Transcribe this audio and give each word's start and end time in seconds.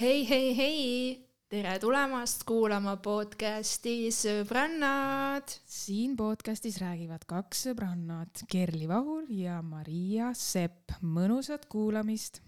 hei, 0.00 0.24
hei, 0.28 0.56
hei, 0.56 0.76
tere 1.52 1.74
tulemast 1.76 2.46
kuulama 2.48 2.94
podcasti 3.04 4.08
Sõbrannad. 4.14 5.52
siin 5.68 6.14
podcastis 6.16 6.78
räägivad 6.80 7.26
kaks 7.28 7.66
sõbrannat, 7.66 8.46
Kerli 8.48 8.88
Vahur 8.88 9.28
ja 9.28 9.58
Maria 9.60 10.30
Sepp. 10.32 10.94
mõnusat 11.04 11.68
kuulamist. 11.68 12.40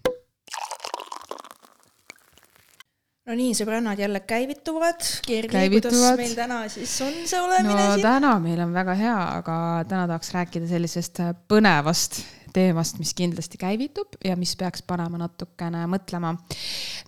no 3.27 3.37
nii, 3.37 3.53
sõbrannad 3.53 4.01
jälle 4.01 4.25
käivituvad. 4.25 5.05
Kerli, 5.27 5.69
kuidas 5.77 6.17
meil 6.17 6.33
täna 6.33 6.63
siis 6.73 7.01
on 7.05 7.13
see 7.21 7.41
olemine 7.41 7.75
no, 7.75 7.91
siin? 7.93 8.07
täna 8.07 8.39
meil 8.39 8.65
on 8.65 8.73
väga 8.73 8.97
hea, 8.97 9.19
aga 9.37 9.57
täna 9.85 10.07
tahaks 10.07 10.33
rääkida 10.33 10.73
sellisest 10.73 11.21
põnevast 11.45 12.23
teemast, 12.53 12.99
mis 13.01 13.13
kindlasti 13.17 13.59
käivitub 13.61 14.17
ja 14.25 14.35
mis 14.39 14.55
peaks 14.59 14.83
panema 14.87 15.19
natukene 15.21 15.85
mõtlema. 15.89 16.35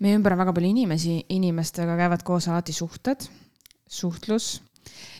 meie 0.01 0.17
ümber 0.17 0.33
on 0.33 0.43
väga 0.43 0.53
palju 0.53 0.69
inimesi, 0.69 1.17
inimestega 1.29 1.97
käivad 1.97 2.23
koos 2.23 2.47
alati 2.47 2.73
suhted, 2.73 3.27
suhtlus 3.87 4.61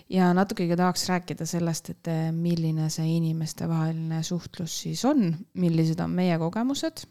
ja 0.09 0.33
natukegi 0.33 0.75
tahaks 0.77 1.09
rääkida 1.09 1.45
sellest, 1.45 1.89
et 1.89 2.09
milline 2.31 2.89
see 2.93 3.17
inimestevaheline 3.17 4.23
suhtlus 4.23 4.81
siis 4.85 5.05
on, 5.05 5.29
millised 5.53 5.99
on 5.99 6.09
meie 6.11 6.37
kogemused. 6.37 7.05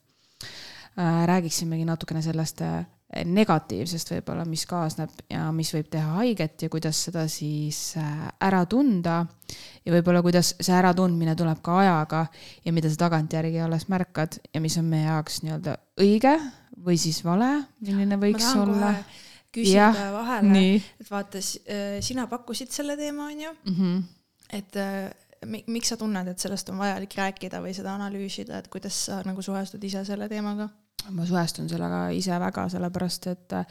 räägiksimegi 1.27 1.85
natukene 1.85 2.23
sellest 2.23 2.61
negatiivsest 3.23 4.11
võib-olla, 4.15 4.45
mis 4.49 4.65
kaasneb 4.67 5.13
ja 5.31 5.47
mis 5.55 5.71
võib 5.75 5.87
teha 5.93 6.19
haiget 6.19 6.67
ja 6.67 6.71
kuidas 6.73 7.05
seda 7.07 7.27
siis 7.31 7.95
äh, 8.01 8.25
ära 8.43 8.65
tunda. 8.71 9.25
ja 9.85 9.93
võib-olla, 9.95 10.23
kuidas 10.25 10.55
see 10.59 10.75
äratundmine 10.75 11.37
tuleb 11.39 11.61
ka 11.63 11.79
ajaga 11.83 12.25
ja 12.65 12.73
mida 12.73 12.91
sa 12.91 13.05
tagantjärgi 13.05 13.61
alles 13.63 13.87
märkad 13.93 14.41
ja 14.55 14.63
mis 14.65 14.79
on 14.81 14.89
meie 14.91 15.07
jaoks 15.07 15.43
nii-öelda 15.45 15.77
õige 16.03 16.35
või 16.85 16.99
siis 16.99 17.23
vale, 17.25 17.51
milline 17.85 18.19
võiks 18.21 18.51
olla. 18.59 18.95
küsida 19.55 19.93
ja, 19.95 20.11
vahele, 20.13 20.65
et 21.01 21.11
vaata, 21.11 21.39
äh, 21.39 21.99
sina 22.03 22.27
pakkusid 22.31 22.73
selle 22.75 22.97
teema, 22.99 23.29
on 23.31 23.41
ju 23.47 23.53
mm. 23.53 23.77
-hmm. 23.77 24.03
et 24.59 24.77
äh, 24.77 25.13
miks 25.67 25.93
sa 25.93 25.97
tunned, 26.01 26.29
et 26.29 26.39
sellest 26.39 26.69
on 26.73 26.81
vajalik 26.81 27.15
rääkida 27.15 27.61
või 27.63 27.75
seda 27.77 27.95
analüüsida, 27.95 28.59
et 28.59 28.69
kuidas 28.73 29.05
sa 29.07 29.21
nagu 29.27 29.43
suhestud 29.43 29.85
ise 29.85 30.05
selle 30.05 30.29
teemaga? 30.29 30.69
Ma 31.11 31.27
suhestun 31.27 31.69
sellega 31.69 32.09
ise 32.17 32.39
väga, 32.41 32.69
sellepärast 32.73 33.27
et 33.33 33.57
äh, 33.59 33.67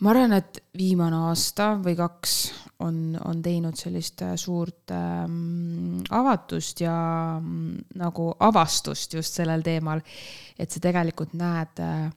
ma 0.00 0.12
arvan, 0.12 0.36
et 0.36 0.60
viimane 0.76 1.18
aasta 1.28 1.72
või 1.82 1.96
kaks 1.98 2.36
on, 2.84 3.16
on 3.24 3.40
teinud 3.42 3.76
sellist 3.78 4.22
äh, 4.24 4.34
suurt 4.40 4.92
ähm, 4.94 6.02
avatust 6.10 6.80
ja 6.84 6.96
mm, 7.40 7.92
nagu 8.00 8.30
avastust 8.40 9.16
just 9.16 9.38
sellel 9.38 9.64
teemal, 9.64 10.02
et 10.58 10.70
sa 10.70 10.82
tegelikult 10.82 11.36
näed, 11.38 11.82
äh, 11.84 12.08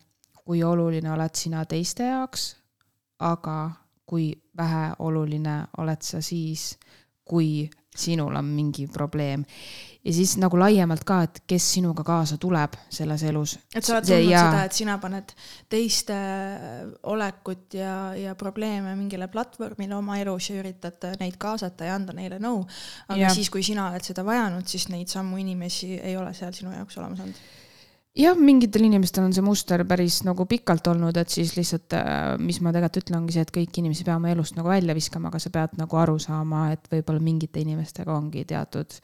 kui 0.43 0.63
oluline 0.63 1.11
oled 1.13 1.35
sina 1.37 1.65
teiste 1.69 2.09
jaoks, 2.09 2.53
aga 3.19 3.59
kui 4.09 4.31
väheoluline 4.57 5.59
oled 5.77 6.01
sa 6.01 6.21
siis, 6.25 6.73
kui 7.23 7.69
sinul 7.99 8.35
on 8.39 8.51
mingi 8.55 8.87
probleem 8.91 9.45
ja 10.05 10.13
siis 10.15 10.37
nagu 10.39 10.57
laiemalt 10.59 11.03
ka, 11.07 11.19
et 11.27 11.41
kes 11.49 11.65
sinuga 11.75 12.03
kaasa 12.07 12.37
tuleb 12.39 12.77
selles 12.93 13.23
elus. 13.27 13.57
et 13.75 13.83
sa 13.83 13.97
oled 13.97 14.07
tundnud 14.07 14.31
ja... 14.31 14.43
seda, 14.47 14.63
et 14.69 14.77
sina 14.77 14.97
paned 15.01 15.33
teiste 15.69 16.17
olekut 17.11 17.75
ja, 17.77 17.93
ja 18.15 18.35
probleeme 18.39 18.95
mingile 18.95 19.27
platvormile 19.31 19.97
oma 19.97 20.19
elus 20.21 20.49
ja 20.49 20.59
üritad 20.63 21.09
neid 21.19 21.37
kaasata 21.41 21.89
ja 21.89 21.99
anda 21.99 22.15
neile 22.15 22.39
nõu. 22.39 22.63
aga 23.09 23.21
ja. 23.27 23.33
siis, 23.35 23.51
kui 23.51 23.63
sina 23.65 23.89
oled 23.91 24.05
seda 24.05 24.23
vajanud, 24.27 24.67
siis 24.67 24.87
neid 24.93 25.11
samu 25.11 25.39
inimesi 25.41 25.97
ei 25.99 26.15
ole 26.17 26.33
seal 26.37 26.55
sinu 26.55 26.73
jaoks 26.75 26.97
olemas 27.01 27.25
olnud 27.27 27.47
jah, 28.17 28.37
mingitel 28.37 28.85
inimestel 28.87 29.27
on 29.27 29.35
see 29.35 29.45
muster 29.45 29.83
päris 29.87 30.21
nagu 30.27 30.45
pikalt 30.49 30.87
olnud, 30.91 31.17
et 31.21 31.29
siis 31.33 31.53
lihtsalt, 31.57 31.93
äh, 31.97 32.37
mis 32.41 32.61
ma 32.61 32.73
tegelikult 32.73 33.03
ütlen, 33.03 33.21
ongi 33.21 33.35
see, 33.35 33.45
et 33.45 33.53
kõiki 33.55 33.83
inimesi 33.83 34.07
peame 34.07 34.33
elust 34.33 34.57
nagu 34.57 34.71
välja 34.71 34.95
viskama, 34.97 35.29
aga 35.29 35.41
sa 35.43 35.53
pead 35.53 35.77
nagu 35.79 36.01
aru 36.01 36.17
saama, 36.21 36.69
et 36.75 36.89
võib-olla 36.91 37.23
mingite 37.23 37.61
inimestega 37.63 38.15
ongi 38.15 38.45
teatud 38.49 38.97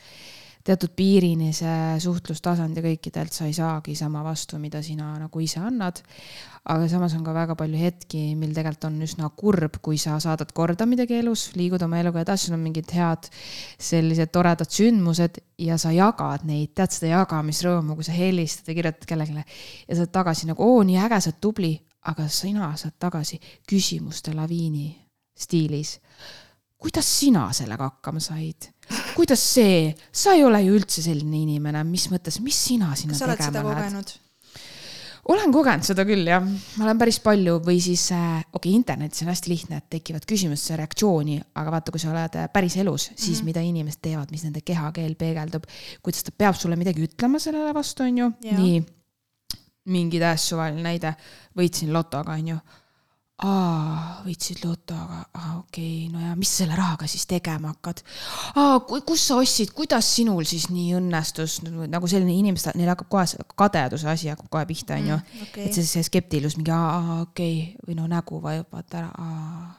teatud 0.66 0.96
piirini 0.98 1.52
see 1.53 1.98
suhtlustasand 2.02 2.78
ja 2.78 2.81
kõikidelt 2.81 3.34
sa 3.34 3.46
ei 3.46 3.53
saagi 3.53 3.94
sama 3.98 4.24
vastu, 4.26 4.58
mida 4.62 4.81
sina 4.86 5.12
nagu 5.20 5.42
ise 5.44 5.62
annad. 5.62 6.02
aga 6.66 6.88
samas 6.90 7.14
on 7.14 7.22
ka 7.22 7.34
väga 7.34 7.53
palju 7.53 7.78
hetki, 7.78 8.34
mil 8.34 8.50
tegelikult 8.50 8.88
on 8.88 8.96
üsna 9.06 9.28
kurb, 9.38 9.76
kui 9.86 10.00
sa 10.02 10.16
saadad 10.18 10.50
korda 10.58 10.88
midagi 10.90 11.20
elus, 11.20 11.52
liigud 11.53 11.84
oma 11.86 12.00
eluga 12.02 12.24
edasi, 12.24 12.48
sul 12.48 12.56
on 12.58 12.64
mingid 12.64 12.90
head 12.90 13.28
sellised 13.78 14.31
toredad 14.34 14.72
sündmused 14.74 15.38
ja 15.62 15.78
sa 15.78 15.94
jagad 15.94 16.48
neid, 16.50 16.74
tead 16.74 16.96
seda 16.96 17.12
jagamisrõõmu, 17.12 17.94
kui 18.00 18.08
sa 18.08 18.16
helistad 18.18 18.72
ja 18.74 18.78
kirjutad 18.80 19.06
kellelegi 19.12 19.44
ja 19.44 20.00
saad 20.00 20.14
tagasi 20.18 20.50
nagu 20.50 20.66
oo, 20.66 20.82
nii 20.82 20.97
äge, 21.06 21.22
sa 21.22 21.30
oled 21.30 21.44
tubli, 21.46 21.76
aga 22.09 22.26
sina 22.34 22.72
saad 22.82 22.97
tagasi 23.06 23.38
küsimuste 23.70 24.34
laviini 24.34 24.90
stiilis 25.38 26.00
kuidas 26.86 27.08
sina 27.20 27.47
sellega 27.53 27.88
hakkama 27.90 28.20
said? 28.22 28.70
Kuidas 29.16 29.41
see, 29.41 29.90
sa 30.12 30.35
ei 30.35 30.44
ole 30.46 30.62
ju 30.66 30.75
üldse 30.78 31.03
selline 31.06 31.41
inimene, 31.41 31.84
mis 31.88 32.09
mõttes, 32.12 32.40
mis 32.44 32.57
sina 32.68 32.94
sinna 33.00 33.18
tegema 33.35 33.73
lähed? 33.73 34.16
olen 35.31 35.53
kogenud 35.53 35.85
seda 35.88 36.06
küll 36.06 36.28
jah, 36.29 36.44
ma 36.44 36.85
olen 36.85 37.00
päris 37.01 37.18
palju 37.23 37.57
või 37.66 37.79
siis 37.81 38.03
äh,, 38.13 38.44
okei 38.51 38.69
okay,, 38.69 38.75
internetis 38.78 39.23
on 39.25 39.31
hästi 39.31 39.51
lihtne, 39.51 39.79
et 39.81 39.88
tekivad 39.97 40.28
küsimuste 40.29 40.78
reaktsiooni, 40.78 41.40
aga 41.57 41.73
vaata, 41.73 41.94
kui 41.94 42.01
sa 42.01 42.12
oled 42.12 42.38
äh, 42.38 42.50
päris 42.53 42.78
elus, 42.81 43.09
siis 43.16 43.40
mm 43.40 43.41
-hmm. 43.41 43.46
mida 43.50 43.63
inimesed 43.66 44.01
teevad, 44.06 44.31
mis 44.31 44.46
nende 44.46 44.62
kehakeel 44.62 45.16
peegeldub, 45.17 45.66
kuidas 46.06 46.23
ta 46.23 46.31
peab 46.38 46.56
sulle 46.56 46.78
midagi 46.78 47.07
ütlema 47.07 47.41
sellele 47.41 47.73
vastu, 47.73 48.03
on 48.03 48.17
ju, 48.17 48.31
nii. 48.52 48.84
mingi 49.85 50.19
täiesti 50.19 50.53
suvaline 50.53 50.81
näide, 50.81 51.16
võitsin 51.57 51.94
lotoga, 51.94 52.38
on 52.38 52.47
ju 52.47 52.57
aa, 53.44 54.22
võitsid 54.23 54.62
loto, 54.63 54.96
aga 54.96 55.18
aa, 55.35 55.53
okei 55.59 56.06
okay,, 56.06 56.12
no 56.13 56.22
ja 56.23 56.35
mis 56.40 56.51
sa 56.53 56.63
selle 56.63 56.78
rahaga 56.79 57.07
siis 57.12 57.25
tegema 57.28 57.73
hakkad? 57.73 58.01
aa, 58.62 58.79
kus 58.88 59.25
sa 59.28 59.40
ostsid, 59.41 59.73
kuidas 59.75 60.07
sinul 60.16 60.47
siis 60.47 60.69
nii 60.72 60.94
õnnestus, 61.01 61.57
nagu 61.68 62.07
selline 62.12 62.35
inimeste, 62.40 62.72
neil 62.79 62.94
hakkab 62.94 63.09
kohe 63.12 63.47
kadeduse 63.59 64.07
asi 64.12 64.31
hakkab 64.31 64.47
kohe 64.53 64.68
pihta, 64.69 64.96
onju. 64.96 65.18
Mm, 65.19 65.50
okay. 65.50 65.68
et 65.68 65.75
see, 65.75 65.88
see 65.90 66.06
skeptilus, 66.07 66.56
mingi 66.59 66.72
aa, 66.75 67.25
okei 67.25 67.57
okay. 67.66 67.90
või 67.90 68.00
no 68.00 68.07
nägu 68.12 68.40
vajub 68.44 68.72
vaata 68.72 69.03
ära, 69.03 69.12
aa 69.19 69.73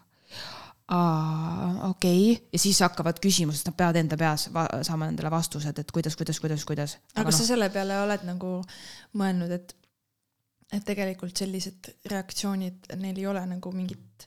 aa, 0.92 1.88
okei 1.88 2.20
okay., 2.36 2.44
ja 2.52 2.60
siis 2.62 2.78
hakkavad 2.84 3.18
küsimused, 3.22 3.66
nad 3.66 3.74
peavad 3.78 3.96
enda 3.98 4.20
peas 4.20 4.46
saama 4.86 5.08
endale 5.10 5.32
vastused, 5.32 5.80
et 5.80 5.90
kuidas, 5.96 6.14
kuidas, 6.18 6.38
kuidas, 6.44 6.68
kuidas. 6.68 6.98
aga 7.14 7.26
kas 7.30 7.40
no. 7.40 7.40
sa 7.40 7.48
selle 7.54 7.72
peale 7.74 7.98
oled 8.04 8.28
nagu 8.28 8.52
mõelnud, 9.18 9.56
et 9.56 9.74
et 10.72 10.84
tegelikult 10.86 11.36
sellised 11.38 11.92
reaktsioonid, 12.10 12.92
neil 12.98 13.18
ei 13.20 13.26
ole 13.30 13.44
nagu 13.46 13.72
mingit 13.74 14.26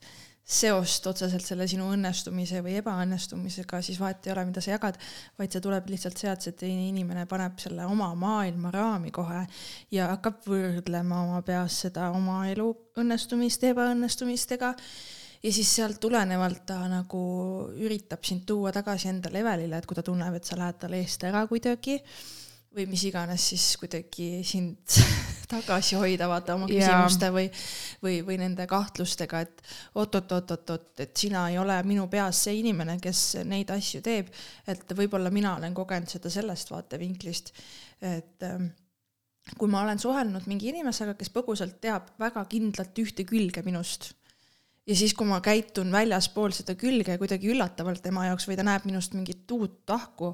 seost 0.50 1.06
otseselt 1.06 1.46
selle 1.46 1.68
sinu 1.70 1.92
õnnestumise 1.94 2.64
või 2.66 2.80
ebaõnnestumisega, 2.80 3.84
siis 3.86 4.00
vahet 4.02 4.26
ei 4.26 4.34
ole, 4.34 4.48
mida 4.50 4.64
sa 4.66 4.72
jagad, 4.74 4.98
vaid 5.38 5.54
see 5.54 5.62
tuleb 5.62 5.92
lihtsalt 5.92 6.18
sealt, 6.18 6.42
see 6.42 6.56
teine 6.58 6.88
inimene 6.90 7.28
paneb 7.30 7.60
selle 7.62 7.86
oma 7.86 8.10
maailma 8.18 8.72
raami 8.74 9.14
kohe 9.14 9.44
ja 9.94 10.10
hakkab 10.16 10.42
võrdlema 10.50 11.22
oma 11.28 11.44
peas 11.46 11.78
seda 11.86 12.10
oma 12.18 12.42
elu 12.50 12.66
õnnestumist 12.98 13.68
ebaõnnestumistega. 13.70 14.74
ja 15.44 15.54
siis 15.54 15.70
sealt 15.76 16.02
tulenevalt 16.02 16.66
ta 16.66 16.82
nagu 16.90 17.22
üritab 17.78 18.26
sind 18.26 18.48
tuua 18.50 18.74
tagasi 18.74 19.14
enda 19.14 19.30
levelile, 19.32 19.78
et 19.78 19.86
kui 19.86 19.96
ta 19.96 20.04
tunneb, 20.04 20.34
et 20.34 20.50
sa 20.50 20.58
lähed 20.58 20.82
talle 20.82 21.04
eest 21.04 21.24
ära 21.30 21.46
kuidagi 21.48 22.02
või 22.74 22.90
mis 22.90 23.06
iganes 23.06 23.52
siis 23.54 23.76
kuidagi 23.78 24.42
sind 24.44 24.98
tagasi 25.50 25.98
hoida, 26.00 26.28
vaata 26.30 26.56
oma 26.56 26.68
küsimuste 26.70 27.30
ja. 27.30 27.34
või, 27.34 27.48
või, 28.04 28.20
või 28.26 28.38
nende 28.42 28.68
kahtlustega, 28.70 29.42
et 29.46 29.64
oot-oot-oot-oot-oot, 29.96 30.92
et 31.06 31.16
sina 31.18 31.48
ei 31.50 31.58
ole 31.62 31.78
minu 31.90 32.06
peas 32.12 32.44
see 32.46 32.60
inimene, 32.60 33.00
kes 33.02 33.24
neid 33.50 33.72
asju 33.74 34.04
teeb. 34.06 34.30
et 34.68 34.94
võib-olla 34.98 35.32
mina 35.34 35.56
olen 35.58 35.74
kogenud 35.74 36.12
seda 36.12 36.30
sellest 36.34 36.72
vaatevinklist, 36.72 37.52
et 38.02 38.46
ähm, 38.46 38.70
kui 39.58 39.72
ma 39.72 39.82
olen 39.82 40.00
suhelnud 40.00 40.46
mingi 40.48 40.70
inimesega, 40.70 41.18
kes 41.18 41.34
põgusalt 41.34 41.80
teab 41.82 42.14
väga 42.22 42.46
kindlalt 42.50 43.02
ühte 43.02 43.26
külge 43.26 43.66
minust 43.66 44.12
ja 44.90 44.96
siis, 44.98 45.14
kui 45.14 45.28
ma 45.30 45.40
käitun 45.44 45.92
väljaspool 45.94 46.54
seda 46.56 46.76
külge 46.80 47.18
kuidagi 47.22 47.52
üllatavalt 47.54 48.02
tema 48.06 48.26
jaoks 48.30 48.48
või 48.50 48.58
ta 48.58 48.66
näeb 48.66 48.88
minust 48.90 49.14
mingit 49.18 49.52
uut 49.54 49.82
tahku, 49.90 50.34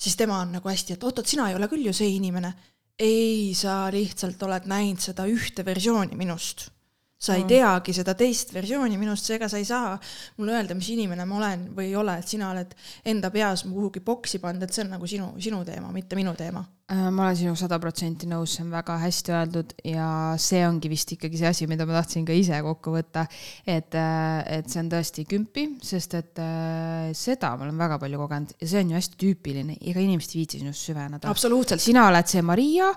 siis 0.00 0.16
tema 0.16 0.40
on 0.44 0.56
nagu 0.56 0.70
hästi, 0.70 0.96
et 0.96 1.04
oot-oot, 1.04 1.28
sina 1.28 1.50
ei 1.50 1.58
ole 1.58 1.68
küll 1.70 1.84
ju 1.86 1.94
see 1.96 2.14
inimene. 2.16 2.54
Ei, 3.00 3.54
sa 3.56 3.86
lihtsalt 3.92 4.42
oled 4.44 4.68
näinud 4.68 5.00
seda 5.00 5.24
ühte 5.30 5.64
versiooni 5.64 6.18
minust 6.20 6.68
sa 7.20 7.36
ei 7.36 7.44
teagi 7.44 7.92
seda 7.92 8.14
teist 8.16 8.54
versiooni 8.56 8.96
minust, 9.00 9.28
seega 9.28 9.48
sa 9.50 9.60
ei 9.60 9.66
saa 9.68 9.92
mulle 10.38 10.56
öelda, 10.56 10.76
mis 10.78 10.88
inimene 10.94 11.26
ma 11.28 11.36
olen 11.36 11.66
või 11.76 11.90
ei 11.90 11.96
ole, 12.00 12.16
et 12.22 12.30
sina 12.30 12.48
oled 12.54 12.72
enda 13.12 13.28
peas 13.34 13.66
kuhugi 13.68 14.00
boksi 14.04 14.40
pannud, 14.40 14.64
et 14.64 14.72
see 14.72 14.86
on 14.86 14.94
nagu 14.96 15.08
sinu, 15.10 15.34
sinu 15.42 15.60
teema, 15.68 15.92
mitte 15.92 16.16
minu 16.16 16.32
teema. 16.38 16.64
Äh, 16.90 17.04
ma 17.12 17.28
olen 17.28 17.36
sinuga 17.38 17.60
sada 17.60 17.76
protsenti 17.78 18.26
nõus, 18.26 18.56
see 18.56 18.64
on 18.64 18.72
väga 18.72 18.96
hästi 19.04 19.36
öeldud 19.36 19.76
ja 19.92 20.08
see 20.40 20.64
ongi 20.66 20.88
vist 20.90 21.12
ikkagi 21.12 21.38
see 21.38 21.52
asi, 21.52 21.68
mida 21.70 21.84
ma 21.86 22.00
tahtsin 22.00 22.24
ka 22.26 22.34
ise 22.34 22.56
kokku 22.64 22.96
võtta. 22.96 23.28
et, 23.68 23.94
äh, 23.94 24.40
et 24.56 24.72
see 24.72 24.80
on 24.80 24.88
tõesti 24.90 25.28
kümpi, 25.28 25.68
sest 25.84 26.16
et 26.18 26.40
äh, 26.40 27.12
seda 27.12 27.52
ma 27.54 27.68
olen 27.68 27.78
väga 27.84 28.00
palju 28.00 28.24
kogenud 28.24 28.56
ja 28.56 28.66
see 28.72 28.80
on 28.80 28.94
ju 28.94 29.02
hästi 29.02 29.20
tüüpiline, 29.20 29.76
ega 29.92 30.00
inimesed 30.00 30.34
ei 30.34 30.40
viitsi 30.40 30.64
sinust 30.64 30.88
süveneda. 30.88 31.28
absoluutselt. 31.28 31.84
sina 31.84 32.08
oled 32.08 32.32
see 32.32 32.42
Maria, 32.42 32.94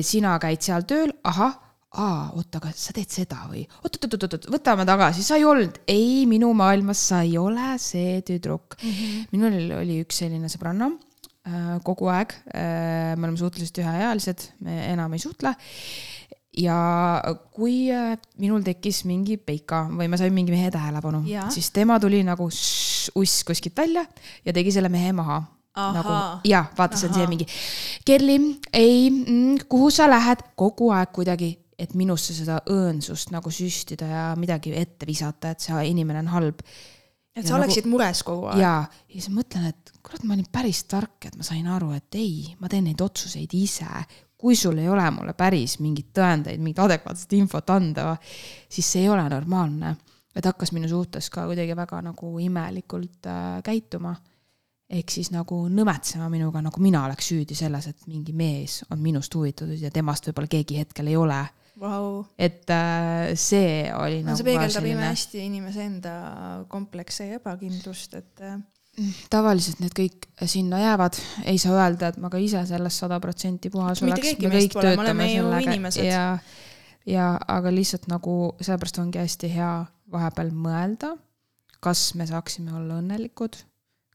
sina 0.00 0.38
käid 0.40 0.64
seal 0.64 0.88
tööl, 0.88 1.12
ahah 1.28 1.69
aa, 1.98 2.30
oot, 2.38 2.54
aga 2.54 2.70
sa 2.76 2.94
teed 2.94 3.10
seda 3.10 3.40
või? 3.50 3.64
Oot-oot-oot-oot, 3.82 4.46
võtame 4.52 4.86
tagasi, 4.86 5.24
sa 5.26 5.38
ei 5.40 5.46
olnud, 5.48 5.80
ei, 5.90 6.22
minu 6.30 6.52
maailmas 6.56 7.02
sa 7.10 7.24
ei 7.26 7.34
ole 7.40 7.72
see 7.82 8.20
tüdruk. 8.26 8.76
Mm. 8.78 8.90
-hmm. 8.94 9.26
minul 9.32 9.76
oli 9.80 9.98
üks 10.04 10.22
selline 10.22 10.50
sõbranna 10.52 10.92
äh, 10.92 11.76
kogu 11.82 12.10
aeg 12.12 12.34
äh,, 12.54 13.16
me 13.16 13.26
oleme 13.26 13.40
suhteliselt 13.40 13.82
üheealised, 13.82 14.50
me 14.60 14.84
enam 14.92 15.12
ei 15.14 15.22
suhtle. 15.22 15.54
Ja 16.60 16.76
kui 17.54 17.90
äh, 17.94 18.18
minul 18.38 18.62
tekkis 18.66 19.04
mingi 19.06 19.36
peika 19.38 19.84
või 19.90 20.08
ma 20.10 20.18
sain 20.18 20.34
mingi 20.34 20.54
mehe 20.54 20.70
tähelepanu, 20.70 21.24
siis 21.50 21.70
tema 21.74 21.98
tuli 22.02 22.22
nagu 22.26 22.46
uss 22.46 23.42
kuskilt 23.46 23.76
välja 23.78 24.04
ja 24.44 24.52
tegi 24.52 24.72
selle 24.72 24.88
mehe 24.88 25.12
maha. 25.12 25.42
nagu 25.70 26.14
ja 26.44 26.64
vaatas, 26.76 27.04
et 27.06 27.14
see 27.14 27.26
mingi, 27.30 27.46
Kerli, 28.04 28.36
ei 28.74 29.10
mm,, 29.10 29.66
kuhu 29.70 29.90
sa 29.90 30.08
lähed, 30.10 30.42
kogu 30.58 30.90
aeg 30.92 31.12
kuidagi, 31.14 31.54
et 31.80 31.92
minusse 31.96 32.36
seda 32.36 32.60
õõnsust 32.70 33.32
nagu 33.34 33.50
süstida 33.54 34.08
ja 34.08 34.24
midagi 34.38 34.74
ette 34.76 35.08
visata, 35.08 35.54
et 35.54 35.64
see 35.64 35.84
inimene 35.90 36.24
on 36.24 36.32
halb. 36.34 36.64
et 37.34 37.46
sa 37.46 37.54
ja 37.54 37.60
oleksid 37.60 37.86
nagu, 37.86 37.96
mures 37.96 38.24
kogu 38.26 38.50
aeg. 38.52 38.60
ja, 38.60 38.74
ja 39.08 39.20
siis 39.20 39.30
mõtlen, 39.34 39.70
et 39.72 39.92
kurat, 40.02 40.24
ma 40.24 40.36
olin 40.36 40.48
päris 40.52 40.84
tark, 40.90 41.30
et 41.30 41.36
ma 41.38 41.46
sain 41.46 41.66
aru, 41.66 41.92
et 41.96 42.20
ei, 42.20 42.50
ma 42.60 42.68
teen 42.68 42.84
neid 42.90 43.00
otsuseid 43.00 43.54
ise 43.56 43.88
kui 44.40 44.56
sul 44.56 44.78
ei 44.80 44.88
ole 44.88 45.04
mulle 45.12 45.34
päris 45.36 45.76
mingeid 45.84 46.14
tõendeid, 46.16 46.60
mingit 46.62 46.80
adekvaatset 46.80 47.34
infot 47.36 47.70
anda, 47.74 48.14
siis 48.72 48.88
see 48.88 49.04
ei 49.04 49.12
ole 49.12 49.26
normaalne. 49.28 49.96
et 50.34 50.46
hakkas 50.46 50.70
minu 50.72 50.88
suhtes 50.88 51.26
ka 51.30 51.42
kuidagi 51.48 51.74
väga 51.76 51.98
nagu 52.06 52.38
imelikult 52.38 53.26
äh, 53.26 53.62
käituma. 53.62 54.14
ehk 54.90 55.10
siis 55.10 55.30
nagu 55.30 55.68
nõmetsema 55.68 56.28
minuga, 56.30 56.62
nagu 56.62 56.80
mina 56.80 57.04
oleks 57.04 57.28
süüdi 57.28 57.54
selles, 57.54 57.86
et 57.86 58.06
mingi 58.06 58.32
mees 58.32 58.80
on 58.90 58.98
minust 58.98 59.34
huvitatud 59.34 59.78
ja 59.78 59.90
temast 59.90 60.26
võib-olla 60.26 60.48
keegi 60.50 60.78
hetkel 60.78 61.06
ei 61.06 61.16
ole 61.16 61.44
wow.. 61.80 62.24
et 62.38 62.70
äh, 62.70 63.30
see 63.38 63.86
oli 63.94 64.20
no, 64.22 64.30
nagu. 64.30 64.40
see 64.40 64.48
peegeldab 64.48 64.76
selline... 64.78 64.98
imehästi 64.98 65.44
inimese 65.46 65.86
enda 65.86 66.14
komplekse 66.72 67.28
ja 67.28 67.38
ebakindlust, 67.40 68.16
et 68.18 68.44
äh, 68.46 68.58
tavaliselt 69.32 69.80
need 69.84 69.94
kõik 69.96 70.28
sinna 70.50 70.80
jäävad, 70.82 71.20
ei 71.50 71.60
saa 71.62 71.78
öelda, 71.78 72.10
et 72.10 72.20
ma 72.22 72.32
ka 72.32 72.40
ise 72.42 72.62
sellest 72.68 73.04
sada 73.04 73.20
protsenti 73.22 73.72
puhas 73.72 74.02
oleks. 74.04 74.34
me 74.42 74.52
kõik 74.52 74.76
pole, 74.76 74.94
töötame 74.96 75.30
sellega 75.30 76.04
ja, 76.04 76.26
ja 77.08 77.32
aga 77.48 77.72
lihtsalt 77.74 78.10
nagu 78.12 78.36
sellepärast 78.60 79.02
ongi 79.02 79.22
hästi 79.22 79.52
hea 79.54 79.72
vahepeal 80.10 80.52
mõelda, 80.52 81.14
kas 81.80 82.10
me 82.18 82.26
saaksime 82.28 82.74
olla 82.76 82.98
õnnelikud 83.00 83.62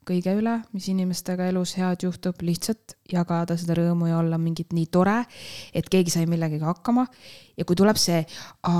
kõige 0.07 0.35
üle, 0.37 0.59
mis 0.73 0.87
inimestega 0.91 1.49
elus 1.51 1.75
head 1.79 2.05
juhtub, 2.05 2.41
lihtsalt 2.45 2.95
jagada 3.11 3.57
seda 3.57 3.77
rõõmu 3.79 4.09
ja 4.09 4.19
olla 4.21 4.39
mingit 4.41 4.73
nii 4.73 4.89
tore, 4.91 5.21
et 5.73 5.89
keegi 5.89 6.13
sai 6.13 6.25
millegagi 6.29 6.63
hakkama. 6.63 7.07
ja 7.57 7.65
kui 7.65 7.75
tuleb 7.75 7.97
see, 7.97 8.25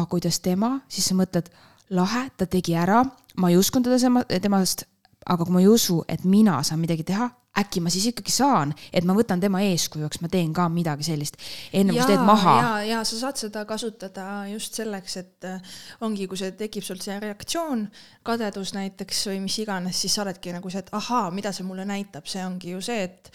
kuidas 0.10 0.40
tema, 0.40 0.80
siis 0.88 1.08
sa 1.10 1.16
mõtled, 1.16 1.50
lahe, 1.90 2.30
ta 2.38 2.46
tegi 2.46 2.76
ära, 2.76 3.04
ma 3.38 3.50
ei 3.50 3.58
uskunud 3.58 3.88
teda 3.88 4.40
temast 4.42 4.86
aga 5.26 5.46
kui 5.46 5.56
ma 5.56 5.64
ei 5.64 5.70
usu, 5.70 6.04
et 6.08 6.26
mina 6.26 6.60
saan 6.64 6.82
midagi 6.82 7.06
teha, 7.08 7.30
äkki 7.60 7.82
ma 7.84 7.92
siis 7.94 8.10
ikkagi 8.12 8.34
saan, 8.34 8.74
et 8.94 9.08
ma 9.08 9.16
võtan 9.18 9.42
tema 9.42 9.62
eeskujuks, 9.66 10.22
ma 10.24 10.30
teen 10.32 10.54
ka 10.56 10.68
midagi 10.72 11.08
sellist, 11.08 11.40
enne 11.74 11.96
kui 11.96 12.02
sa 12.04 12.10
teed 12.12 12.26
maha. 12.28 12.56
ja, 12.60 12.72
ja 12.90 13.04
sa 13.08 13.20
saad 13.22 13.40
seda 13.40 13.66
kasutada 13.70 14.28
just 14.52 14.78
selleks, 14.78 15.18
et 15.22 15.50
äh, 15.50 15.76
ongi, 16.06 16.28
kui 16.32 16.40
see 16.40 16.56
tekib 16.60 16.86
sul 16.86 17.02
see 17.04 17.18
reaktsioon, 17.24 17.88
kadedus 18.28 18.76
näiteks 18.78 19.28
või 19.32 19.44
mis 19.48 19.60
iganes, 19.64 20.02
siis 20.02 20.16
sa 20.16 20.26
oledki 20.26 20.56
nagu 20.56 20.72
see, 20.72 20.84
et 20.86 20.92
ahaa, 20.96 21.30
mida 21.36 21.54
see 21.56 21.68
mulle 21.68 21.88
näitab, 21.88 22.28
see 22.30 22.44
ongi 22.46 22.76
ju 22.76 22.84
see, 22.84 23.08
et 23.08 23.32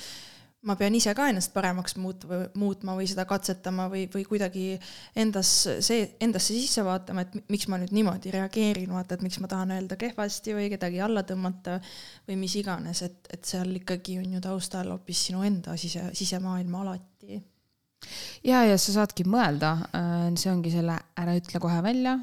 ma 0.68 0.76
pean 0.76 0.94
ise 0.96 1.12
ka 1.16 1.28
ennast 1.30 1.54
paremaks 1.54 1.94
muutma, 1.96 2.42
muutma 2.60 2.94
või 2.98 3.06
seda 3.08 3.24
katsetama 3.28 3.86
või, 3.92 4.04
või 4.12 4.26
kuidagi 4.28 4.64
endas 5.18 5.52
see, 5.86 6.02
endasse 6.20 6.52
sisse 6.52 6.84
vaatama, 6.84 7.24
et 7.24 7.50
miks 7.52 7.68
ma 7.72 7.78
nüüd 7.80 7.94
niimoodi 7.96 8.32
reageerin, 8.34 8.92
vaata, 8.92 9.16
et 9.16 9.24
miks 9.24 9.40
ma 9.40 9.48
tahan 9.50 9.72
öelda 9.78 9.96
kehvasti 10.00 10.56
või 10.56 10.68
kedagi 10.72 11.00
alla 11.04 11.24
tõmmata 11.28 11.78
või 12.28 12.36
mis 12.42 12.58
iganes, 12.60 13.00
et, 13.06 13.32
et 13.32 13.48
seal 13.48 13.72
ikkagi 13.80 14.18
on 14.20 14.36
ju 14.36 14.42
taustal 14.44 14.92
hoopis 14.92 15.24
sinu 15.30 15.46
enda 15.48 15.76
sise, 15.80 16.10
sisemaailm 16.16 16.76
alati. 16.82 17.40
ja, 18.44 18.64
ja 18.68 18.76
sa 18.76 19.00
saadki 19.00 19.24
mõelda, 19.24 19.76
äh, 19.96 20.26
see 20.36 20.52
ongi 20.52 20.74
selle 20.76 20.98
ära 21.16 21.38
ütle 21.40 21.62
kohe 21.62 21.80
välja, 21.88 22.18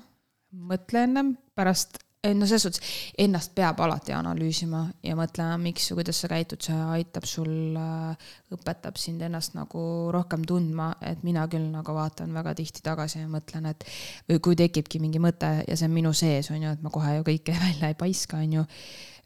mõtle 0.54 1.08
ennem, 1.10 1.34
pärast 1.58 2.04
no 2.26 2.48
selles 2.50 2.64
suhtes 2.66 2.82
ennast 3.22 3.54
peab 3.56 3.80
alati 3.84 4.14
analüüsima 4.16 4.82
ja 5.06 5.16
mõtlema, 5.18 5.58
miks 5.62 5.90
ja 5.92 5.98
kuidas 5.98 6.20
sa 6.24 6.30
käitud, 6.32 6.62
see 6.66 6.78
aitab 6.98 7.28
sul, 7.30 7.52
äh, 7.78 8.32
õpetab 8.54 8.98
sind 9.00 9.22
ennast 9.26 9.56
nagu 9.58 9.82
rohkem 10.14 10.46
tundma, 10.48 10.90
et 11.06 11.24
mina 11.28 11.46
küll 11.52 11.70
nagu 11.72 11.96
vaatan 11.96 12.34
väga 12.36 12.56
tihti 12.58 12.84
tagasi 12.86 13.22
ja 13.22 13.32
mõtlen, 13.32 13.70
et 13.72 13.86
või 14.30 14.42
kui 14.44 14.58
tekibki 14.60 15.02
mingi 15.04 15.22
mõte 15.24 15.52
ja 15.68 15.78
see 15.78 15.90
on 15.90 15.96
minu 15.96 16.14
sees, 16.18 16.52
on 16.52 16.64
ju, 16.64 16.74
et 16.74 16.84
ma 16.84 16.94
kohe 16.94 17.20
ju 17.20 17.28
kõike 17.28 17.58
välja 17.66 17.94
ei 17.94 18.00
paiska, 18.00 18.42
on 18.42 18.60
ju, 18.60 18.68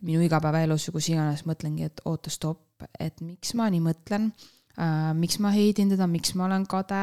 minu 0.05 0.23
igapäevaelus 0.25 0.89
või 0.89 0.99
kus 0.99 1.11
iganes 1.13 1.45
mõtlengi, 1.49 1.87
et 1.91 2.03
oota, 2.09 2.33
stopp, 2.33 2.89
et 2.99 3.21
miks 3.23 3.55
ma 3.57 3.69
nii 3.71 3.85
mõtlen 3.87 4.31
miks 5.17 5.37
ma 5.43 5.51
heidin 5.53 5.91
teda, 5.91 6.07
miks 6.09 6.33
ma 6.39 6.45
olen 6.47 6.65
kade, 6.69 7.01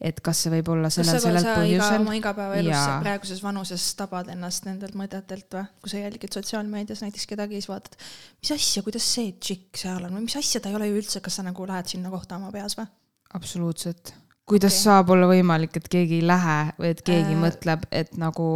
et 0.00 0.20
kas 0.24 0.44
see 0.44 0.52
võib 0.54 0.70
olla 0.74 0.90
sellel, 0.92 1.20
sellel 1.22 1.46
põhjusel. 1.46 2.00
oma 2.00 2.16
igapäevaelus 2.18 2.72
ja... 2.72 2.96
praeguses 3.04 3.42
vanuses 3.44 3.84
tabad 3.98 4.30
ennast 4.32 4.66
nendelt 4.68 4.96
mõtetelt 4.98 5.58
või, 5.58 5.66
kui 5.84 5.92
sa 5.92 6.00
jälgid 6.00 6.38
sotsiaalmeedias 6.38 7.04
näiteks 7.04 7.28
kedagi, 7.30 7.60
siis 7.60 7.70
vaatad, 7.70 7.98
mis 8.40 8.54
asja, 8.56 8.84
kuidas 8.86 9.06
see 9.14 9.34
tšikk 9.36 9.84
seal 9.84 10.08
on 10.08 10.16
või 10.16 10.26
mis 10.26 10.38
asja 10.40 10.62
ta 10.62 10.72
ei 10.72 10.80
ole 10.80 10.90
ju 10.90 10.98
üldse, 11.02 11.22
kas 11.24 11.40
sa 11.40 11.46
nagu 11.46 11.68
lähed 11.68 11.92
sinna 11.92 12.12
kohta 12.12 12.40
oma 12.40 12.52
peas 12.54 12.78
või? 12.80 12.88
absoluutselt. 13.36 14.14
kuidas 14.48 14.74
okay. 14.74 14.84
saab 14.88 15.14
olla 15.14 15.28
võimalik, 15.30 15.76
et 15.76 15.88
keegi 15.92 16.20
ei 16.22 16.26
lähe 16.26 16.60
või 16.80 16.94
et 16.96 17.04
keegi 17.06 17.36
äh... 17.36 17.40
mõtleb, 17.44 17.88
et 17.92 18.16
nagu 18.20 18.50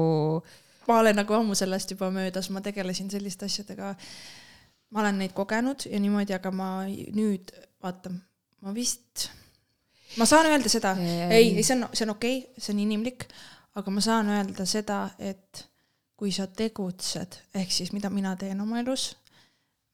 ma 0.89 0.99
olen 1.01 1.17
nagu 1.17 1.37
ammu 1.37 1.57
sellest 1.59 1.95
juba 1.95 2.11
möödas, 2.13 2.51
ma 2.51 2.63
tegelesin 2.65 3.11
selliste 3.11 3.49
asjadega. 3.49 3.95
ma 4.91 5.01
olen 5.01 5.19
neid 5.19 5.33
kogenud 5.35 5.87
ja 5.91 6.01
niimoodi, 6.01 6.35
aga 6.37 6.51
ma 6.55 6.69
nüüd 6.87 7.51
vaata, 7.83 8.13
ma 8.65 8.73
vist, 8.73 9.29
ma 10.17 10.27
saan 10.29 10.49
öelda 10.49 10.71
seda, 10.73 10.95
ei, 10.97 11.53
ei, 11.53 11.65
see 11.65 11.77
on, 11.77 11.89
see 11.93 12.07
on 12.07 12.15
okei 12.15 12.39
okay,, 12.41 12.63
see 12.63 12.73
on 12.73 12.81
inimlik, 12.85 13.27
aga 13.77 13.93
ma 13.93 14.05
saan 14.05 14.31
öelda 14.33 14.65
seda, 14.69 15.05
et 15.19 15.65
kui 16.17 16.33
sa 16.33 16.47
tegutsed, 16.49 17.41
ehk 17.59 17.75
siis 17.75 17.93
mida 17.93 18.09
mina 18.15 18.33
teen 18.41 18.63
oma 18.65 18.81
elus, 18.81 19.11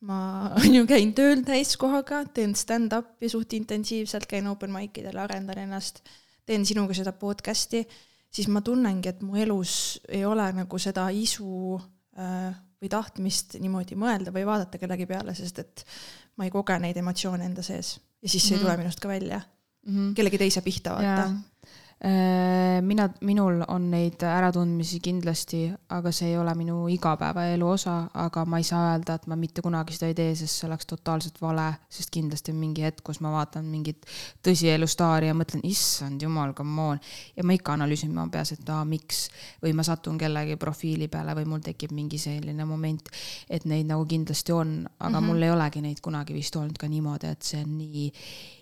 ma 0.06 0.20
on 0.60 0.76
ju 0.76 0.86
käin 0.88 1.14
tööl 1.16 1.42
täiskohaga, 1.46 2.22
teen 2.36 2.54
stand-up'i 2.58 3.30
suht 3.32 3.56
intensiivselt, 3.58 4.28
käin 4.30 4.46
open 4.50 4.72
mic 4.74 5.00
idel, 5.02 5.18
arendan 5.18 5.64
ennast, 5.64 6.04
teen 6.46 6.66
sinuga 6.68 6.94
seda 6.96 7.14
podcast'i, 7.16 7.82
siis 8.30 8.46
ma 8.52 8.62
tunnengi, 8.62 9.10
et 9.10 9.24
mu 9.26 9.38
elus 9.40 9.98
ei 10.08 10.22
ole 10.28 10.46
nagu 10.54 10.78
seda 10.78 11.08
isu 11.10 11.80
äh, 12.14 12.52
või 12.80 12.92
tahtmist 12.92 13.58
niimoodi 13.58 13.98
mõelda 13.98 14.30
või 14.34 14.46
vaadata 14.46 14.78
kellegi 14.78 15.08
peale, 15.10 15.34
sest 15.34 15.58
et 15.64 15.84
ma 16.38 16.46
ei 16.46 16.54
koge 16.54 16.78
neid 16.78 16.96
emotsioone 17.00 17.50
enda 17.50 17.66
sees 17.66 17.96
ja 18.22 18.28
siis 18.28 18.48
see 18.48 18.56
mm 18.56 18.56
-hmm. 18.56 18.58
ei 18.58 18.64
tule 18.64 18.72
mhm. 18.72 18.80
minust 18.80 19.00
ka 19.00 19.08
välja 19.08 19.40
mm. 19.86 19.94
-hmm. 19.94 20.14
kellegi 20.14 20.38
teise 20.38 20.60
pihta 20.60 20.90
vaata 20.90 21.30
mina, 22.80 23.08
minul 23.20 23.60
on 23.68 23.90
neid 23.92 24.22
äratundmisi 24.24 25.02
kindlasti, 25.04 25.66
aga 25.92 26.08
see 26.14 26.30
ei 26.30 26.38
ole 26.40 26.54
minu 26.56 26.86
igapäevaelu 26.88 27.66
osa, 27.68 27.96
aga 28.14 28.44
ma 28.48 28.56
ei 28.56 28.64
saa 28.64 28.94
öelda, 28.94 29.18
et 29.18 29.26
ma 29.28 29.36
mitte 29.36 29.60
kunagi 29.60 29.92
seda 29.92 30.08
ei 30.08 30.14
tee, 30.16 30.30
sest 30.38 30.62
see 30.62 30.68
oleks 30.68 30.88
totaalselt 30.88 31.36
vale, 31.42 31.66
sest 31.92 32.08
kindlasti 32.14 32.54
on 32.54 32.56
mingi 32.62 32.86
hetk, 32.86 33.02
kus 33.04 33.20
ma 33.20 33.34
vaatan 33.34 33.68
mingit 33.68 34.08
tõsielu 34.46 34.88
staari 34.88 35.28
ja 35.28 35.34
mõtlen, 35.36 35.60
issand 35.68 36.24
jumal, 36.24 36.54
come 36.56 36.86
on. 36.94 37.02
ja 37.36 37.44
ma 37.44 37.56
ikka 37.58 37.76
analüüsin 37.76 38.14
oma 38.16 38.30
peas, 38.32 38.54
et 38.56 38.72
aa, 38.72 38.86
miks 38.88 39.26
või 39.60 39.74
ma 39.76 39.84
satun 39.84 40.16
kellegi 40.20 40.56
profiili 40.56 41.10
peale 41.12 41.34
või 41.36 41.50
mul 41.52 41.60
tekib 41.66 41.92
mingi 41.92 42.18
selline 42.22 42.64
moment, 42.64 43.12
et 43.50 43.68
neid 43.68 43.92
nagu 43.92 44.08
kindlasti 44.08 44.56
on, 44.56 44.72
aga 44.88 45.10
mm 45.10 45.18
-hmm. 45.18 45.28
mul 45.28 45.42
ei 45.42 45.52
olegi 45.52 45.84
neid 45.84 46.00
kunagi 46.00 46.32
vist 46.32 46.56
olnud 46.56 46.80
ka 46.80 46.88
niimoodi, 46.88 47.28
et 47.28 47.42
see 47.42 47.60
on 47.60 47.76
nii 47.76 48.08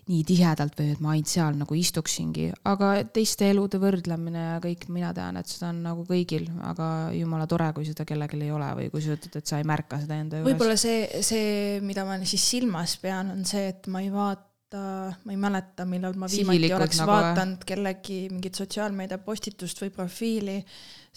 nii 0.08 0.24
tihedalt 0.24 0.78
või 0.78 0.92
et 0.94 1.00
ma 1.04 1.12
ainult 1.14 1.30
seal 1.30 1.56
nagu 1.58 1.76
istuksingi, 1.76 2.48
aga 2.70 2.90
teiste 3.12 3.50
elude 3.52 3.80
võrdlemine 3.82 4.44
ja 4.44 4.58
kõik, 4.64 4.86
mina 4.94 5.12
tean, 5.16 5.36
et 5.40 5.50
seda 5.50 5.70
on 5.72 5.82
nagu 5.84 6.04
kõigil, 6.08 6.48
aga 6.64 6.88
jumala 7.16 7.48
tore, 7.50 7.68
kui 7.76 7.86
seda 7.88 8.06
kellelgi 8.08 8.40
ei 8.46 8.52
ole 8.54 8.70
või 8.80 8.90
kui 8.92 9.04
sa 9.04 9.16
ütled, 9.18 9.36
et 9.40 9.52
sa 9.52 9.60
ei 9.60 9.68
märka 9.68 10.00
seda 10.02 10.16
enda 10.16 10.40
juures. 10.40 10.48
võib-olla 10.48 10.78
see, 10.80 11.22
see, 11.26 11.80
mida 11.84 12.06
ma 12.08 12.18
siis 12.24 12.44
silmas 12.56 12.96
pean, 13.02 13.34
on 13.36 13.44
see, 13.48 13.68
et 13.74 13.90
ma 13.92 14.04
ei 14.04 14.12
vaata, 14.12 14.47
ma 14.76 15.32
ei 15.32 15.38
mäleta, 15.40 15.86
millal 15.88 16.16
ma 16.20 16.28
viimati 16.28 16.72
oleks 16.76 16.98
nagu 17.00 17.12
vaadanud 17.12 17.62
kellegi 17.68 18.18
mingit 18.32 18.58
sotsiaalmeedia 18.58 19.20
postitust 19.24 19.80
või 19.80 19.92
profiili 19.94 20.56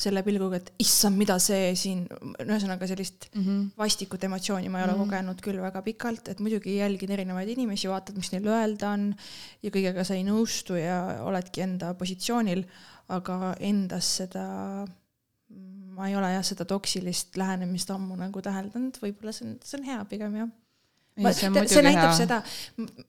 selle 0.02 0.24
pilguga, 0.26 0.62
et 0.62 0.72
issand, 0.82 1.18
mida 1.20 1.36
see 1.42 1.74
siin, 1.78 2.06
ühesõnaga 2.42 2.88
sellist 2.90 3.28
mm 3.34 3.42
-hmm. 3.42 3.66
vastikut 3.78 4.24
emotsiooni 4.24 4.70
ma 4.70 4.80
ei 4.80 4.86
ole 4.86 4.94
mm 4.94 5.02
-hmm. 5.02 5.12
kogenud 5.12 5.44
küll 5.46 5.62
väga 5.62 5.82
pikalt, 5.82 6.32
et 6.32 6.40
muidugi 6.40 6.78
jälgin 6.78 7.12
erinevaid 7.12 7.50
inimesi, 7.50 7.90
vaatad, 7.90 8.16
mis 8.16 8.32
neil 8.32 8.48
öelda 8.48 8.94
on 8.96 9.14
ja 9.64 9.70
kõigega 9.70 10.04
sa 10.04 10.16
ei 10.16 10.24
nõustu 10.24 10.80
ja 10.80 11.22
oledki 11.28 11.62
enda 11.62 11.94
positsioonil, 11.94 12.64
aga 13.10 13.56
endas 13.60 14.16
seda, 14.22 14.88
ma 15.98 16.08
ei 16.08 16.16
ole 16.16 16.34
jah, 16.34 16.44
seda 16.44 16.66
toksilist 16.66 17.38
lähenemist 17.38 17.92
ammu 17.92 18.16
nagu 18.16 18.42
täheldanud, 18.42 18.98
võib-olla 19.02 19.32
see 19.32 19.50
on, 19.50 19.60
see 19.64 19.80
on 19.80 19.86
hea 19.86 20.06
pigem 20.06 20.36
jah 20.36 20.50
Ma, 21.22 21.34
see, 21.38 21.66
see 21.72 21.84
näitab 21.86 22.10
hea. 22.10 22.20
seda, 22.24 22.42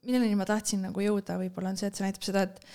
milleni 0.05 0.35
ma 0.39 0.47
tahtsin 0.49 0.83
nagu 0.87 1.03
jõuda, 1.03 1.37
võib-olla 1.41 1.73
on 1.73 1.79
see, 1.79 1.91
et 1.91 1.99
see 1.99 2.07
näitab 2.07 2.27
seda, 2.29 2.47
et 2.49 2.65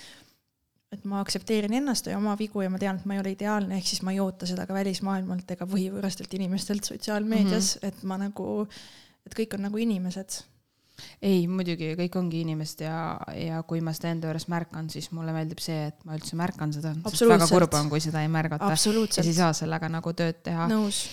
et 0.89 1.03
ma 1.05 1.19
aktsepteerin 1.21 1.75
ennast 1.77 2.07
ja 2.09 2.17
oma 2.17 2.31
vigu 2.37 2.63
ja 2.63 2.69
ma 2.73 2.79
tean, 2.81 2.97
et 2.97 3.05
ma 3.05 3.13
ei 3.13 3.19
ole 3.21 3.35
ideaalne, 3.35 3.77
ehk 3.77 3.91
siis 3.91 4.01
ma 4.01 4.13
ei 4.15 4.21
oota 4.23 4.47
seda 4.49 4.65
ka 4.65 4.73
välismaailmalt 4.73 5.51
ega 5.53 5.67
võhivõõrastelt 5.69 6.33
inimestelt 6.33 6.89
sotsiaalmeedias 6.89 7.75
mm, 7.75 7.83
-hmm. 7.83 7.91
et 7.91 8.07
ma 8.09 8.17
nagu, 8.17 8.47
et 9.27 9.37
kõik 9.37 9.53
on 9.57 9.67
nagu 9.67 9.77
inimesed 9.77 10.39
ei, 11.21 11.47
muidugi 11.47 11.93
kõik 11.99 12.15
ongi 12.19 12.41
inimesed 12.43 12.83
ja, 12.83 12.97
ja 13.37 13.61
kui 13.67 13.81
ma 13.85 13.93
seda 13.95 14.13
enda 14.13 14.29
juures 14.29 14.47
märkan, 14.51 14.89
siis 14.91 15.11
mulle 15.15 15.33
meeldib 15.35 15.61
see, 15.63 15.89
et 15.91 16.05
ma 16.07 16.17
üldse 16.17 16.39
märkan 16.39 16.73
seda. 16.75 16.93
väga 17.05 17.47
kurb 17.51 17.77
on, 17.79 17.91
kui 17.93 18.01
seda 18.03 18.23
ei 18.25 18.31
märgata. 18.31 18.71
ja 18.71 18.79
siis 18.79 19.27
ei 19.27 19.37
saa 19.37 19.53
sellega 19.53 19.89
nagu 19.91 20.13
tööd 20.13 20.41
teha. 20.43 20.67
nõus 20.71 21.05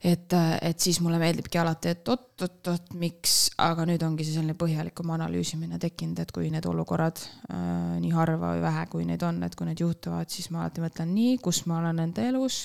et, 0.00 0.32
et 0.62 0.80
siis 0.80 1.00
mulle 1.04 1.18
meeldibki 1.20 1.58
alati, 1.60 1.92
et 1.92 2.08
oot-oot-oot, 2.08 2.94
miks, 3.00 3.34
aga 3.60 3.84
nüüd 3.88 4.00
ongi 4.06 4.24
see 4.24 4.38
selline 4.38 4.56
põhjalikum 4.58 5.12
analüüsimine 5.12 5.76
tekkinud, 5.82 6.22
et 6.22 6.32
kui 6.32 6.48
need 6.52 6.64
olukorrad 6.70 7.20
äh, 7.20 7.98
nii 8.00 8.14
harva 8.14 8.54
või 8.54 8.64
vähe, 8.64 8.86
kui 8.92 9.04
neid 9.08 9.24
on, 9.28 9.42
et 9.44 9.56
kui 9.58 9.68
need 9.68 9.82
juhtuvad, 9.84 10.32
siis 10.32 10.48
ma 10.54 10.64
alati 10.64 10.84
mõtlen 10.84 11.12
nii, 11.12 11.36
kus 11.44 11.62
ma 11.68 11.82
olen 11.82 12.00
enda 12.06 12.24
elus, 12.30 12.62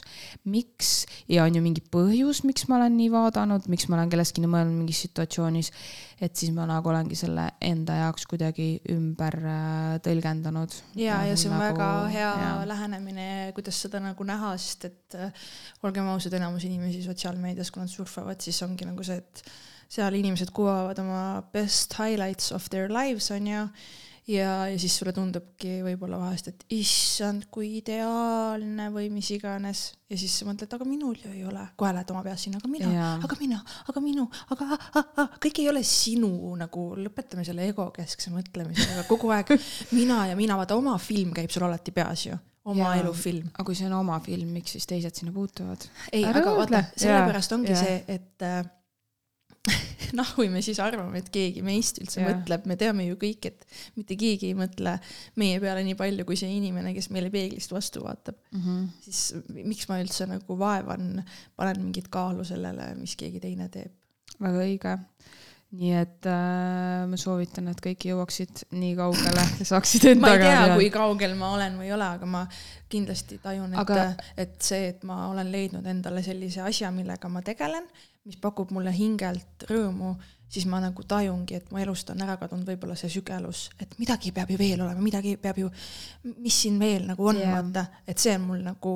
miks 0.48 0.96
ja 1.32 1.44
on 1.44 1.60
ju 1.60 1.64
mingi 1.66 1.84
põhjus, 1.92 2.46
miks 2.48 2.70
ma 2.72 2.80
olen 2.80 2.96
nii 3.02 3.12
vaadanud, 3.14 3.68
miks 3.72 3.90
ma 3.92 4.00
olen 4.00 4.14
kellestki 4.14 4.44
nii 4.44 4.54
mõelnud 4.56 4.84
mingis 4.86 5.04
situatsioonis 5.10 5.74
et 6.24 6.36
siis 6.40 6.52
ma 6.56 6.64
nagu 6.68 6.88
olengi 6.88 7.18
selle 7.20 7.44
enda 7.64 7.98
jaoks 8.00 8.24
kuidagi 8.32 8.68
ümber 8.94 9.36
äh, 9.36 9.96
tõlgendanud. 10.06 10.72
ja, 10.96 11.20
ja 11.28 11.36
see 11.36 11.50
on 11.50 11.58
nagu, 11.60 11.76
väga 11.76 11.90
hea 12.14 12.30
ja. 12.40 12.52
lähenemine, 12.70 13.28
kuidas 13.56 13.82
seda 13.84 14.00
nagu 14.04 14.28
näha, 14.28 14.54
sest 14.62 14.88
et 14.88 15.18
äh, 15.20 15.50
olgem 15.84 16.08
ausad, 16.14 16.38
enamus 16.40 16.64
inimesi 16.68 17.04
sotsiaalmeedias, 17.04 17.25
kui 17.28 17.82
nad 17.82 17.92
surfavad, 17.92 18.42
siis 18.42 18.62
ongi 18.66 18.88
nagu 18.88 19.04
see, 19.04 19.18
et 19.18 19.44
seal 19.90 20.18
inimesed 20.18 20.52
kuvavad 20.56 21.00
oma 21.00 21.44
best 21.54 21.94
highlights 22.00 22.52
of 22.52 22.70
their 22.70 22.90
lives 22.90 23.32
on 23.32 23.48
ju 23.48 23.68
ja, 24.28 24.68
ja 24.70 24.80
siis 24.80 24.96
sulle 24.98 25.14
tundubki 25.14 25.80
võib-olla 25.86 26.18
vahest, 26.22 26.50
et 26.50 26.66
issand, 26.74 27.48
kui 27.54 27.76
ideaalne 27.80 28.88
või 28.94 29.10
mis 29.14 29.30
iganes. 29.36 29.86
ja 30.10 30.18
siis 30.18 30.34
sa 30.40 30.48
mõtled, 30.48 30.72
aga 30.72 30.88
minul 30.88 31.18
ju 31.22 31.32
ei 31.34 31.44
ole. 31.46 31.68
kohe 31.78 31.94
lähed 31.94 32.12
oma 32.14 32.24
peas 32.26 32.46
sinna, 32.48 32.62
aga 32.62 32.72
mina, 32.72 33.06
aga 33.26 33.38
mina, 33.40 33.62
aga 33.90 34.04
minu, 34.04 34.28
aga 34.56 34.72
ah, 34.76 34.90
ah, 35.02 35.14
ah. 35.24 35.38
kõik 35.42 35.62
ei 35.62 35.70
ole 35.70 35.84
sinu 35.86 36.56
nagu, 36.60 36.88
lõpetame 36.98 37.46
selle 37.46 37.70
egokeskse 37.70 38.34
mõtlemisega 38.34 39.06
kogu 39.10 39.32
aeg 39.36 39.54
mina 39.98 40.26
ja 40.32 40.40
mina, 40.40 40.58
vaata 40.58 40.78
oma 40.80 40.98
film 41.02 41.34
käib 41.36 41.54
sul 41.54 41.68
alati 41.70 41.94
peas 41.96 42.28
ju 42.30 42.38
oma 42.66 42.96
ja, 42.96 43.04
elufilm. 43.04 43.52
aga 43.54 43.68
kui 43.68 43.78
see 43.78 43.90
on 43.90 43.98
oma 44.00 44.20
film, 44.26 44.56
miks 44.56 44.76
siis 44.78 44.88
teised 44.90 45.20
sinna 45.20 45.34
puutuvad? 45.36 45.86
ei, 46.12 46.26
aga 46.26 46.56
vaata, 46.58 46.82
sellepärast 46.96 47.56
ongi 47.58 47.74
ja. 47.74 47.82
see, 47.82 48.00
et 48.16 48.46
äh, 48.46 48.64
noh, 50.20 50.32
kui 50.38 50.50
me 50.54 50.62
siis 50.66 50.80
arvame, 50.84 51.20
et 51.22 51.30
keegi 51.34 51.64
meist 51.66 52.00
üldse 52.02 52.22
yeah. 52.22 52.32
mõtleb, 52.32 52.68
me 52.70 52.78
teame 52.80 53.08
ju 53.08 53.18
kõik, 53.22 53.50
et 53.50 53.66
mitte 53.98 54.18
keegi 54.20 54.52
ei 54.52 54.58
mõtle 54.58 54.98
meie 55.42 55.60
peale 55.64 55.84
nii 55.88 55.98
palju 56.00 56.28
kui 56.28 56.38
see 56.40 56.52
inimene, 56.58 56.94
kes 56.98 57.10
meile 57.14 57.32
peeglist 57.34 57.74
vastu 57.74 58.04
vaatab 58.06 58.38
mm. 58.52 58.62
-hmm. 58.62 58.88
siis 59.08 59.64
miks 59.66 59.90
ma 59.90 60.00
üldse 60.04 60.30
nagu 60.30 60.60
vaevan, 60.60 61.24
panen 61.58 61.82
mingit 61.88 62.10
kaalu 62.14 62.46
sellele, 62.48 62.94
mis 63.00 63.16
keegi 63.20 63.42
teine 63.44 63.70
teeb. 63.74 63.94
väga 64.42 64.66
õige 64.66 64.98
nii 65.76 65.92
et 66.00 66.28
äh, 66.30 67.04
ma 67.10 67.18
soovitan, 67.20 67.68
et 67.72 67.82
kõik 67.84 68.08
jõuaksid 68.10 68.66
nii 68.76 68.94
kaugele 68.98 69.44
ja 69.60 69.68
saaksid 69.68 70.08
endaga. 70.14 70.38
ma 70.38 70.52
ei 70.52 70.68
tea, 70.68 70.78
kui 70.80 70.90
kaugel 70.94 71.36
ma 71.40 71.52
olen 71.58 71.78
või 71.80 71.90
ei 71.90 71.96
ole, 71.96 72.08
aga 72.18 72.30
ma 72.30 72.46
kindlasti 72.92 73.40
tajun, 73.44 73.74
et 73.74 73.82
aga..., 73.82 74.08
et 74.40 74.56
see, 74.64 74.92
et 74.94 75.04
ma 75.08 75.26
olen 75.32 75.52
leidnud 75.52 75.86
endale 75.92 76.24
sellise 76.26 76.64
asja, 76.66 76.92
millega 76.96 77.32
ma 77.32 77.44
tegelen, 77.46 77.88
mis 78.26 78.40
pakub 78.42 78.72
mulle 78.76 78.94
hingelt 78.96 79.68
rõõmu, 79.70 80.16
siis 80.50 80.68
ma 80.70 80.80
nagu 80.82 81.04
tajungi, 81.04 81.60
et 81.60 81.72
mu 81.74 81.82
elust 81.82 82.10
on 82.14 82.22
ära 82.24 82.38
kadunud 82.42 82.68
võib-olla 82.70 82.96
see 83.00 83.12
sügelus, 83.12 83.68
et 83.82 83.98
midagi 84.00 84.32
peab 84.36 84.54
ju 84.54 84.60
veel 84.62 84.82
olema, 84.86 85.02
midagi 85.04 85.36
peab 85.42 85.60
ju, 85.60 85.72
mis 86.40 86.62
siin 86.66 86.80
veel 86.82 87.10
nagu 87.10 87.32
on 87.32 87.42
yeah., 87.42 87.58
vaata, 87.58 87.88
et 88.08 88.22
see 88.22 88.36
on 88.38 88.48
mul 88.48 88.64
nagu 88.66 88.96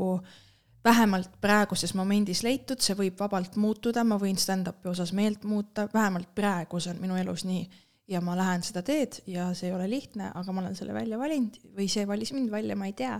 vähemalt 0.83 1.29
praeguses 1.41 1.93
momendis 1.97 2.43
leitud, 2.43 2.79
see 2.81 2.95
võib 2.97 3.19
vabalt 3.19 3.57
muutuda, 3.59 4.03
ma 4.07 4.19
võin 4.21 4.39
stand-up'i 4.39 4.89
osas 4.91 5.11
meelt 5.15 5.43
muuta, 5.43 5.87
vähemalt 5.93 6.31
praegu 6.35 6.79
see 6.79 6.93
on 6.93 7.01
minu 7.03 7.19
elus 7.19 7.45
nii. 7.47 7.67
Ja 8.09 8.23
ma 8.25 8.33
lähen 8.33 8.63
seda 8.65 8.81
teed 8.81 9.19
ja 9.29 9.51
see 9.53 9.67
ei 9.69 9.75
ole 9.75 9.85
lihtne, 9.89 10.31
aga 10.33 10.53
ma 10.53 10.63
olen 10.63 10.73
selle 10.75 10.95
välja 10.95 11.19
valinud 11.19 11.59
või 11.77 11.85
see 11.91 12.07
valis 12.09 12.31
mind 12.33 12.49
välja, 12.49 12.77
ma 12.79 12.87
ei 12.89 12.95
tea. 12.97 13.19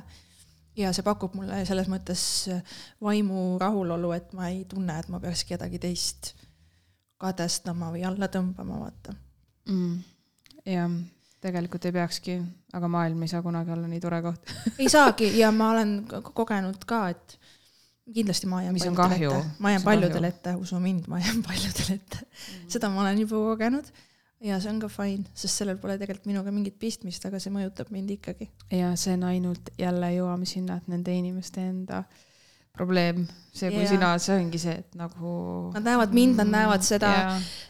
Ja 0.80 0.94
see 0.96 1.06
pakub 1.06 1.36
mulle 1.38 1.60
selles 1.68 1.90
mõttes 1.92 2.24
vaimu 3.04 3.60
rahulolu, 3.62 4.14
et 4.16 4.34
ma 4.34 4.50
ei 4.50 4.64
tunne, 4.70 4.96
et 4.98 5.12
ma 5.12 5.20
peaks 5.22 5.44
kedagi 5.46 5.82
teist 5.84 6.34
kadestama 7.20 7.92
või 7.94 8.06
alla 8.08 8.32
tõmbama, 8.32 8.80
vaata. 8.82 9.14
Mm,. 9.70 10.00
jah, 10.66 10.90
tegelikult 11.44 11.86
ei 11.86 11.94
peakski, 11.94 12.40
aga 12.74 12.90
maailm 12.90 13.22
ei 13.24 13.32
saa 13.32 13.44
kunagi 13.46 13.76
olla 13.76 13.88
nii 13.92 14.02
tore 14.02 14.22
koht. 14.26 14.54
Ei 14.80 14.90
saagi 14.90 15.32
ja 15.38 15.52
ma 15.56 15.72
olen 15.76 15.94
kogenud 16.34 16.82
ka, 16.90 17.04
et 17.14 17.38
kindlasti 18.14 18.50
ma 18.50 18.62
jään 18.64 18.78
paljudele 18.80 19.30
ette, 19.30 19.56
ma 19.60 19.74
jään 19.74 19.84
paljudele 19.86 20.34
ette, 20.34 20.56
usu 20.60 20.80
mind, 20.84 21.10
ma 21.12 21.20
jään 21.20 21.44
paljudele 21.48 22.00
ette 22.00 22.22
mm.. 22.22 22.70
seda 22.72 22.90
ma 22.94 23.04
olen 23.06 23.26
juba 23.26 23.44
kogenud 23.52 23.92
ja 24.44 24.60
see 24.64 24.72
on 24.72 24.80
ka 24.80 24.90
fine, 24.92 25.28
sest 25.36 25.62
sellel 25.62 25.80
pole 25.82 25.98
tegelikult 26.00 26.30
minuga 26.30 26.54
mingit 26.56 26.80
pistmist, 26.80 27.26
aga 27.28 27.42
see 27.44 27.52
mõjutab 27.54 27.92
mind 27.94 28.16
ikkagi. 28.16 28.50
ja 28.72 28.94
see 29.00 29.18
on 29.18 29.28
ainult 29.30 29.72
jälle 29.80 30.14
jõuame 30.16 30.48
sinna, 30.50 30.80
et 30.80 30.90
nende 30.92 31.16
inimeste 31.16 31.64
enda 31.66 32.04
probleem, 32.80 33.26
see 33.52 33.72
kui 33.74 33.84
ja. 33.84 33.90
sina, 33.92 34.14
see 34.24 34.38
ongi 34.40 34.62
see, 34.62 34.78
et 34.80 34.96
nagu. 34.96 35.34
Nad 35.74 35.84
näevad 35.84 36.14
mind, 36.16 36.38
nad 36.40 36.52
näevad 36.54 36.86
seda 36.88 37.12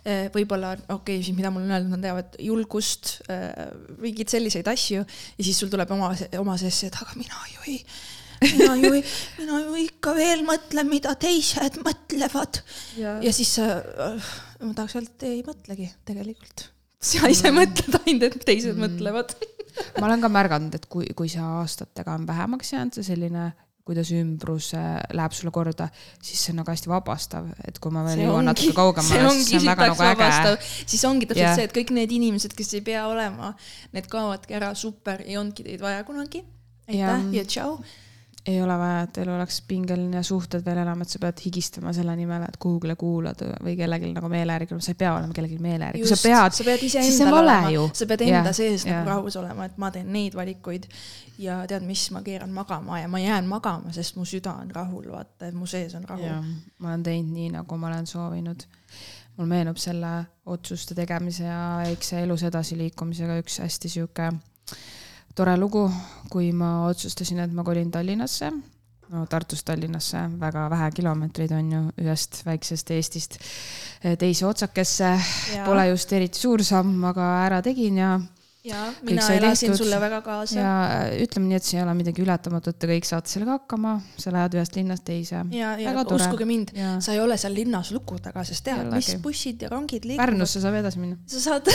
eh, 0.03 0.27
võib-olla, 0.35 0.75
okei 0.83 0.93
okay,, 0.99 1.23
siis 1.25 1.37
mida 1.37 1.49
mul 1.53 1.65
on 1.65 1.73
öeldud, 1.73 1.95
nad 1.95 2.05
näevad 2.05 2.37
julgust, 2.45 3.15
eh, 3.31 3.71
mingeid 4.03 4.29
selliseid 4.29 4.69
asju 4.69 5.01
ja 5.01 5.41
siis 5.41 5.57
sul 5.57 5.73
tuleb 5.73 5.89
oma, 5.95 6.11
oma 6.37 6.59
sees 6.61 6.83
see, 6.83 6.91
et 6.91 7.01
aga 7.01 7.17
mina 7.17 7.41
ju 7.55 7.65
ei 7.71 7.81
mina 8.41 8.75
ju, 8.79 9.03
mina 9.39 9.61
ju 9.65 9.77
ikka 9.83 10.15
veel 10.17 10.43
mõtlen, 10.47 10.89
mida 10.91 11.15
teised 11.19 11.79
mõtlevad. 11.85 12.61
ja 12.97 13.33
siis 13.35 13.55
äh, 13.63 13.79
ma 14.63 14.73
tahaks 14.75 14.97
öelda, 14.99 15.15
et 15.15 15.29
ei 15.29 15.39
mõtlegi 15.45 15.89
tegelikult. 16.07 16.67
sa 16.99 17.31
ise 17.31 17.51
mm. 17.51 17.61
mõtled 17.61 18.01
ainult, 18.03 18.35
et 18.41 18.45
teised 18.45 18.75
mm. 18.75 18.85
mõtlevad 18.85 19.35
ma 19.99 20.09
olen 20.09 20.21
ka 20.23 20.29
märganud, 20.31 20.75
et 20.75 20.85
kui, 20.91 21.07
kui 21.15 21.31
see 21.31 21.43
aastatega 21.43 22.17
on 22.17 22.27
vähemaks 22.27 22.73
jäänud, 22.73 22.95
see 22.97 23.11
selline 23.13 23.51
kuidas 23.89 24.11
ümbrus 24.13 24.67
läheb 25.17 25.33
sulle 25.33 25.51
korda, 25.53 25.87
siis 26.21 26.43
see 26.43 26.53
on 26.53 26.59
nagu 26.61 26.69
hästi 26.69 26.91
vabastav, 26.91 27.47
et 27.65 27.79
kui 27.81 27.93
ma 27.93 28.03
veel 28.05 28.21
jõuan 28.21 28.45
natuke 28.51 28.75
kaugemale, 28.77 29.31
siis 29.33 29.47
see 29.49 29.61
on 29.61 29.69
väga 29.71 29.87
nagu 29.89 30.05
äge. 30.05 30.51
siis 30.83 31.05
ongi 31.09 31.29
täpselt 31.29 31.45
yeah. 31.45 31.55
see, 31.57 31.69
et 31.69 31.73
kõik 31.73 31.93
need 31.97 32.13
inimesed, 32.19 32.53
kes 32.57 32.75
ei 32.77 32.83
pea 32.85 33.07
olema, 33.09 33.55
need 33.95 34.09
kaovadki 34.11 34.59
ära, 34.59 34.75
super, 34.77 35.23
ei 35.25 35.39
olnudki 35.41 35.65
teid 35.65 35.81
vaja 35.81 36.05
kunagi. 36.05 36.43
aitäh 36.85 37.01
ja, 37.01 37.17
ja 37.39 37.47
tšau 37.49 37.79
ei 38.45 38.61
ole 38.61 38.77
vaja, 38.77 39.01
et 39.03 39.17
elu 39.21 39.33
oleks 39.35 39.59
pingeline 39.67 40.17
ja 40.17 40.23
suhted 40.23 40.63
veel 40.65 40.79
enam, 40.81 41.01
et 41.03 41.11
sa 41.11 41.19
pead 41.21 41.41
higistama 41.43 41.91
selle 41.95 42.15
nimel, 42.15 42.45
et 42.47 42.57
kuhugile 42.61 42.95
kuulad 42.99 43.41
või 43.63 43.75
kellelgi 43.77 44.11
nagu 44.15 44.29
meele 44.31 44.55
järgi 44.55 44.77
sa 44.79 44.93
ei 44.93 44.99
pea 44.99 45.11
olema 45.17 45.35
kellelgi 45.35 45.59
meele 45.63 45.89
järgi, 45.89 46.03
kui 46.03 46.11
sa 46.11 46.19
pead, 46.21 46.55
sa 46.55 46.67
pead 46.67 46.85
iseendal 46.87 47.39
olema, 47.41 47.87
sa 47.99 48.07
pead 48.09 48.23
enda 48.27 48.41
ja, 48.51 48.55
sees 48.55 48.85
ja. 48.87 48.99
nagu 48.99 49.11
rahus 49.11 49.37
olema, 49.41 49.67
et 49.67 49.77
ma 49.81 49.91
teen 49.95 50.11
neid 50.15 50.37
valikuid 50.39 50.87
ja 51.43 51.59
tead 51.67 51.85
mis, 51.87 52.05
ma 52.15 52.23
keeran 52.25 52.53
magama 52.55 53.01
ja 53.01 53.09
ma 53.11 53.21
jään 53.21 53.49
magama, 53.49 53.93
sest 53.95 54.15
mu 54.19 54.27
süda 54.27 54.55
on 54.63 54.71
rahul, 54.75 55.09
vaata, 55.11 55.49
et 55.49 55.57
mu 55.57 55.67
sees 55.69 55.95
on 55.99 56.07
rahu. 56.07 56.31
ma 56.79 56.93
olen 56.93 57.03
teinud 57.03 57.35
nii, 57.35 57.49
nagu 57.59 57.77
ma 57.77 57.91
olen 57.91 58.07
soovinud. 58.07 58.63
Mul 59.39 59.47
meenub 59.47 59.77
selle 59.79 60.09
otsuste 60.51 60.95
tegemise 60.95 61.45
ja 61.45 61.59
väikse 61.79 62.23
elus 62.25 62.43
edasiliikumisega 62.43 63.37
üks 63.39 63.61
hästi 63.63 63.91
sihuke 63.91 64.31
tore 65.39 65.55
lugu, 65.55 65.85
kui 66.27 66.51
ma 66.51 66.89
otsustasin, 66.89 67.39
et 67.45 67.51
ma 67.55 67.63
kolin 67.63 67.87
Tallinnasse, 67.91 68.49
no 69.13 69.21
Tartust 69.31 69.63
Tallinnasse, 69.69 70.25
väga 70.41 70.65
vähe 70.73 70.89
kilomeetreid 70.97 71.53
on 71.55 71.69
ju 71.71 71.83
ühest 72.03 72.41
väiksest 72.45 72.91
Eestist 72.91 73.39
teise 74.19 74.47
otsakesse. 74.49 75.13
Pole 75.63 75.87
just 75.93 76.11
eriti 76.17 76.43
suur 76.43 76.63
samm, 76.67 76.97
aga 77.07 77.29
ära 77.45 77.61
tegin 77.63 78.01
ja 78.01 78.17
ja 78.63 78.93
mina 79.01 79.23
elasin 79.33 79.69
tehtud. 79.69 79.85
sulle 79.85 79.99
väga 80.01 80.21
kaasa. 80.21 80.59
ja 80.59 80.71
ütleme 81.23 81.47
nii, 81.47 81.57
et 81.59 81.65
see 81.67 81.77
ei 81.79 81.83
ole 81.83 81.93
midagi 81.95 82.23
ületamatut, 82.23 82.75
te 82.79 82.89
kõik 82.91 83.07
saate 83.07 83.31
sellega 83.31 83.55
hakkama, 83.55 83.93
sa 84.19 84.33
lähed 84.35 84.57
ühest 84.57 84.75
linnast 84.75 85.05
teise. 85.07 85.43
ja, 85.55 85.73
ja 85.79 85.93
uskuge 86.03 86.47
mind, 86.49 86.73
sa 86.99 87.15
ei 87.15 87.21
ole 87.23 87.37
seal 87.39 87.55
linnas 87.55 87.93
luku 87.95 88.19
taga, 88.23 88.43
sest 88.47 88.65
tead, 88.67 88.89
mis 88.91 89.13
bussid 89.23 89.63
ja 89.63 89.71
rongid 89.71 90.07
liiguvad. 90.07 90.25
Pärnusse 90.25 90.63
saab 90.63 90.79
edasi 90.81 90.99
minna. 90.99 91.19
sa 91.29 91.43
saad 91.45 91.69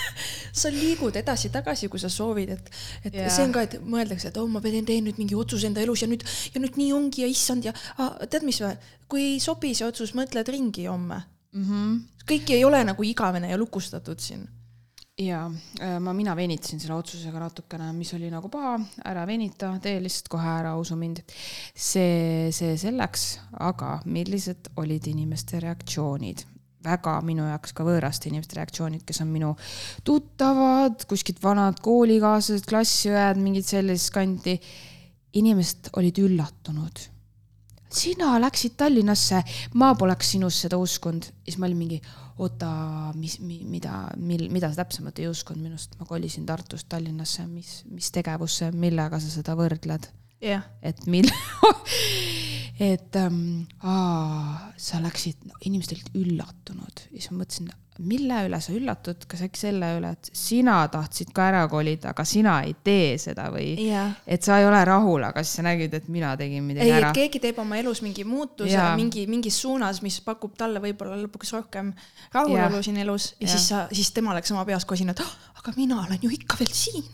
sa 0.62 0.72
liigud 0.72 1.16
edasi-tagasi, 1.20 1.90
kui 1.92 2.00
sa 2.02 2.08
soovid, 2.12 2.54
et, 2.56 2.70
et 3.04 3.18
ja. 3.20 3.28
see 3.32 3.44
on 3.46 3.52
ka, 3.54 3.66
et 3.68 3.76
mõeldakse, 3.84 4.30
et 4.32 4.38
oh, 4.40 4.48
ma 4.50 4.62
teen, 4.64 4.86
teen 4.88 5.04
nüüd 5.06 5.20
mingi 5.20 5.36
otsuse 5.38 5.68
enda 5.68 5.84
elus 5.84 6.06
ja 6.06 6.08
nüüd, 6.10 6.24
ja 6.54 6.62
nüüd 6.62 6.78
nii 6.80 6.94
ongi 6.96 7.26
ja 7.26 7.28
issand 7.30 7.68
ja 7.68 7.74
ah, 7.98 8.16
tead, 8.24 8.46
mis 8.48 8.62
või, 8.64 8.72
kui 9.10 9.26
ei 9.34 9.42
sobi 9.42 9.74
see 9.76 9.86
otsus, 9.86 10.14
mõtled 10.16 10.48
ringi 10.48 10.88
homme 10.88 11.20
mm. 11.52 11.66
-hmm. 11.68 12.00
kõik 12.32 12.54
ei 12.56 12.64
ole 12.64 12.82
nagu 12.86 13.04
igavene 13.06 13.52
ja 13.52 13.60
lukustatud 13.60 14.18
siin 14.22 14.48
ja 15.20 15.44
äh, 15.80 15.98
ma, 16.00 16.14
mina 16.16 16.34
venitasin 16.36 16.80
selle 16.80 16.96
otsusega 16.96 17.42
natukene, 17.42 17.90
mis 17.96 18.12
oli 18.16 18.30
nagu 18.32 18.48
paha, 18.52 18.76
ära 19.10 19.26
venita, 19.28 19.72
tee 19.82 19.98
lihtsalt 20.02 20.30
kohe 20.32 20.54
ära, 20.60 20.76
usu 20.80 20.96
mind. 21.00 21.22
see, 21.74 22.48
see 22.54 22.76
selleks, 22.80 23.26
aga 23.60 23.98
millised 24.06 24.72
olid 24.80 25.10
inimeste 25.12 25.60
reaktsioonid? 25.62 26.46
väga 26.84 27.18
minu 27.24 27.44
jaoks 27.44 27.74
ka 27.76 27.84
võõraste 27.84 28.30
inimeste 28.30 28.56
reaktsioonid, 28.56 29.04
kes 29.04 29.20
on 29.20 29.28
minu 29.28 29.50
tuttavad, 30.06 31.04
kuskilt 31.08 31.42
vanad 31.42 31.80
koolikaaslased, 31.84 32.64
klassiõed, 32.68 33.40
mingid 33.42 33.68
sellist 33.68 34.12
kanti. 34.14 34.60
inimesed 35.32 35.92
olid 36.00 36.18
üllatunud. 36.18 37.04
sina 37.90 38.38
läksid 38.40 38.76
Tallinnasse, 38.76 39.42
ma 39.74 39.94
poleks 39.94 40.30
sinust 40.32 40.64
seda 40.64 40.78
uskunud. 40.78 41.28
siis 41.44 41.58
ma 41.58 41.66
olin 41.66 41.76
mingi, 41.76 42.00
oota, 42.40 42.70
mis, 43.18 43.38
mida, 43.44 43.94
mil, 44.16 44.46
mida 44.52 44.70
sa 44.70 44.82
täpsemalt 44.82 45.20
ei 45.20 45.28
uskunud 45.30 45.62
minust, 45.64 45.96
ma 46.00 46.08
kolisin 46.08 46.46
Tartust 46.48 46.88
Tallinnasse, 46.88 47.44
mis, 47.50 47.80
mis 47.90 48.10
tegevusse, 48.14 48.70
millega 48.72 49.20
sa 49.20 49.32
seda 49.32 49.56
võrdled? 49.58 50.08
yeah.. 50.40 50.64
et 50.82 51.04
mil- 51.06 51.28
et 52.92 53.16
ähm, 53.20 53.68
aa, 53.84 54.72
sa 54.80 55.02
läksid 55.04 55.44
no,, 55.44 55.58
inimesed 55.68 55.98
olid 55.98 56.16
üllatunud. 56.22 57.04
Ja 57.10 57.18
siis 57.18 57.30
ma 57.32 57.42
mõtlesin, 57.42 57.68
mille 58.00 58.42
üle 58.46 58.60
sa 58.62 58.72
üllatud, 58.74 59.24
kas 59.30 59.42
äkki 59.46 59.60
selle 59.60 59.90
üle, 59.98 60.12
et 60.16 60.30
sina 60.36 60.78
tahtsid 60.92 61.32
ka 61.36 61.46
ära 61.50 61.62
kolida, 61.70 62.14
aga 62.14 62.24
sina 62.28 62.60
ei 62.66 62.74
tee 62.84 63.14
seda 63.20 63.48
või 63.54 63.72
yeah. 63.84 64.14
et 64.26 64.46
sa 64.46 64.60
ei 64.60 64.66
ole 64.68 64.80
rahul, 64.88 65.24
aga 65.26 65.44
siis 65.44 65.60
sa 65.60 65.66
nägid, 65.66 65.94
et 65.96 66.10
mina 66.12 66.32
tegin 66.40 66.66
midagi 66.66 66.88
ei, 66.88 66.96
ära. 66.98 67.12
keegi 67.16 67.42
teeb 67.42 67.60
oma 67.62 67.80
elus 67.80 68.02
mingi 68.06 68.24
muutuse 68.28 68.74
Jaa. 68.74 68.92
mingi, 68.98 69.26
mingis 69.30 69.60
suunas, 69.62 70.02
mis 70.06 70.20
pakub 70.24 70.56
talle 70.58 70.82
võib-olla 70.82 71.18
lõpuks 71.24 71.54
rohkem 71.56 71.94
rahulolu 72.34 72.82
siin 72.86 73.00
elus 73.04 73.32
ja 73.38 73.46
Jah. 73.46 73.56
siis 73.56 73.68
sa, 73.72 73.86
siis 73.92 74.12
tema 74.16 74.36
läks 74.36 74.52
oma 74.54 74.66
peas 74.68 74.88
kosin, 74.88 75.12
et 75.12 75.24
oh, 75.24 75.34
aga 75.60 75.76
mina 75.76 76.00
olen 76.04 76.22
ju 76.22 76.32
ikka 76.36 76.60
veel 76.60 76.72
siin 76.74 77.08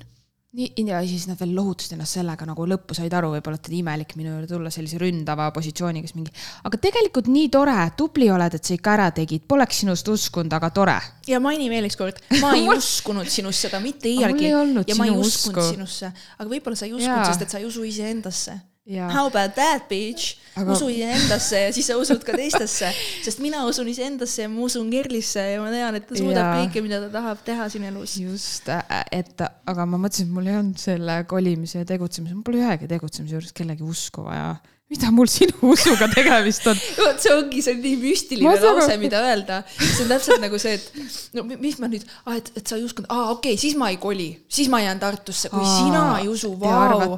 nii, 0.57 0.85
ja 0.89 1.01
siis 1.07 1.27
nad 1.29 1.39
veel 1.41 1.53
lohutasid 1.57 1.95
ennast 1.97 2.17
sellega 2.17 2.47
nagu 2.49 2.67
lõppu 2.69 2.97
said 2.97 3.13
aru, 3.17 3.33
võib-olla 3.35 3.59
et 3.61 3.69
imelik 3.77 4.15
minu 4.17 4.33
juurde 4.33 4.49
tulla 4.51 4.73
sellise 4.73 5.01
ründava 5.01 5.49
positsiooniga, 5.55 6.09
siis 6.09 6.17
mingi, 6.17 6.33
aga 6.69 6.81
tegelikult 6.81 7.29
nii 7.33 7.51
tore, 7.53 7.77
tubli 7.99 8.31
oled, 8.33 8.57
et 8.57 8.69
sa 8.69 8.77
ikka 8.77 8.95
ära 8.97 9.09
tegid, 9.17 9.45
poleks 9.49 9.83
sinust 9.83 10.09
uskunud, 10.13 10.53
aga 10.57 10.71
tore. 10.75 10.97
ja 11.29 11.41
maini 11.43 11.69
veel 11.73 11.91
ükskord, 11.91 12.23
ma 12.41 12.55
ei 12.59 12.65
uskunud 12.73 13.29
sinust 13.33 13.67
seda 13.69 13.83
mitte 13.85 14.09
iialgi 14.13 14.49
ja 14.53 14.63
ma 14.99 15.09
ei 15.09 15.13
uskunud 15.13 15.61
usku. 15.61 15.69
sinusse, 15.75 16.13
aga 16.39 16.49
võib-olla 16.51 16.79
sa 16.79 16.89
ei 16.89 16.97
uskunud, 16.97 17.29
sest 17.29 17.47
et 17.47 17.57
sa 17.57 17.61
ei 17.61 17.69
usu 17.69 17.85
iseendasse. 17.87 18.57
Jaa. 18.87 19.09
How 19.11 19.26
about 19.26 19.57
that 19.59 19.88
bitch 19.90 20.37
Aga- 20.55 20.73
usu 20.73 20.87
iseendasse 20.88 21.59
ja 21.64 21.73
siis 21.75 21.88
sa 21.90 21.97
usud 21.99 22.23
ka 22.25 22.37
teistesse, 22.38 22.93
sest 23.25 23.40
mina 23.43 23.64
usun 23.66 23.88
iseendasse 23.90 24.45
ja 24.45 24.49
ma 24.49 24.62
usun 24.62 24.87
Kerlisse 24.93 25.43
ja 25.43 25.59
ma 25.61 25.73
tean, 25.75 25.99
et 25.99 26.07
ta 26.07 26.14
suudab 26.14 26.38
Jaa. 26.47 26.61
kõike, 26.61 26.83
mida 26.87 27.00
ta 27.02 27.11
tahab 27.19 27.43
teha 27.45 27.66
siin 27.73 27.88
elus. 27.90 28.14
just, 28.23 28.71
et 29.11 29.43
aga 29.43 29.87
ma 29.90 29.99
mõtlesin, 29.99 30.31
et 30.31 30.37
mul 30.38 30.47
ei 30.47 30.57
olnud 30.61 30.78
selle 30.81 31.19
kolimise 31.28 31.83
ja 31.83 31.88
tegutsemise, 31.88 32.38
mul 32.38 32.47
pole 32.47 32.62
ühegi 32.62 32.88
tegutsemise 32.95 33.35
juures 33.37 33.52
kellegi 33.52 33.83
usku 33.85 34.25
vaja. 34.28 34.55
Mida 34.87 35.09
mul 35.11 35.26
sinu 35.26 35.73
usuga 35.73 36.07
tegemist 36.12 36.66
on? 36.71 36.78
vot 37.00 37.19
see 37.19 37.33
ongi, 37.35 37.62
see 37.64 37.75
on 37.75 37.81
nii 37.83 37.97
müstiline 37.99 38.52
lause, 38.55 38.85
aru. 38.87 38.99
mida 39.02 39.23
öelda. 39.26 39.57
see 39.75 40.05
on 40.05 40.12
täpselt 40.12 40.43
nagu 40.45 40.61
see, 40.62 40.76
et 40.78 41.35
no 41.35 41.43
mi- 41.49 41.59
mis 41.59 41.81
ma 41.83 41.88
nüüd, 41.90 42.05
et, 42.31 42.50
et 42.61 42.62
sa 42.62 42.78
ei 42.78 42.85
uskunud, 42.87 43.09
aa, 43.11 43.33
okei 43.35 43.57
okay,, 43.57 43.61
siis 43.64 43.75
ma 43.81 43.90
ei 43.90 43.99
koli, 44.02 44.28
siis 44.47 44.71
ma 44.71 44.78
jään 44.85 45.02
Tartusse, 45.02 45.50
kui 45.50 45.64
Aa, 45.64 45.73
sina 45.81 46.05
ei 46.21 46.31
usu, 46.31 46.52
vau. 46.61 47.16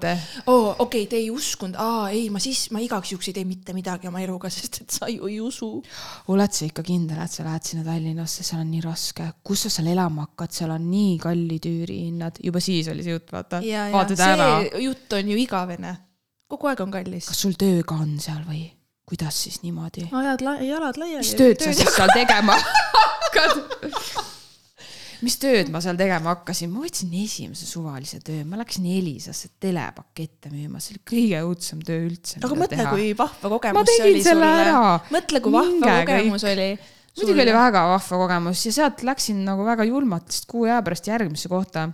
oo, 0.48 0.72
okei 0.86 1.04
te 1.12 1.20
ei 1.20 1.28
uskunud, 1.34 1.76
aa 1.76 2.08
ei, 2.08 2.24
ma 2.32 2.40
siis, 2.40 2.70
ma 2.72 2.80
igaks 2.84 3.12
juhuks 3.12 3.28
ei 3.28 3.36
tee 3.36 3.46
mitte 3.48 3.76
midagi 3.76 4.08
oma 4.08 4.24
eluga, 4.24 4.48
sest 4.52 4.82
et 4.86 4.96
sa 4.96 5.12
ju 5.12 5.28
ei 5.28 5.38
usu. 5.44 5.70
oled 6.32 6.56
sa 6.56 6.64
ikka 6.70 6.86
kindel, 6.88 7.20
et 7.20 7.36
sa 7.36 7.44
lähed 7.44 7.68
sinna 7.68 7.84
Tallinnasse, 7.84 8.48
seal 8.48 8.64
on 8.64 8.72
nii 8.72 8.84
raske, 8.88 9.28
kus 9.44 9.68
sa 9.68 9.76
seal 9.76 9.92
elama 9.92 10.30
hakkad, 10.30 10.56
seal 10.56 10.72
on 10.72 10.88
nii 10.88 11.16
kallid 11.20 11.68
üürihinnad, 11.68 12.40
juba 12.48 12.64
siis 12.64 12.88
oli 12.88 13.04
see 13.04 13.18
jutt, 13.18 13.28
vaata. 13.36 13.60
vaatad 13.92 14.28
ära, 14.32 14.52
see 14.64 14.86
jutt 14.88 15.20
on 15.20 15.34
ju 15.36 15.42
igavene. 15.44 15.98
Kogu 16.48 16.70
aeg 16.70 16.80
on 16.84 16.90
kallis. 16.94 17.28
kas 17.30 17.40
sul 17.44 17.56
töö 17.60 17.82
ka 17.86 17.98
on 18.00 18.16
seal 18.22 18.42
või 18.48 18.64
kuidas 19.08 19.42
siis 19.44 19.60
niimoodi? 19.64 20.08
ajad 20.12 20.44
la- 20.44 20.60
jalad 20.64 20.96
laiali. 21.00 21.24
mis 21.24 21.34
tööd 21.38 21.60
sa 21.62 21.72
siis 21.76 21.94
seal 21.96 22.10
tegema 22.14 22.56
hakkad? 22.96 23.62
mis 25.26 25.34
tööd 25.42 25.70
ma 25.74 25.80
seal 25.82 25.96
tegema 25.98 26.34
hakkasin, 26.36 26.70
ma 26.70 26.84
võtsin 26.84 27.10
esimese 27.18 27.66
suvalise 27.66 28.20
töö, 28.24 28.44
ma 28.46 28.60
läksin 28.60 28.86
Elisasse 28.92 29.50
telepakette 29.60 30.52
müüma, 30.52 30.78
see 30.82 30.94
oli 30.94 31.02
kõige 31.12 31.40
õudsem 31.48 31.80
töö 31.86 32.04
üldse. 32.06 32.38
aga 32.42 32.58
mõtle, 32.60 32.84
kui 32.92 33.08
vahva 33.18 33.50
kogemus 33.56 33.90
see 33.96 34.04
oli 34.12 34.22
sulle. 34.26 34.52
mõtle, 35.16 35.42
kui 35.44 35.54
vahva 35.56 35.72
Minge 35.72 35.96
kogemus 36.06 36.44
oli. 36.52 36.68
muidugi 37.18 37.42
oli 37.46 37.56
väga 37.56 37.86
vahva 37.94 38.20
kogemus 38.24 38.66
ja 38.68 38.74
sealt 38.78 39.02
läksin 39.08 39.42
nagu 39.48 39.66
väga 39.66 39.88
julmalt 39.88 40.28
lihtsalt 40.30 40.46
kuu 40.52 40.68
aja 40.68 40.78
pärast 40.86 41.10
järgmisse 41.10 41.50
kohta, 41.50 41.88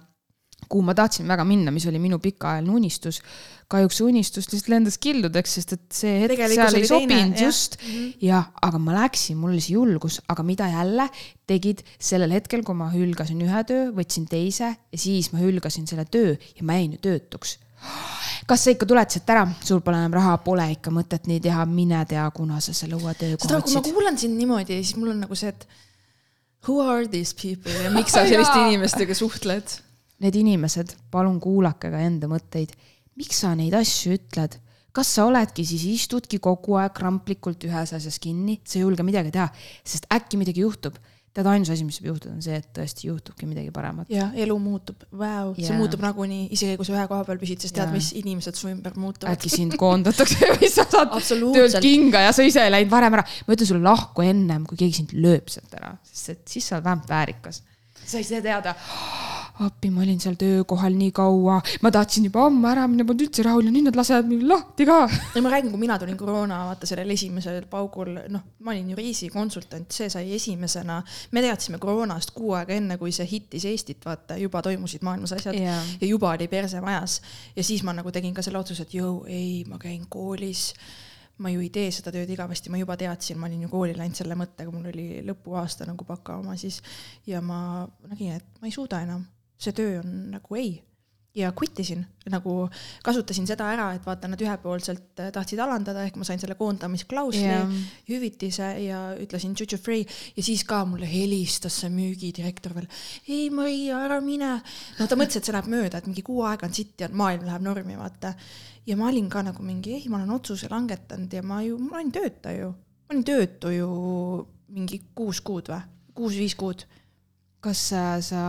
kuhu 0.69 0.85
ma 0.85 0.95
tahtsin 0.97 1.29
väga 1.29 1.45
minna, 1.49 1.73
mis 1.73 1.87
oli 1.89 1.99
minu 2.03 2.19
pikaajaline 2.21 2.73
unistus. 2.77 3.23
Kahjuks 3.75 4.01
see 4.01 4.09
unistus 4.09 4.49
lihtsalt 4.51 4.71
lendas 4.73 4.99
kildudeks, 5.03 5.57
sest 5.59 5.77
et 5.77 5.85
see 5.99 6.15
hetk 6.23 6.37
Tegelikkus 6.37 6.71
seal 6.73 6.81
ei 6.81 6.89
sobinud 6.91 7.43
just 7.43 7.77
mm. 7.81 7.91
-hmm. 7.91 8.15
jah, 8.31 8.49
aga 8.63 8.81
ma 8.81 8.97
läksin, 9.01 9.39
mul 9.41 9.55
oli 9.55 9.65
see 9.65 9.77
julgus, 9.77 10.21
aga 10.29 10.47
mida 10.47 10.71
jälle 10.71 11.09
tegid 11.51 11.85
sellel 11.99 12.33
hetkel, 12.35 12.65
kui 12.65 12.79
ma 12.79 12.89
hülgasin 12.95 13.43
ühe 13.45 13.65
töö, 13.69 13.91
võtsin 13.97 14.29
teise 14.31 14.73
ja 14.75 14.99
siis 14.99 15.33
ma 15.35 15.43
hülgasin 15.43 15.87
selle 15.91 16.07
töö 16.07 16.35
ja 16.35 16.65
ma 16.65 16.79
jäin 16.81 16.97
ju 16.97 17.05
töötuks 17.11 17.59
kas 18.49 18.65
sa 18.65 18.75
ikka 18.75 18.87
tuled 18.89 19.13
sealt 19.13 19.31
ära, 19.33 19.45
sul 19.65 19.81
pole 19.85 19.99
enam 20.01 20.15
raha, 20.17 20.37
pole 20.45 20.67
ikka 20.75 20.93
mõtet 20.95 21.29
nii 21.31 21.41
teha, 21.45 21.65
mine 21.69 22.03
tea, 22.09 22.25
kuna 22.37 22.61
sa 22.65 22.75
selle 22.77 22.99
uue 22.99 23.15
töökoha 23.17 23.49
kui 23.49 23.53
ma 23.53 23.61
otsid. 23.63 23.91
kuulan 23.97 24.21
sind 24.21 24.39
niimoodi, 24.41 24.81
siis 24.83 24.99
mul 25.01 25.15
on 25.15 25.23
nagu 25.25 25.39
see, 25.39 25.53
et 25.53 25.67
who 26.69 26.81
are 26.85 27.07
these 27.09 27.37
people 27.37 27.73
ja 27.73 27.93
miks 27.95 28.15
sa 28.17 28.25
selliste 28.31 28.67
inimestega 28.69 29.17
suhtled? 29.17 29.77
Need 30.25 30.37
inimesed, 30.41 30.95
palun 31.13 31.41
kuulake 31.43 31.91
ka 31.93 32.01
enda 32.01 32.29
mõtteid. 32.31 32.73
Miks 33.19 33.43
sa 33.45 33.55
neid 33.59 33.75
asju 33.79 34.19
ütled? 34.19 34.61
kas 34.95 35.11
sa 35.17 35.27
oledki 35.29 35.65
siis, 35.67 35.83
istudki 35.91 36.39
kogu 36.43 36.79
aeg 36.79 36.95
kramplikult 36.95 37.67
ühes 37.67 37.97
asjas 37.97 38.21
kinni, 38.23 38.61
sa 38.63 38.79
ei 38.79 38.85
julge 38.85 39.07
midagi 39.07 39.35
teha, 39.35 39.49
sest 39.83 40.07
äkki 40.15 40.41
midagi 40.41 40.65
juhtub. 40.65 41.01
tead, 41.35 41.49
ainus 41.51 41.73
asi, 41.75 41.83
mis 41.83 41.97
võib 41.99 42.13
juhtuda, 42.13 42.33
on 42.37 42.43
see, 42.45 42.55
et 42.63 42.69
tõesti 42.77 43.09
juhtubki 43.09 43.49
midagi 43.51 43.73
paremat. 43.75 44.07
ja 44.07 44.29
elu 44.39 44.55
muutub, 44.63 45.03
vau, 45.11 45.51
see 45.59 45.75
muutub 45.75 46.05
nagunii, 46.05 46.45
isegi 46.55 46.77
kui 46.79 46.87
sa 46.87 46.95
ühe 46.95 47.09
koha 47.11 47.27
peal 47.27 47.41
püsid, 47.41 47.65
sest 47.65 47.75
tead, 47.75 47.91
mis 47.91 48.13
inimesed 48.21 48.55
su 48.55 48.71
ümber 48.71 48.95
muutuvad 48.95 49.35
äkki 49.35 49.51
sind 49.51 49.75
koondatakse 49.81 50.53
või 50.55 50.71
sa 50.71 50.87
saad 50.87 51.11
töölt 51.19 51.81
kinga 51.83 52.23
ja 52.29 52.31
sa 52.37 52.47
ise 52.47 52.63
ei 52.63 52.71
läinud 52.77 52.95
varem 52.95 53.19
ära. 53.19 53.27
ma 53.27 53.57
ütlen 53.59 53.73
sulle 53.73 53.83
lahku 53.83 54.23
ennem, 54.23 54.63
kui 54.71 54.79
keegi 54.85 55.01
sind 55.01 55.17
lööb 55.19 55.51
sealt 55.51 55.75
ära, 55.75 55.97
sest 56.07 56.47
siis 56.47 56.71
sa 56.71 56.79
oled 56.79 56.87
vähemalt 56.87 57.11
väärikas. 57.11 57.65
sa 58.05 58.23
ei 58.23 58.31
saa 58.31 58.47
teada, 58.47 58.79
appi, 59.63 59.91
ma 59.95 60.03
olin 60.03 60.19
seal 60.19 60.35
töökohal 60.39 60.97
nii 60.99 61.13
kaua, 61.15 61.61
ma 61.85 61.91
tahtsin 61.95 62.27
juba 62.27 62.49
ammu 62.49 62.67
ära 62.67 62.87
minna, 62.91 63.05
polnud 63.07 63.23
üldse 63.29 63.45
rahul 63.47 63.69
ja 63.69 63.75
nüüd 63.75 63.87
nad 63.87 63.99
lasevad 63.99 64.27
mind 64.27 64.47
lahti 64.51 64.87
ka. 64.89 64.97
ja 65.07 65.43
ma 65.45 65.53
räägin, 65.53 65.71
kui 65.71 65.83
mina 65.85 65.99
tulin 66.01 66.17
koroona, 66.19 66.59
vaata 66.71 66.89
sellel 66.91 67.13
esimesel 67.15 67.61
paugul, 67.71 68.17
noh, 68.35 68.43
ma 68.67 68.73
olin 68.75 68.91
ju 68.91 68.99
reisikonsultant, 68.99 69.95
see 69.95 70.11
sai 70.11 70.33
esimesena. 70.35 71.01
me 71.31 71.45
teadsime 71.45 71.79
koroonast 71.83 72.35
kuu 72.35 72.57
aega 72.59 72.75
enne, 72.75 72.99
kui 72.99 73.15
see 73.15 73.29
hittis 73.31 73.69
Eestit, 73.71 74.03
vaata, 74.05 74.37
juba 74.41 74.63
toimusid 74.63 75.07
maailmas 75.07 75.37
asjad 75.37 75.55
Jaa. 75.59 75.81
ja 76.01 76.09
juba 76.09 76.33
oli 76.35 76.49
perse 76.51 76.81
majas. 76.83 77.21
ja 77.57 77.65
siis 77.65 77.85
ma 77.87 77.95
nagu 77.95 78.11
tegin 78.11 78.35
ka 78.35 78.43
selle 78.43 78.59
otsuse, 78.59 78.89
et 78.89 78.97
jõu, 78.99 79.21
ei, 79.31 79.63
ma 79.71 79.79
käin 79.79 80.09
koolis. 80.11 80.73
ma 81.39 81.51
ju 81.51 81.63
ei 81.63 81.71
tee 81.71 81.91
seda 81.95 82.11
tööd 82.15 82.31
igavesti, 82.31 82.71
ma 82.71 82.79
juba 82.79 82.97
teadsin, 82.99 83.39
ma 83.39 83.47
olin 83.47 83.63
ju 83.67 83.71
kooli 83.71 83.95
läinud 83.99 84.19
selle 84.19 84.35
mõttega, 84.39 84.71
mul 84.71 84.91
oli 84.91 85.23
lõpuaasta 85.27 85.87
nagu 85.87 86.07
baka 86.07 86.41
oma 86.43 86.55
siis 86.59 86.83
ja 87.27 87.41
ma 87.43 87.87
nägin, 88.11 88.37
et 88.39 88.61
ma 88.61 88.71
ei 88.71 88.75
suuda 88.75 89.01
enam, 89.03 89.25
see 89.59 89.77
töö 89.77 90.01
on 90.01 90.17
nagu 90.35 90.59
ei 90.59 90.75
ja 91.35 91.51
quit 91.53 91.79
isin, 91.83 92.05
nagu 92.31 92.69
kasutasin 93.05 93.47
seda 93.49 93.67
ära, 93.75 93.89
et 93.97 94.05
vaata, 94.07 94.29
nad 94.31 94.41
ühepoolselt 94.41 95.19
äh, 95.23 95.33
tahtsid 95.35 95.59
alandada, 95.63 96.05
ehk 96.07 96.17
ma 96.21 96.27
sain 96.27 96.39
selle 96.41 96.55
koondamisklausli 96.59 97.43
yeah., 97.43 97.73
hüvitise 98.09 98.69
ja 98.85 99.01
ütlesin 99.21 99.57
tšutšu 99.59 99.81
free 99.83 100.05
ja 100.37 100.45
siis 100.47 100.63
ka 100.69 100.85
mulle 100.89 101.09
helistas 101.11 101.81
see 101.83 101.91
müügidirektor 101.95 102.77
veel. 102.77 102.87
ei, 103.27 103.49
Maria, 103.51 103.99
ära 104.07 104.21
mine. 104.23 104.55
no 105.01 105.09
ta 105.11 105.19
mõtles, 105.19 105.41
et 105.41 105.49
see 105.49 105.57
läheb 105.57 105.71
mööda, 105.75 105.99
et 105.99 106.11
mingi 106.11 106.23
kuu 106.27 106.45
aega 106.47 106.69
on 106.69 106.77
sitt 106.77 107.03
ja 107.03 107.11
maailm 107.11 107.49
läheb 107.49 107.67
normi, 107.67 107.99
vaata. 107.99 108.35
ja 108.87 108.99
ma 109.01 109.11
olin 109.11 109.31
ka 109.33 109.43
nagu 109.51 109.67
mingi, 109.67 109.99
ei, 109.99 110.11
ma 110.13 110.23
olen 110.23 110.37
otsuse 110.39 110.71
langetanud 110.71 111.35
ja 111.35 111.43
ma 111.43 111.65
ju, 111.67 111.81
ma 111.83 111.99
olin 111.99 112.15
tööta 112.15 112.55
ju. 112.55 112.71
ma 113.09 113.17
olin 113.17 113.27
töötu 113.27 113.75
ju 113.75 113.89
mingi 114.75 115.03
kuus 115.19 115.43
kuud 115.43 115.67
või, 115.71 115.83
kuus-viis 116.15 116.55
kuud 116.55 116.87
kas 117.65 117.89
sa, 117.93 118.05
sa 118.25 118.43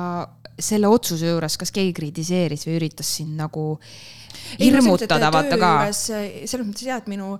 selle 0.60 0.90
otsuse 0.92 1.30
juures, 1.32 1.58
kas 1.60 1.74
keegi 1.76 1.96
kritiseeris 1.96 2.68
või 2.68 2.78
üritas 2.80 3.10
sind 3.18 3.36
nagu 3.40 3.76
hirmutada, 4.60 5.30
vaata 5.34 5.58
ka? 5.60 5.72
selles 5.96 6.66
mõttes 6.66 6.86
jah, 6.88 7.02
et 7.02 7.10
minu, 7.12 7.36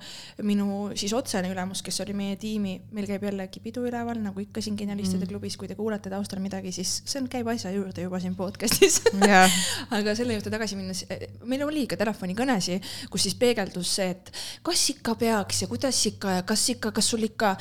minu 0.46 0.90
siis 0.98 1.14
otsene 1.16 1.50
ülemus, 1.54 1.82
kes 1.86 2.02
oli 2.04 2.16
meie 2.18 2.38
tiimi, 2.42 2.76
meil 2.96 3.08
käib 3.10 3.26
jällegi 3.28 3.62
pidu 3.64 3.86
üleval, 3.88 4.20
nagu 4.24 4.42
ikka 4.44 4.64
siin 4.64 4.78
Genialistide 4.80 5.24
mm. 5.24 5.32
klubis, 5.32 5.58
kui 5.60 5.70
te 5.70 5.78
kuulete 5.78 6.12
taustal 6.14 6.42
midagi, 6.44 6.74
siis 6.76 6.98
see 7.06 7.22
on, 7.22 7.30
käib 7.32 7.50
asja 7.52 7.72
juurde 7.76 8.06
juba 8.06 8.20
siin 8.24 8.36
podcast'is 8.38 9.02
Jah. 9.26 9.52
aga 9.98 10.16
selle 10.18 10.38
juurde 10.38 10.54
tagasi 10.54 10.78
minnes, 10.80 11.06
meil 11.48 11.66
oli 11.68 11.86
ka 11.90 12.00
telefonikõnesi, 12.00 12.80
kus 13.12 13.28
siis 13.28 13.38
peegeldus 13.40 13.96
see, 14.00 14.10
et 14.16 14.32
kas 14.66 14.86
ikka 14.96 15.16
peaks 15.20 15.64
ja 15.64 15.70
kuidas 15.72 16.00
ikka 16.12 16.40
ja 16.40 16.46
kas 16.48 16.66
ikka, 16.76 16.92
kas 16.96 17.12
sul 17.14 17.26
ikka 17.28 17.56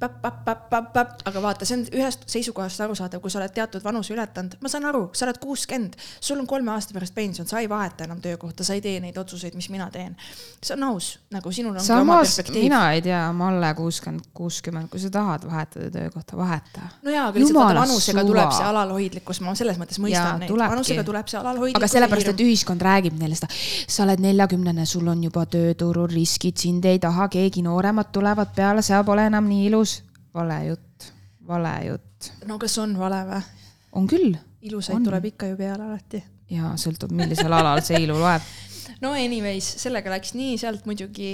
päpp-päpp-päpp-päpp-päpp, 0.00 1.26
aga 1.30 1.44
vaata, 1.44 1.68
see 1.68 1.80
on 1.80 1.86
ühest 2.00 2.26
seisukohast 2.30 2.84
arusaadav, 2.84 3.22
kui 3.22 3.32
sa 3.32 3.40
oled 3.40 3.54
teatud 3.56 3.84
vanuse 3.84 4.14
ületanud, 4.14 4.58
ma 4.62 4.72
saan 4.72 4.88
aru, 4.90 5.08
sa 5.16 5.26
oled 5.26 5.40
kuuskümmend, 5.42 5.96
sul 6.20 6.40
on 6.40 6.48
kolme 6.50 6.72
aasta 6.74 6.96
pärast 6.96 7.16
pension, 7.16 7.48
sa 7.48 7.62
ei 7.62 7.68
vaheta 7.70 8.06
enam 8.06 8.20
töökohta, 8.24 8.66
sa 8.66 8.76
ei 8.76 8.84
tee 8.84 8.89
neid 9.00 9.16
otsuseid, 9.20 9.54
mis 9.54 9.68
mina 9.70 9.90
teen. 9.94 10.16
see 10.62 10.74
on 10.74 10.82
aus, 10.90 11.12
nagu 11.30 11.52
sinul 11.52 11.76
on 11.76 11.84
samas 11.84 12.38
mina 12.54 12.80
ei 12.92 13.02
tea, 13.02 13.20
Malle 13.32 13.74
kuuskümmend, 13.74 14.30
kuuskümmend, 14.34 14.88
kui 14.90 15.00
sa 15.00 15.10
tahad 15.10 15.46
vahetada 15.46 15.90
töökohta, 15.90 16.36
vaheta. 16.36 16.88
no 17.02 17.10
jaa, 17.10 17.28
aga 17.28 17.38
lihtsalt 17.38 17.58
vaata 17.58 17.80
vanusega 17.80 18.20
suva. 18.20 18.30
tuleb 18.30 18.52
see 18.56 18.66
alalhoidlikkus, 18.70 19.40
ma 19.46 19.54
selles 19.58 19.80
mõttes 19.80 20.00
mõistan 20.02 20.42
neid, 20.42 20.54
vanusega 20.62 21.04
tuleb 21.06 21.30
see 21.30 21.40
alalhoidlikkus. 21.40 21.82
aga 21.82 21.92
sellepärast, 21.94 22.32
et 22.34 22.44
ühiskond 22.46 22.84
räägib 22.84 23.18
neile 23.20 23.38
seda, 23.38 23.50
sa 23.86 24.04
oled 24.06 24.24
neljakümnene, 24.24 24.86
sul 24.86 25.08
on 25.12 25.24
juba 25.24 25.46
tööturul 25.50 26.10
riskid, 26.10 26.58
sind 26.60 26.86
ei 26.90 26.98
taha, 27.02 27.28
keegi 27.32 27.64
nooremad 27.66 28.12
tulevad 28.14 28.54
peale, 28.56 28.82
sa 28.86 29.04
pole 29.06 29.26
enam 29.30 29.48
nii 29.50 29.66
ilus. 29.70 30.00
vale 30.34 30.64
jutt, 30.70 31.12
vale 31.46 31.74
jutt. 31.86 32.32
no 32.46 32.58
kas 32.58 32.78
on 32.82 32.98
vale 32.98 33.24
või? 33.28 33.44
on 33.92 34.10
küll. 34.10 34.34
ilusaid 34.62 35.00
on. 35.00 35.08
tuleb 35.10 35.30
ikka 35.32 35.52
ju 35.52 35.60
peale 35.60 35.86
alati. 35.88 36.24
ja 36.50 36.74
sõltub, 36.80 37.14
millisel 37.14 37.52
alal 37.52 37.82
see 37.84 38.02
ilu 38.06 38.18
loeb 38.18 38.44
no 39.00 39.14
anyways, 39.16 39.66
sellega 39.82 40.12
läks 40.12 40.34
nii, 40.36 40.58
sealt 40.60 40.86
muidugi 40.88 41.30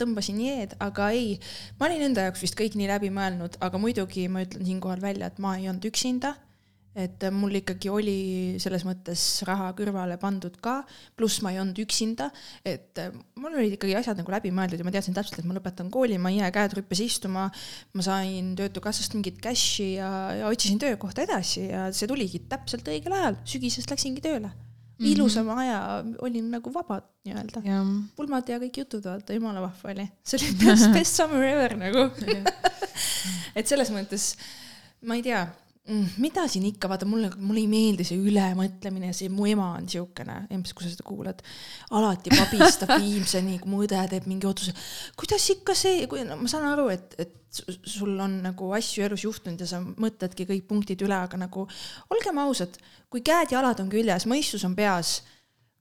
tõmbasin 0.00 0.40
jeed, 0.42 0.74
aga 0.82 1.10
ei, 1.16 1.36
ma 1.80 1.90
olin 1.90 2.08
enda 2.08 2.26
jaoks 2.28 2.44
vist 2.46 2.58
kõik 2.58 2.78
nii 2.78 2.90
läbi 2.90 3.12
mõelnud, 3.14 3.60
aga 3.64 3.80
muidugi 3.82 4.26
ma 4.32 4.46
ütlen 4.46 4.66
siinkohal 4.68 5.04
välja, 5.04 5.30
et 5.30 5.40
ma 5.42 5.56
ei 5.60 5.68
olnud 5.70 5.88
üksinda 5.90 6.36
et 6.96 7.26
mul 7.34 7.58
ikkagi 7.58 7.90
oli 7.92 8.16
selles 8.62 8.86
mõttes 8.88 9.22
raha 9.46 9.68
kõrvale 9.76 10.16
pandud 10.20 10.54
ka, 10.64 10.78
pluss 11.18 11.42
ma 11.44 11.52
ei 11.52 11.60
olnud 11.60 11.76
üksinda, 11.84 12.30
et 12.64 12.96
mul 13.36 13.52
olid 13.52 13.76
ikkagi 13.76 13.98
asjad 13.98 14.16
nagu 14.22 14.32
läbi 14.32 14.52
mõeldud 14.56 14.80
ja 14.80 14.86
ma 14.86 14.94
teadsin 14.94 15.16
täpselt, 15.16 15.42
et 15.42 15.48
ma 15.48 15.58
lõpetan 15.58 15.92
kooli, 15.92 16.16
ma 16.16 16.32
ei 16.32 16.40
jää 16.40 16.52
käed 16.56 16.78
rüppes 16.80 17.04
istuma, 17.04 17.50
ma 17.92 18.06
sain 18.06 18.54
Töötukassast 18.56 19.16
mingit 19.16 19.42
cash'i 19.44 19.92
ja, 19.98 20.10
ja 20.40 20.48
otsisin 20.48 20.80
töökohta 20.80 21.26
edasi 21.26 21.68
ja 21.68 21.90
see 21.92 22.08
tuligi 22.08 22.46
täpselt 22.48 22.88
õigel 22.88 23.18
ajal, 23.18 23.42
sügisest 23.44 23.92
läksingi 23.92 24.24
tööle 24.24 24.54
mm. 24.98 25.04
-hmm. 25.04 25.12
ilusama 25.12 25.58
aja, 25.60 26.04
olin 26.18 26.50
nagu 26.50 26.72
vaba 26.74 27.00
nii-öelda. 27.24 27.62
pulmad 28.16 28.48
ja 28.48 28.58
kõik 28.62 28.78
jutud, 28.84 29.04
vaata, 29.04 29.32
jumala 29.32 29.60
vahva 29.60 29.92
oli. 29.92 30.08
see 30.24 30.38
oli 30.40 30.54
best, 30.64 30.90
best 30.92 31.16
summer 31.16 31.42
ever 31.42 31.76
nagu 31.76 32.10
et 33.58 33.66
selles 33.66 33.90
mõttes, 33.90 34.34
ma 35.02 35.14
ei 35.16 35.22
tea. 35.22 35.46
Mida 36.18 36.46
siin 36.50 36.66
ikka, 36.66 36.88
vaata 36.90 37.06
mulle, 37.08 37.30
mulle 37.38 37.62
ei 37.62 37.70
meeldi 37.70 38.06
see 38.06 38.18
ülemõtlemine, 38.18 39.12
see 39.14 39.30
mu 39.32 39.46
ema 39.46 39.68
on 39.78 39.86
siukene, 39.90 40.40
Emps, 40.54 40.74
kui 40.74 40.86
sa 40.86 40.92
seda 40.92 41.06
kuulad, 41.06 41.42
alati 41.94 42.32
pabistab 42.34 42.96
Viimseni, 43.02 43.60
kui 43.62 43.70
mu 43.70 43.82
õde 43.84 44.00
teeb 44.10 44.26
mingi 44.30 44.48
otsuse. 44.48 44.74
kuidas 45.18 45.46
ikka 45.54 45.76
see, 45.78 46.06
kui 46.10 46.24
no, 46.26 46.38
ma 46.40 46.50
saan 46.50 46.66
aru, 46.72 46.88
et, 46.94 47.14
et 47.22 47.62
sul 47.86 48.18
on 48.20 48.40
nagu 48.44 48.72
asju 48.76 49.06
elus 49.06 49.24
juhtunud 49.24 49.62
ja 49.62 49.68
sa 49.70 49.80
mõtledki 49.80 50.48
kõik 50.48 50.66
punktid 50.68 51.06
üle, 51.06 51.16
aga 51.16 51.38
nagu 51.40 51.64
olgem 52.12 52.42
ausad, 52.42 52.76
kui 53.12 53.22
käed 53.24 53.54
ja 53.54 53.60
jalad 53.60 53.80
on 53.80 53.92
küljes, 53.92 54.26
mõistus 54.28 54.66
on 54.66 54.74
peas 54.76 55.20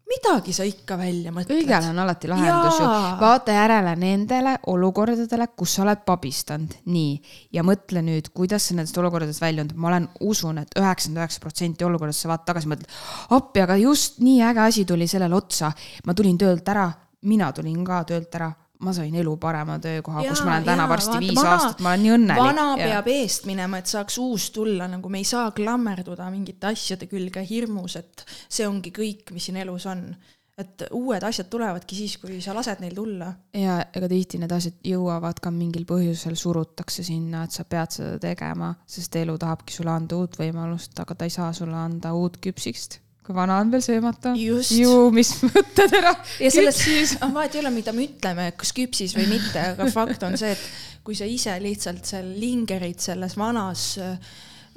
midagi 0.10 0.54
sa 0.54 0.66
ikka 0.68 0.98
välja 1.00 1.32
mõtled. 1.34 1.52
kõigel 1.52 1.90
on 1.90 2.00
alati 2.04 2.30
lahendus 2.30 2.80
ju. 2.80 2.90
vaata 3.22 3.56
järele 3.56 3.96
nendele 4.00 4.56
olukordadele, 4.72 5.48
kus 5.58 5.78
sa 5.78 5.86
oled 5.86 6.04
pabistanud, 6.06 6.76
nii. 6.86 7.14
ja 7.58 7.64
mõtle 7.66 8.04
nüüd, 8.06 8.30
kuidas 8.34 8.70
sa 8.70 8.78
nendest 8.78 8.98
olukordadest 9.02 9.42
väljunud, 9.42 9.74
ma 9.76 9.92
olen, 9.94 10.10
usun 10.22 10.62
et, 10.62 10.70
et 10.70 10.82
üheksakümmend 10.82 11.24
üheksa 11.24 11.42
protsenti 11.44 11.88
olukordadest 11.88 12.26
sa 12.26 12.34
vaatad 12.34 12.54
tagasi, 12.54 12.72
mõtled. 12.74 13.00
appi, 13.38 13.64
aga 13.66 13.80
just 13.82 14.22
nii 14.26 14.44
äge 14.52 14.68
asi 14.68 14.86
tuli 14.86 15.08
sellele 15.08 15.36
otsa. 15.36 15.72
ma 16.06 16.14
tulin 16.14 16.38
töölt 16.38 16.70
ära, 16.70 16.92
mina 17.26 17.52
tulin 17.54 17.84
ka 17.86 18.04
töölt 18.04 18.36
ära 18.36 18.52
ma 18.80 18.94
sain 18.94 19.16
elu 19.16 19.36
parema 19.42 19.78
töökoha, 19.80 20.24
kus 20.28 20.44
ma 20.46 20.56
olen 20.56 20.68
täna 20.68 20.86
jaa, 20.86 20.92
varsti 20.92 21.14
vaata, 21.14 21.24
viis 21.24 21.40
vana, 21.40 21.56
aastat, 21.56 21.82
ma 21.84 21.92
olen 21.94 22.04
nii 22.04 22.14
õnnelik. 22.18 22.44
vana 22.44 22.68
ja. 22.70 22.88
peab 22.92 23.10
eest 23.14 23.50
minema, 23.50 23.82
et 23.82 23.92
saaks 23.92 24.18
uus 24.22 24.50
tulla, 24.56 24.88
nagu 24.92 25.12
me 25.12 25.22
ei 25.22 25.28
saa 25.28 25.50
klammerduda 25.56 26.30
mingite 26.34 26.72
asjade 26.72 27.10
külge 27.12 27.44
hirmus, 27.48 27.98
et 28.02 28.26
see 28.30 28.68
ongi 28.68 28.94
kõik, 28.96 29.32
mis 29.36 29.48
siin 29.50 29.62
elus 29.64 29.88
on. 29.92 30.08
et 30.56 30.86
uued 30.96 31.24
asjad 31.28 31.50
tulevadki 31.52 31.98
siis, 31.98 32.14
kui 32.16 32.38
sa 32.40 32.54
lased 32.56 32.80
neil 32.80 32.96
tulla. 32.96 33.32
ja 33.54 33.80
ega 33.96 34.12
tihti 34.12 34.40
need 34.40 34.52
asjad 34.56 34.78
jõuavad 34.88 35.40
ka 35.44 35.52
mingil 35.52 35.88
põhjusel, 35.88 36.36
surutakse 36.40 37.04
sinna, 37.04 37.44
et 37.44 37.56
sa 37.56 37.64
pead 37.64 37.96
seda 38.00 38.20
tegema, 38.20 38.74
sest 38.88 39.16
elu 39.20 39.38
tahabki 39.40 39.76
sulle 39.76 39.92
anda 39.96 40.20
uut 40.20 40.40
võimalust, 40.40 41.00
aga 41.00 41.16
ta 41.16 41.28
ei 41.28 41.34
saa 41.34 41.52
sulle 41.54 41.76
anda 41.80 42.14
uut 42.16 42.40
küpsist 42.44 43.00
kui 43.26 43.34
vana 43.36 43.58
on 43.58 43.72
veel 43.74 43.82
söömata. 43.82 44.34
ju, 44.38 44.98
mis 45.14 45.32
mõtted 45.50 45.94
ära. 45.98 46.14
ja 46.40 46.52
selles 46.54 47.18
ah, 47.26 47.32
vahet 47.34 47.56
ei 47.58 47.64
ole, 47.64 47.72
mida 47.74 47.94
me 47.96 48.06
ütleme, 48.06 48.52
kas 48.58 48.74
küpsis 48.78 49.16
või 49.18 49.28
mitte, 49.34 49.72
aga 49.74 49.88
fakt 49.96 50.26
on 50.28 50.38
see, 50.38 50.54
et 50.54 51.06
kui 51.06 51.18
sa 51.18 51.26
ise 51.30 51.56
lihtsalt 51.62 52.06
seal 52.06 52.28
lingerid 52.40 53.02
selles 53.02 53.38
vanas 53.38 53.96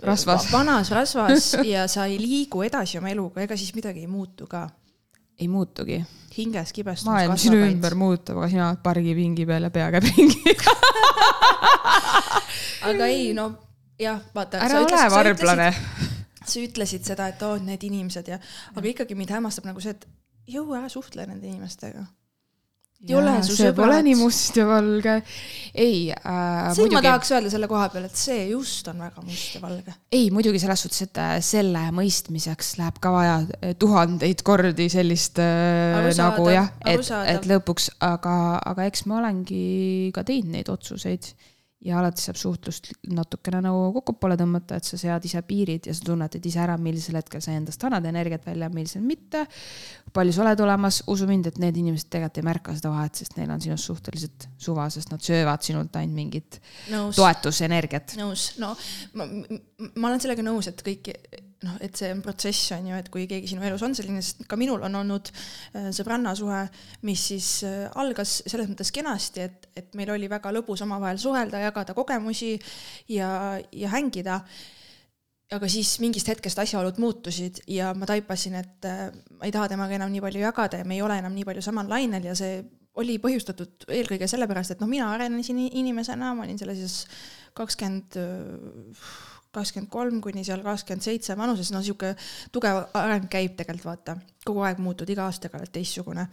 rasvas, 0.04 0.48
vanas 0.52 0.92
rasvas 0.94 1.50
ja 1.74 1.86
sa 1.90 2.08
ei 2.08 2.18
liigu 2.20 2.64
edasi 2.64 3.00
oma 3.00 3.12
eluga, 3.12 3.44
ega 3.44 3.56
siis 3.58 3.74
midagi 3.76 4.06
ei 4.06 4.10
muutu 4.10 4.48
ka. 4.48 4.68
ei 5.38 5.48
muutugi. 5.48 6.00
hinges 6.38 6.72
kibestumus 6.72 7.12
maailm 7.12 7.36
sinu 7.40 7.60
ümber 7.68 7.94
muutub, 7.98 8.40
aga 8.40 8.48
sina 8.48 8.68
oled 8.72 8.84
pargipingi 8.84 9.46
peal 9.46 9.68
ja 9.68 9.74
pea 9.74 9.90
käib 9.92 10.08
ringi 10.08 10.56
aga 12.88 13.06
ei, 13.12 13.32
no 13.36 13.50
jah, 14.00 14.22
vaata. 14.32 14.62
ära 14.64 14.86
ole 14.86 15.10
varblane 15.12 15.74
sa 16.50 16.62
ütlesid 16.62 17.08
seda, 17.08 17.28
et 17.32 17.42
oo, 17.46 17.56
need 17.62 17.84
inimesed 17.88 18.30
ja, 18.30 18.38
aga 18.74 18.94
ikkagi 18.94 19.18
mind 19.18 19.34
hämmastab 19.38 19.68
nagu 19.68 19.82
see, 19.84 19.96
et 19.96 20.08
jõu 20.48 20.72
ära 20.76 20.88
suhtle 20.92 21.26
nende 21.28 21.48
inimestega. 21.48 22.04
ei 23.06 23.14
ole 23.14 23.34
su 23.46 23.54
sõbrad. 23.54 23.76
Pole 23.78 23.98
nii 24.08 24.14
must 24.18 24.56
ja 24.58 24.64
valge. 24.66 25.12
ei 25.74 26.08
äh,. 26.10 26.70
siin 26.74 26.88
muidugi... 26.88 26.96
ma 26.96 27.02
tahaks 27.04 27.30
öelda 27.36 27.52
selle 27.52 27.68
koha 27.70 27.88
peal, 27.92 28.08
et 28.08 28.18
see 28.18 28.48
just 28.50 28.88
on 28.90 29.04
väga 29.04 29.22
must 29.26 29.58
ja 29.58 29.62
valge. 29.62 29.94
ei, 30.12 30.30
muidugi 30.34 30.62
selles 30.62 30.82
suhtes, 30.86 31.04
et 31.06 31.20
äh, 31.22 31.34
selle 31.44 31.84
mõistmiseks 31.94 32.72
läheb 32.80 32.98
ka 33.04 33.12
vaja 33.14 33.36
äh, 33.44 33.76
tuhandeid 33.78 34.42
kordi 34.46 34.88
sellist 34.92 35.38
äh, 35.44 36.10
nagu 36.18 36.48
jah, 36.50 36.72
et, 36.86 37.12
et 37.36 37.52
lõpuks, 37.52 37.92
aga, 38.08 38.34
aga 38.72 38.88
eks 38.90 39.06
ma 39.06 39.20
olengi 39.22 40.10
ka 40.16 40.26
teinud 40.26 40.56
neid 40.56 40.72
otsuseid 40.72 41.32
ja 41.84 41.98
alati 42.00 42.22
saab 42.22 42.38
suhtlust 42.38 42.90
natukene 43.14 43.60
nagu 43.62 43.92
kokkupoole 43.94 44.34
tõmmata, 44.40 44.78
et 44.80 44.86
sa 44.88 44.98
sead 44.98 45.24
ise 45.28 45.42
piirid 45.46 45.86
ja 45.86 45.94
sa 45.94 46.06
tunnetad 46.08 46.46
ise 46.50 46.60
ära, 46.64 46.74
millisel 46.82 47.18
hetkel 47.20 47.42
sa 47.44 47.54
endast 47.54 47.84
annad 47.86 48.06
energiat 48.10 48.46
välja, 48.48 48.70
millisel 48.72 49.04
mitte. 49.06 49.44
palju 50.12 50.34
sa 50.34 50.42
oled 50.42 50.60
olemas, 50.64 51.02
usu 51.06 51.28
mind, 51.30 51.50
et 51.52 51.60
need 51.62 51.76
inimesed 51.78 52.08
tegelikult 52.10 52.40
ei 52.42 52.48
märka 52.48 52.74
seda 52.74 52.90
vahet, 52.90 53.20
sest 53.20 53.36
neil 53.38 53.50
on 53.54 53.62
sinust 53.62 53.90
suhteliselt 53.90 54.48
suva, 54.58 54.88
sest 54.90 55.12
nad 55.14 55.22
söövad 55.22 55.62
sinult 55.62 55.94
ainult 56.00 56.16
mingit 56.18 56.60
nõus. 56.90 57.14
toetusenergiat. 57.18 58.16
nõus, 58.18 58.50
no 58.58 58.74
ma, 59.14 59.28
ma 59.94 60.10
olen 60.10 60.24
sellega 60.24 60.42
nõus, 60.42 60.72
et 60.72 60.82
kõik 60.82 61.12
noh, 61.66 61.74
et 61.82 61.96
see 61.98 62.10
on 62.14 62.20
protsess, 62.22 62.70
on 62.76 62.86
ju, 62.90 62.96
et 62.98 63.08
kui 63.12 63.26
keegi 63.30 63.50
sinu 63.50 63.64
elus 63.66 63.82
on 63.86 63.94
selline, 63.96 64.22
sest 64.22 64.44
ka 64.50 64.58
minul 64.60 64.82
on 64.86 64.98
olnud 65.00 65.30
äh, 65.32 65.88
sõbrannasuhe, 65.94 66.62
mis 67.08 67.24
siis 67.32 67.50
äh, 67.66 67.86
algas 67.98 68.38
selles 68.46 68.70
mõttes 68.70 68.92
kenasti, 68.94 69.46
et, 69.48 69.68
et 69.78 69.94
meil 69.98 70.12
oli 70.14 70.30
väga 70.30 70.52
lõbus 70.54 70.84
omavahel 70.86 71.18
suhelda, 71.20 71.62
jagada 71.66 71.96
kogemusi 71.98 72.54
ja, 73.14 73.30
ja 73.72 73.94
hängida. 73.94 74.42
aga 75.56 75.68
siis 75.72 75.94
mingist 75.98 76.28
hetkest 76.28 76.58
asjaolud 76.60 76.98
muutusid 77.00 77.62
ja 77.72 77.94
ma 77.96 78.06
taipasin, 78.06 78.58
et 78.60 78.84
äh, 78.86 79.08
ma 79.38 79.48
ei 79.48 79.54
taha 79.54 79.70
temaga 79.72 79.96
enam 79.96 80.12
nii 80.12 80.22
palju 80.22 80.44
jagada 80.44 80.82
ja 80.82 80.84
me 80.84 80.94
ei 80.94 81.02
ole 81.02 81.18
enam 81.18 81.34
nii 81.34 81.46
palju 81.48 81.64
samal 81.64 81.88
lainel 81.88 82.28
ja 82.28 82.34
see 82.38 82.60
oli 82.98 83.16
põhjustatud 83.22 83.86
eelkõige 83.94 84.26
sellepärast, 84.30 84.74
et 84.74 84.80
noh, 84.82 84.90
mina 84.90 85.10
arenesin 85.14 85.58
inimesena, 85.70 86.34
ma 86.34 86.44
olin 86.44 86.58
sellises 86.58 87.04
kakskümmend 87.58 88.14
20 88.14 89.27
kakskümmend 89.58 89.90
kolm 89.92 90.20
kuni 90.24 90.44
seal 90.46 90.62
kakskümmend 90.64 91.04
seitse 91.04 91.36
vanuses, 91.38 91.72
no 91.74 91.82
sihuke 91.84 92.14
tugev 92.54 92.84
areng 92.98 93.28
käib 93.30 93.56
tegelikult 93.58 93.90
vaata, 93.90 94.16
kogu 94.46 94.64
aeg 94.66 94.80
muutud, 94.82 95.10
iga 95.10 95.26
aastaga 95.28 95.60
oled 95.60 95.74
teistsugune. 95.74 96.28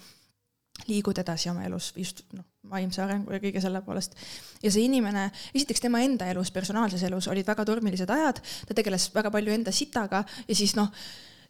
liigud 0.87 1.17
edasi 1.17 1.47
oma 1.49 1.63
elus 1.63 1.93
just 1.95 2.25
noh, 2.35 2.43
vaimse 2.67 2.99
arengu 3.01 3.31
ja 3.31 3.39
kõige 3.39 3.61
selle 3.63 3.81
poolest. 3.81 4.15
ja 4.63 4.71
see 4.71 4.87
inimene, 4.89 5.29
esiteks 5.53 5.81
tema 5.81 6.01
enda 6.03 6.27
elus, 6.31 6.51
personaalses 6.51 7.03
elus 7.03 7.27
olid 7.31 7.47
väga 7.47 7.65
tormilised 7.65 8.09
ajad, 8.09 8.41
ta 8.67 8.73
tegeles 8.73 9.07
väga 9.15 9.31
palju 9.31 9.53
enda 9.53 9.71
sitaga 9.71 10.25
ja 10.47 10.55
siis 10.55 10.75
noh, 10.75 10.91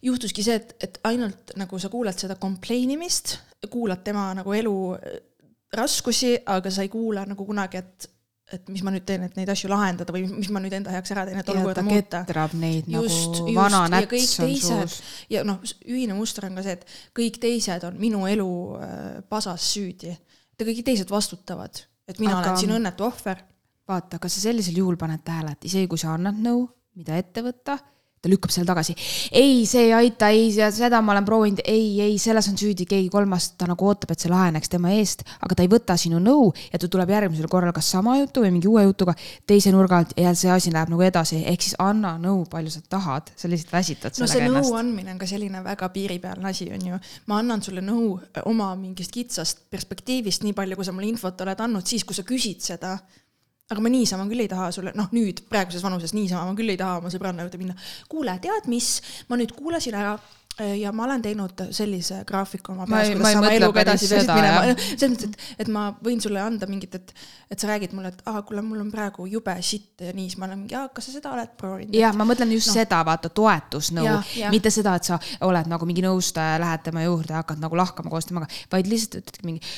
juhtuski 0.02 0.44
see, 0.46 0.60
et, 0.60 0.76
et 0.80 1.00
ainult 1.08 1.56
nagu 1.56 1.78
sa 1.78 1.90
kuulad 1.92 2.18
seda 2.18 2.36
complain 2.40 2.92
imist, 2.94 3.38
kuulad 3.70 4.04
tema 4.04 4.28
nagu 4.36 4.52
elu 4.54 4.76
raskusi, 5.76 6.36
aga 6.46 6.70
sa 6.70 6.84
ei 6.86 6.92
kuula 6.92 7.24
nagu 7.26 7.46
kunagi, 7.46 7.82
et 7.82 8.10
et 8.54 8.68
mis 8.70 8.82
ma 8.86 8.92
nüüd 8.94 9.02
teen, 9.06 9.24
et 9.26 9.34
neid 9.38 9.50
asju 9.50 9.70
lahendada 9.70 10.14
või 10.14 10.22
mis 10.30 10.50
ma 10.54 10.60
nüüd 10.62 10.74
enda 10.76 10.92
heaks 10.94 11.10
ära 11.14 11.24
teen, 11.26 11.40
et 11.40 11.48
olukorda 11.50 11.82
muuta. 11.82 12.20
ketrab 12.22 12.54
neid 12.58 12.86
just, 12.86 13.40
nagu 13.40 13.48
just, 13.50 13.56
vana 13.56 13.80
näts 13.90 14.36
on 14.44 14.54
suus. 14.62 15.00
ja 15.32 15.42
noh, 15.46 15.58
ühine 15.82 16.14
muster 16.18 16.46
on 16.46 16.58
ka 16.58 16.66
see, 16.66 16.76
et 16.78 16.86
kõik 17.16 17.40
teised 17.42 17.86
on 17.88 17.98
minu 17.98 18.22
elu 18.30 18.48
äh, 18.78 19.02
pasas 19.30 19.66
süüdi. 19.72 20.14
ja 20.14 20.68
kõik 20.68 20.84
teised 20.86 21.10
vastutavad, 21.10 21.82
et 22.06 22.22
mina 22.22 22.38
Aga... 22.38 22.52
olen 22.52 22.62
siin 22.62 22.76
õnnetu 22.78 23.08
ohver. 23.08 23.42
vaata, 23.88 24.22
kas 24.22 24.38
sa 24.38 24.46
sellisel 24.46 24.78
juhul 24.78 24.98
paned 25.00 25.26
tähele, 25.26 25.56
et 25.58 25.66
isegi 25.66 25.90
kui 25.90 25.98
sa 25.98 26.14
annad 26.14 26.38
nõu, 26.38 26.68
mida 26.96 27.18
ette 27.18 27.42
võtta, 27.42 27.80
ta 28.22 28.30
lükkab 28.32 28.52
selle 28.52 28.66
tagasi. 28.68 28.94
ei, 29.32 29.64
see 29.68 29.86
ei 29.88 29.92
aita, 29.94 30.28
ei, 30.34 30.48
seda 30.52 31.00
ma 31.04 31.14
olen 31.14 31.26
proovinud, 31.26 31.62
ei, 31.68 32.00
ei, 32.02 32.16
selles 32.20 32.48
on 32.50 32.56
süüdi 32.58 32.86
keegi 32.88 33.10
kolmas, 33.12 33.50
ta 33.58 33.68
nagu 33.68 33.86
ootab, 33.86 34.14
et 34.14 34.22
see 34.22 34.32
laheneks 34.32 34.72
tema 34.72 34.92
eest, 34.96 35.22
aga 35.44 35.58
ta 35.58 35.66
ei 35.66 35.70
võta 35.70 35.98
sinu 36.00 36.20
nõu 36.22 36.48
ja 36.72 36.80
ta 36.80 36.88
tuleb 36.92 37.12
järgmisel 37.12 37.50
korral 37.52 37.74
kas 37.76 37.90
sama 37.94 38.16
jutu 38.20 38.44
või 38.44 38.54
mingi 38.56 38.70
uue 38.70 38.86
jutuga 38.86 39.14
teise 39.46 39.72
nurga 39.74 40.00
alt 40.02 40.16
ja 40.20 40.32
see 40.38 40.50
asi 40.52 40.72
läheb 40.74 40.92
nagu 40.92 41.04
edasi, 41.06 41.42
ehk 41.52 41.66
siis 41.66 41.76
anna 41.82 42.16
nõu, 42.22 42.46
palju 42.50 42.72
sa 42.72 42.82
tahad, 42.96 43.30
sa 43.36 43.50
lihtsalt 43.52 43.76
väsitad 43.76 44.22
no 44.22 44.30
see 44.30 44.48
nõu 44.48 44.72
andmine 44.78 45.14
on 45.14 45.20
ka 45.20 45.28
selline 45.28 45.62
väga 45.66 45.90
piiripealne 45.94 46.50
asi, 46.50 46.70
on 46.72 46.88
ju. 46.92 47.02
ma 47.30 47.42
annan 47.42 47.62
sulle 47.62 47.84
nõu 47.84 48.16
oma 48.48 48.72
mingist 48.80 49.12
kitsast 49.14 49.66
perspektiivist, 49.70 50.46
nii 50.46 50.56
palju, 50.56 50.78
kui 50.78 50.88
sa 50.88 50.96
mulle 50.96 51.12
infot 51.12 51.46
oled 51.46 51.62
andnud, 51.62 51.86
siis 51.86 52.04
kui 52.06 52.16
sa 52.16 52.24
küsid 52.26 52.64
seda 52.64 52.96
aga 53.66 53.82
ma 53.82 53.90
niisama 53.90 54.28
küll 54.30 54.44
ei 54.44 54.50
taha 54.50 54.70
sulle, 54.74 54.94
noh 54.94 55.10
nüüd 55.14 55.42
praeguses 55.50 55.82
vanuses 55.82 56.14
niisama 56.14 56.46
ma 56.46 56.56
küll 56.58 56.70
ei 56.70 56.78
taha 56.78 57.00
oma 57.00 57.10
sõbranna 57.12 57.46
juurde 57.46 57.58
minna. 57.58 57.74
kuule, 58.10 58.38
tead 58.42 58.68
mis, 58.70 59.00
ma 59.26 59.38
nüüd 59.40 59.56
kuulasin 59.58 59.96
ära 59.98 60.12
äh, 60.60 60.76
ja 60.78 60.92
ma 60.94 61.08
olen 61.08 61.24
teinud 61.24 61.64
sellise 61.74 62.20
graafiku 62.28 62.76
oma 62.76 62.86
peas, 62.86 63.10
kuidas 63.10 63.34
sa 63.34 63.42
oma 63.42 63.50
eluga 63.56 63.82
edasi 63.82 64.12
peaksid 64.12 64.30
minema. 64.30 64.62
selles 64.84 65.16
mõttes, 65.16 65.34
et, 65.34 65.58
et 65.66 65.72
ma 65.74 65.88
võin 65.98 66.22
sulle 66.22 66.44
anda 66.44 66.70
mingit, 66.70 66.94
et, 66.94 67.12
et 67.50 67.58
sa 67.58 67.72
räägid 67.72 67.98
mulle, 67.98 68.14
et 68.14 68.22
aa, 68.30 68.46
kuule, 68.46 68.62
mul 68.62 68.86
on 68.86 68.94
praegu 68.94 69.26
jube 69.34 69.58
sitt 69.66 70.06
ja 70.06 70.14
nii, 70.14 70.30
siis 70.30 70.38
ma 70.38 70.46
olen 70.46 70.62
mingi, 70.62 70.78
aa, 70.78 70.86
kas 70.94 71.10
sa 71.10 71.18
seda 71.18 71.34
oled 71.34 71.58
proovinud? 71.58 71.98
jah, 71.98 72.14
ma 72.14 72.30
mõtlen 72.30 72.54
just 72.54 72.70
no. 72.70 72.78
seda, 72.78 73.02
vaata, 73.08 73.34
toetusnõu, 73.34 74.18
mitte 74.54 74.70
seda, 74.70 74.94
et 74.94 75.10
sa 75.10 75.18
oled 75.48 75.74
nagu 75.74 75.90
mingi 75.90 76.06
nõustaja, 76.06 76.62
lähed 76.62 76.86
tema 76.86 77.02
juurde 77.02 77.34
ja 77.34 77.42
hakkad 77.42 77.66
nagu 77.66 77.82
lahkama 77.82 78.14
koos 78.14 78.30
temaga, 78.30 78.46
vaid 78.70 78.94
lihtsalt 78.94 79.24
ütled 79.24 79.48
mingi 79.50 79.74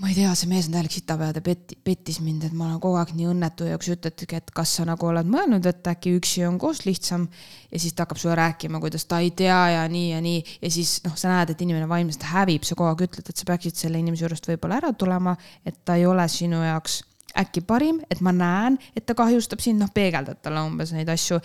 ma 0.00 0.08
ei 0.08 0.14
tea, 0.16 0.30
see 0.38 0.48
mees 0.48 0.64
on 0.68 0.74
täielik 0.74 0.94
sitapea, 0.94 1.34
ta 1.36 1.42
petti, 1.44 1.76
pettis 1.84 2.20
mind, 2.24 2.46
et 2.48 2.54
ma 2.56 2.70
olen 2.70 2.78
kogu 2.80 2.96
aeg 2.96 3.12
nii 3.18 3.26
õnnetu 3.34 3.66
ja 3.68 3.76
sa 3.84 3.92
ütledki, 3.92 4.38
et 4.38 4.52
kas 4.56 4.72
sa 4.78 4.86
nagu 4.88 5.08
oled 5.10 5.28
mõelnud, 5.28 5.66
et 5.68 5.90
äkki 5.92 6.14
üksi 6.16 6.46
on 6.48 6.56
koos 6.62 6.86
lihtsam. 6.86 7.26
ja 7.70 7.78
siis 7.78 7.92
ta 7.92 8.06
hakkab 8.06 8.18
sulle 8.22 8.38
rääkima, 8.38 8.80
kuidas 8.80 9.04
ta 9.04 9.20
ei 9.20 9.30
tea 9.36 9.58
ja 9.76 9.84
nii 9.88 10.08
ja 10.10 10.22
nii. 10.24 10.40
Ja 10.62 10.70
siis 10.72 10.96
noh, 11.04 11.16
sa 11.20 11.28
näed, 11.34 11.52
et 11.52 11.60
inimene 11.60 11.88
vaimselt 11.88 12.24
hävib, 12.32 12.64
sa 12.64 12.74
kogu 12.74 12.88
aeg 12.88 13.04
ütled, 13.10 13.28
et 13.28 13.36
sa 13.36 13.46
peaksid 13.52 13.76
selle 13.76 14.00
inimese 14.00 14.24
juurest 14.24 14.48
võib-olla 14.48 14.80
ära 14.80 14.92
tulema, 14.96 15.36
et 15.66 15.84
ta 15.84 16.00
ei 16.00 16.08
ole 16.08 16.26
sinu 16.32 16.64
jaoks 16.64 17.02
äkki 17.38 17.62
parim, 17.62 18.00
et 18.10 18.20
ma 18.24 18.32
näen, 18.34 18.78
et 18.96 19.04
ta 19.06 19.14
kahjustab 19.14 19.60
sind, 19.62 19.78
noh, 19.82 19.92
peegeldad 19.94 20.40
talle 20.42 20.64
umbes 20.66 20.90
neid 20.96 21.08
asju 21.12 21.38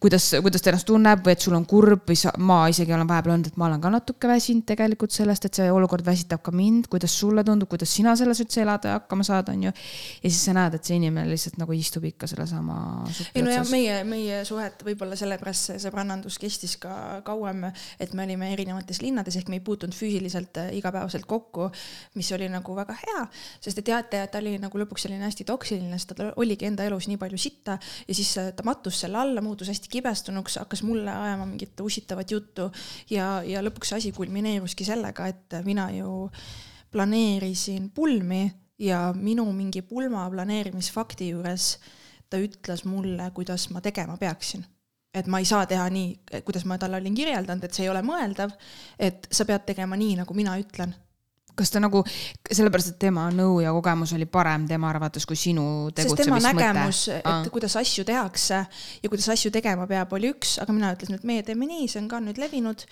kuidas, 0.00 0.28
kuidas 0.42 0.62
ta 0.62 0.70
ennast 0.72 0.86
tunneb 0.88 1.22
või 1.24 1.34
et 1.36 1.44
sul 1.44 1.56
on 1.56 1.66
kurb 1.68 2.06
või 2.10 2.18
sa, 2.18 2.32
ma 2.38 2.58
isegi 2.72 2.94
olen 2.94 3.08
vahepeal 3.08 3.34
öelnud, 3.34 3.50
et 3.50 3.58
ma 3.60 3.68
olen 3.68 3.82
ka 3.82 3.90
natuke 3.92 4.28
väsinud 4.30 4.66
tegelikult 4.68 5.14
sellest, 5.14 5.48
et 5.48 5.58
see 5.60 5.68
olukord 5.72 6.04
väsitab 6.06 6.42
ka 6.44 6.52
mind, 6.54 6.88
kuidas 6.92 7.14
sulle 7.18 7.44
tundub, 7.46 7.70
kuidas 7.72 7.92
sina 7.92 8.16
selles 8.18 8.40
üldse 8.44 8.62
elada 8.64 8.92
ja 8.92 9.00
hakkama 9.00 9.26
saad, 9.26 9.50
on 9.52 9.66
ju. 9.68 9.72
ja 9.72 10.30
siis 10.30 10.42
sa 10.48 10.54
näed, 10.56 10.76
et 10.78 10.88
see 10.88 10.98
inimene 11.00 11.28
lihtsalt 11.30 11.58
nagu 11.60 11.76
istub 11.76 12.04
ikka 12.08 12.28
sellesama. 12.30 12.78
ei 13.34 13.44
no 13.44 13.52
ja 13.52 13.64
meie, 13.70 13.98
meie 14.08 14.42
suhet 14.48 14.84
võib-olla 14.86 15.18
sellepärast 15.18 15.70
see 15.70 15.82
sõbrannandus 15.82 16.38
kestis 16.42 16.76
ka 16.80 17.22
kauem, 17.26 17.66
et 18.00 18.12
me 18.14 18.26
olime 18.26 18.52
erinevates 18.52 19.00
linnades 19.04 19.38
ehk 19.40 19.50
me 19.52 19.60
ei 19.60 19.64
puutunud 19.64 19.96
füüsiliselt 19.96 20.60
äh, 20.62 20.72
igapäevaselt 20.76 21.26
kokku, 21.26 21.70
mis 22.18 22.30
oli 22.36 22.48
nagu 22.52 22.76
väga 22.76 22.96
hea, 23.00 23.26
sest 23.60 23.80
te 23.80 23.86
teate, 23.86 24.22
ta 24.30 24.42
oli 24.42 24.56
nagu 24.60 24.82
lõpuks 24.82 25.06
selline 25.06 25.26
hästi 25.26 25.46
toksiline, 25.48 25.96
sest 25.98 26.14
tal 26.16 26.32
oligi 26.36 26.68
enda 26.68 26.86
elus 26.86 27.08
nii 27.10 27.18
palju 27.20 27.40
sitta 27.40 27.78
ja 27.80 28.14
siis 28.16 28.32
äh, 28.42 28.52
ta 28.56 28.66
mattus 28.66 29.00
selle 29.04 29.20
alla, 29.20 29.44
muutus 29.44 29.70
hästi 29.72 29.85
hästi 29.86 29.92
kibestunuks, 29.92 30.58
hakkas 30.58 30.82
mulle 30.82 31.10
ajama 31.10 31.46
mingit 31.46 31.80
ussitavat 31.80 32.30
juttu 32.30 32.70
ja, 33.10 33.42
ja 33.42 33.62
lõpuks 33.62 33.88
see 33.88 33.98
asi 33.98 34.12
kulmineeruski 34.12 34.84
sellega, 34.84 35.26
et 35.26 35.54
mina 35.64 35.90
ju 35.90 36.30
planeerisin 36.90 37.90
pulmi 37.90 38.50
ja 38.78 39.12
minu 39.14 39.52
mingi 39.52 39.82
pulma 39.82 40.28
planeerimisfakti 40.30 41.30
juures 41.30 41.78
ta 42.30 42.38
ütles 42.38 42.84
mulle, 42.84 43.30
kuidas 43.30 43.70
ma 43.70 43.80
tegema 43.80 44.16
peaksin. 44.16 44.64
Et 45.14 45.26
ma 45.26 45.38
ei 45.38 45.46
saa 45.46 45.66
teha 45.66 45.88
nii, 45.88 46.42
kuidas 46.44 46.64
ma 46.66 46.76
talle 46.78 46.98
olin 46.98 47.14
kirjeldanud, 47.14 47.64
et 47.64 47.72
see 47.72 47.86
ei 47.86 47.90
ole 47.90 48.02
mõeldav, 48.02 48.50
et 48.98 49.28
sa 49.32 49.46
pead 49.46 49.64
tegema 49.64 49.96
nii, 49.96 50.16
nagu 50.18 50.34
mina 50.34 50.58
ütlen 50.60 50.92
kas 51.56 51.72
ta 51.72 51.80
nagu, 51.82 52.02
sellepärast, 52.46 52.94
et 52.94 52.98
tema 53.06 53.26
nõu 53.34 53.60
ja 53.64 53.72
kogemus 53.76 54.12
oli 54.16 54.28
parem 54.30 54.66
tema 54.68 54.90
arvates 54.92 55.26
kui 55.28 55.38
sinu 55.40 55.90
tegutsemismõte? 55.96 56.52
tema 56.52 56.72
nägemus, 56.72 57.02
et 57.16 57.28
Aa. 57.28 57.44
kuidas 57.52 57.76
asju 57.80 58.04
tehakse 58.08 58.62
ja 59.02 59.12
kuidas 59.12 59.28
asju 59.32 59.52
tegema 59.54 59.88
peab, 59.90 60.12
oli 60.16 60.34
üks, 60.34 60.58
aga 60.62 60.76
mina 60.76 60.92
ütlesin, 60.96 61.20
et 61.20 61.28
meie 61.28 61.46
teeme 61.46 61.68
nii, 61.68 61.88
see 61.88 62.02
on 62.02 62.10
ka 62.12 62.20
nüüd 62.22 62.40
levinud 62.40 62.84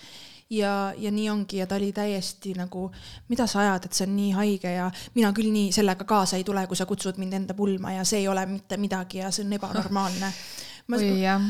ja, 0.49 0.93
ja 0.97 1.11
nii 1.11 1.29
ongi 1.29 1.61
ja 1.61 1.67
ta 1.67 1.77
oli 1.79 1.91
täiesti 1.95 2.53
nagu, 2.57 2.87
mida 3.29 3.47
sa 3.49 3.61
ajad, 3.63 3.87
et 3.87 3.97
see 3.97 4.07
on 4.07 4.15
nii 4.17 4.31
haige 4.37 4.75
ja 4.75 4.89
mina 5.15 5.31
küll 5.35 5.51
nii 5.53 5.71
sellega 5.75 6.07
kaasa 6.07 6.39
ei 6.39 6.45
tule, 6.47 6.65
kui 6.67 6.77
sa 6.77 6.87
kutsud 6.89 7.19
mind 7.21 7.41
enda 7.41 7.57
pulma 7.57 7.95
ja 7.97 8.05
see 8.07 8.23
ei 8.23 8.27
ole 8.31 8.45
mitte 8.49 8.77
midagi 8.81 9.23
ja 9.23 9.31
see 9.31 9.45
on 9.45 9.57
ebanormaalne 9.59 10.31
ma, 10.91 10.99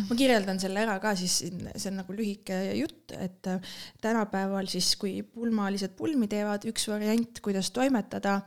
ma 0.10 0.18
kirjeldan 0.18 0.60
selle 0.62 0.84
ära 0.86 0.96
ka 1.04 1.14
siis, 1.20 1.42
see 1.44 1.92
on 1.92 2.00
nagu 2.02 2.16
lühike 2.16 2.60
jutt, 2.80 3.14
et 3.18 3.52
äh, 3.52 3.76
tänapäeval 4.04 4.70
siis, 4.72 4.94
kui 5.02 5.20
pulmalised 5.28 5.96
pulmi 5.98 6.30
teevad, 6.32 6.68
üks 6.72 6.88
variant, 6.92 7.42
kuidas 7.46 7.72
toimetada, 7.76 8.40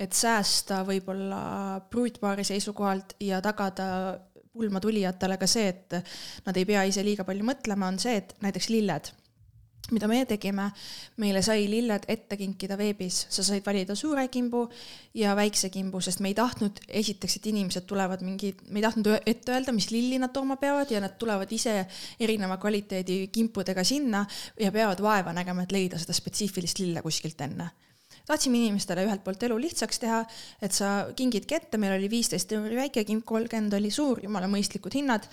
et 0.00 0.16
säästa 0.16 0.80
võib-olla 0.88 1.42
pruutpaari 1.92 2.46
seisukohalt 2.46 3.18
ja 3.20 3.42
tagada 3.44 3.86
pulma 4.50 4.80
tulijatele 4.82 5.36
ka 5.38 5.46
see, 5.50 5.68
et 5.70 5.98
nad 6.46 6.56
ei 6.56 6.66
pea 6.66 6.84
ise 6.88 7.04
liiga 7.06 7.26
palju 7.26 7.46
mõtlema, 7.46 7.90
on 7.90 8.00
see, 8.02 8.16
et 8.22 8.34
näiteks 8.42 8.70
lilled 8.72 9.12
mida 9.94 10.08
meie 10.10 10.26
tegime, 10.28 10.70
meile 11.20 11.42
sai 11.44 11.66
lilled 11.70 12.06
ette 12.10 12.38
kinkida 12.40 12.78
veebis, 12.80 13.24
sa 13.32 13.44
said 13.46 13.66
valida 13.66 13.96
suure 13.98 14.26
kimbu 14.32 14.66
ja 15.18 15.34
väikse 15.38 15.70
kimbu, 15.72 16.00
sest 16.04 16.22
me 16.24 16.32
ei 16.32 16.38
tahtnud 16.38 16.80
esiteks, 16.88 17.36
et 17.40 17.50
inimesed 17.52 17.86
tulevad 17.90 18.24
mingi, 18.26 18.54
me 18.70 18.80
ei 18.80 18.86
tahtnud 18.86 19.12
ette 19.26 19.54
öelda, 19.54 19.74
mis 19.76 19.90
lilli 19.94 20.18
nad 20.22 20.34
tooma 20.34 20.56
peavad 20.60 20.90
ja 20.90 21.02
nad 21.02 21.18
tulevad 21.18 21.52
ise 21.52 21.76
erineva 22.20 22.60
kvaliteedi 22.62 23.22
kimpudega 23.32 23.84
sinna 23.84 24.24
ja 24.60 24.72
peavad 24.72 25.02
vaeva 25.02 25.34
nägema, 25.36 25.66
et 25.66 25.76
leida 25.76 26.00
seda 26.00 26.16
spetsiifilist 26.16 26.82
lille 26.82 27.02
kuskilt 27.04 27.40
enne. 27.46 27.70
Tahtsime 28.30 28.60
inimestele 28.60 29.02
ühelt 29.06 29.22
poolt 29.24 29.42
elu 29.46 29.56
lihtsaks 29.58 29.98
teha, 30.02 30.20
et 30.62 30.74
sa 30.76 30.90
kingidki 31.16 31.56
ette, 31.56 31.78
meil 31.82 31.96
oli 31.96 32.10
viisteist 32.12 32.52
euri 32.54 32.76
väike 32.78 33.02
kimp, 33.08 33.24
kolmkümmend 33.26 33.74
oli 33.78 33.90
suur, 33.94 34.20
jumala 34.22 34.46
mõistlikud 34.50 34.94
hinnad. 34.98 35.26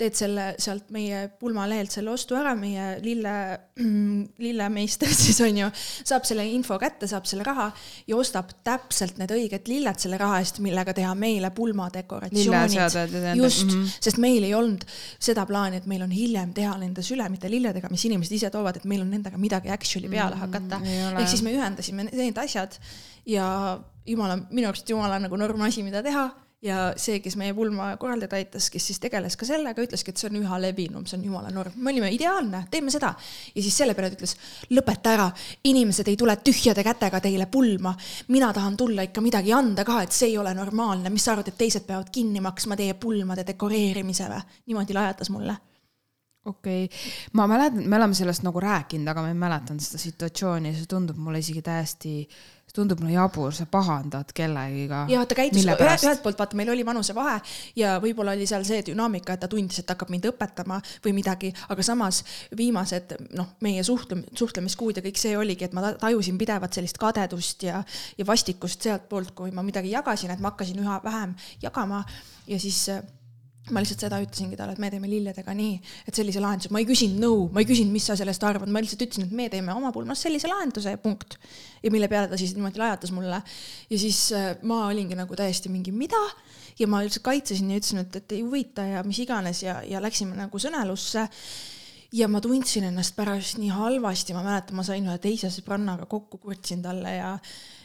Teed 0.00 0.16
selle 0.16 0.46
sealt 0.60 0.88
meie 0.94 1.26
pulmalehelt 1.40 1.92
selle 1.92 2.12
ostu 2.14 2.36
ära, 2.38 2.54
meie 2.58 2.96
lille, 3.04 3.34
lillemeister 4.44 5.10
siis 5.22 5.40
on 5.44 5.60
ju, 5.62 5.68
saab 6.08 6.26
selle 6.28 6.46
info 6.48 6.78
kätte, 6.80 7.08
saab 7.10 7.28
selle 7.28 7.44
raha 7.46 7.68
ja 8.08 8.18
ostab 8.18 8.54
täpselt 8.66 9.20
need 9.20 9.34
õiged 9.36 9.70
lilled 9.70 10.02
selle 10.02 10.18
raha 10.20 10.40
eest, 10.42 10.62
millega 10.64 10.94
teha 10.96 11.12
meile 11.18 11.52
pulmadekoratsioonid. 11.56 13.38
just 13.38 13.66
mm, 13.66 13.76
-hmm. 13.76 13.94
sest 14.08 14.20
meil 14.22 14.48
ei 14.48 14.54
olnud 14.56 14.86
seda 15.18 15.46
plaani, 15.46 15.82
et 15.82 15.86
meil 15.90 16.02
on 16.06 16.10
hiljem 16.14 16.54
teha 16.56 16.76
nende 16.80 17.04
sülemite 17.06 17.50
lilledega, 17.50 17.92
mis 17.92 18.04
inimesed 18.08 18.36
ise 18.40 18.50
toovad, 18.50 18.80
et 18.80 18.88
meil 18.88 19.04
on 19.04 19.10
nendega 19.10 19.38
midagi 19.38 19.70
actually 19.70 20.08
peale 20.08 20.34
mhm, 20.34 20.40
hakata 20.40 20.78
mm. 20.78 20.84
-hmm. 20.84 21.20
ehk 21.20 21.28
siis 21.28 21.42
me 21.42 21.54
ühendasime 21.56 22.08
need 22.10 22.38
asjad 22.38 22.76
ja 23.26 23.80
jumala, 24.06 24.38
minu 24.50 24.68
arust 24.68 24.88
jumala 24.88 25.18
nagu 25.18 25.36
norm 25.36 25.60
asi, 25.66 25.82
mida 25.82 26.02
teha 26.02 26.30
ja 26.64 26.90
see, 27.00 27.20
kes 27.24 27.36
meie 27.40 27.54
pulma 27.56 27.94
korraldada 28.00 28.36
aitas, 28.36 28.68
kes 28.72 28.90
siis 28.90 29.00
tegeles 29.00 29.36
ka 29.40 29.48
sellega, 29.48 29.82
ütleski, 29.84 30.12
et 30.12 30.20
see 30.20 30.28
on 30.28 30.36
üha 30.42 30.58
levinum, 30.60 31.06
see 31.08 31.16
on 31.18 31.24
jumala 31.24 31.52
norm. 31.54 31.72
me 31.76 31.92
olime 31.94 32.10
ideaalne, 32.12 32.66
teeme 32.70 32.92
seda. 32.92 33.14
ja 33.54 33.62
siis 33.64 33.76
selle 33.80 33.94
peale 33.96 34.10
ta 34.12 34.18
ütles, 34.18 34.36
lõpeta 34.76 35.14
ära, 35.16 35.30
inimesed 35.70 36.12
ei 36.12 36.18
tule 36.20 36.36
tühjade 36.44 36.84
kätega 36.84 37.22
teile 37.24 37.46
pulma. 37.46 37.94
mina 38.28 38.52
tahan 38.52 38.76
tulla 38.76 39.08
ikka 39.08 39.24
midagi 39.24 39.54
anda 39.56 39.84
ka, 39.88 40.02
et 40.04 40.12
see 40.12 40.34
ei 40.34 40.38
ole 40.38 40.54
normaalne, 40.54 41.10
mis 41.10 41.24
sa 41.24 41.32
arvad, 41.32 41.48
et 41.48 41.58
teised 41.58 41.88
peavad 41.88 42.12
kinni 42.12 42.44
maksma 42.44 42.76
teie 42.76 42.94
pulmade 42.94 43.46
dekoreerimise 43.46 44.28
või? 44.28 44.44
niimoodi 44.66 44.96
lajatas 44.96 45.32
mulle 45.32 45.56
okei 46.44 46.84
okay., 46.84 46.98
ma 47.32 47.46
mäletan, 47.46 47.88
me 47.88 47.96
oleme 47.96 48.14
sellest 48.14 48.44
nagu 48.44 48.60
rääkinud, 48.60 49.08
aga 49.08 49.24
ma 49.24 49.32
ei 49.32 49.36
mäletanud 49.38 49.84
seda 49.84 50.00
situatsiooni 50.00 50.72
see 50.76 50.88
tundub 50.88 51.18
mulle 51.20 51.40
isegi 51.42 51.62
täiesti, 51.64 52.14
see 52.70 52.78
tundub 52.78 53.00
mulle 53.02 53.16
jabur, 53.16 53.52
sa 53.54 53.66
pahandad 53.66 54.30
kellegiga. 54.34 55.04
ja 55.10 55.24
ta 55.26 55.34
käitus, 55.34 55.66
ühelt 55.66 56.22
poolt 56.22 56.38
vaata, 56.38 56.56
meil 56.56 56.70
oli 56.70 56.86
vanusevahe 56.86 57.40
ja 57.76 57.98
võib-olla 58.02 58.34
oli 58.38 58.46
seal 58.46 58.64
see 58.64 58.82
dünaamika, 58.86 59.34
et 59.34 59.44
ta 59.44 59.50
tundis, 59.50 59.82
et 59.82 59.90
hakkab 59.90 60.10
mind 60.12 60.30
õpetama 60.30 60.80
või 61.04 61.14
midagi, 61.18 61.52
aga 61.68 61.86
samas 61.86 62.22
viimased 62.56 63.16
noh, 63.36 63.54
meie 63.60 63.82
suhtlem-, 63.86 64.24
suhtlemiskuud 64.38 65.00
ja 65.00 65.04
kõik 65.04 65.20
see 65.20 65.36
oligi, 65.38 65.66
et 65.66 65.76
ma 65.76 65.92
tajusin 66.00 66.38
pidevat 66.38 66.78
sellist 66.78 66.98
kadedust 67.00 67.66
ja, 67.66 67.82
ja 68.18 68.26
vastikust 68.26 68.86
sealtpoolt, 68.86 69.34
kui 69.34 69.54
ma 69.54 69.66
midagi 69.66 69.92
jagasin, 69.94 70.34
et 70.34 70.42
ma 70.42 70.54
hakkasin 70.54 70.82
üha 70.82 71.00
vähem 71.04 71.34
jagama 71.62 72.04
ja 72.46 72.58
siis 72.60 72.86
ma 73.74 73.82
lihtsalt 73.82 74.04
seda 74.06 74.18
ütlesingi 74.22 74.58
talle, 74.58 74.74
et 74.76 74.82
me 74.82 74.90
teeme 74.92 75.08
lilledega 75.10 75.54
nii, 75.56 75.78
et 76.08 76.16
sellise 76.16 76.42
lahenduse, 76.42 76.72
ma 76.74 76.82
ei 76.82 76.88
küsinud 76.88 77.22
nõu, 77.22 77.48
ma 77.54 77.62
ei 77.62 77.68
küsinud, 77.68 77.92
mis 77.94 78.06
sa 78.10 78.16
sellest 78.18 78.44
arvad, 78.46 78.70
ma 78.72 78.82
lihtsalt 78.82 79.06
ütlesin, 79.06 79.26
et 79.28 79.34
me 79.36 79.48
teeme 79.52 79.74
oma 79.76 79.92
pulmas 79.94 80.22
sellise 80.26 80.50
lahenduse, 80.50 80.96
punkt. 81.02 81.38
ja 81.82 81.90
mille 81.90 82.08
peale 82.12 82.28
ta 82.28 82.38
siis 82.40 82.54
niimoodi 82.56 82.80
lajatas 82.80 83.12
mulle. 83.16 83.42
ja 83.90 83.98
siis 83.98 84.20
äh, 84.36 84.54
ma 84.62 84.86
olingi 84.88 85.18
nagu 85.18 85.36
täiesti 85.36 85.72
mingi, 85.72 85.92
mida? 85.92 86.20
ja 86.78 86.86
ma 86.88 87.02
lihtsalt 87.04 87.24
kaitsesin 87.24 87.70
ja 87.70 87.80
ütlesin, 87.80 88.04
et, 88.04 88.16
et 88.16 88.32
ei 88.32 88.44
huvita 88.44 88.86
ja 88.86 89.02
mis 89.04 89.18
iganes 89.20 89.62
ja, 89.62 89.80
ja 89.86 90.00
läksime 90.02 90.36
nagu 90.38 90.58
sõnelusse 90.58 91.26
ja 92.12 92.28
ma 92.28 92.40
tundsin 92.42 92.88
ennast 92.88 93.14
pärast 93.16 93.58
nii 93.60 93.70
halvasti, 93.74 94.34
ma 94.34 94.44
mäletan, 94.46 94.78
ma 94.78 94.84
sain 94.86 95.06
ühe 95.06 95.18
teise 95.22 95.50
sõbrannaga 95.52 96.08
kokku, 96.10 96.40
kurtsin 96.42 96.82
talle 96.82 97.14
ja 97.16 97.34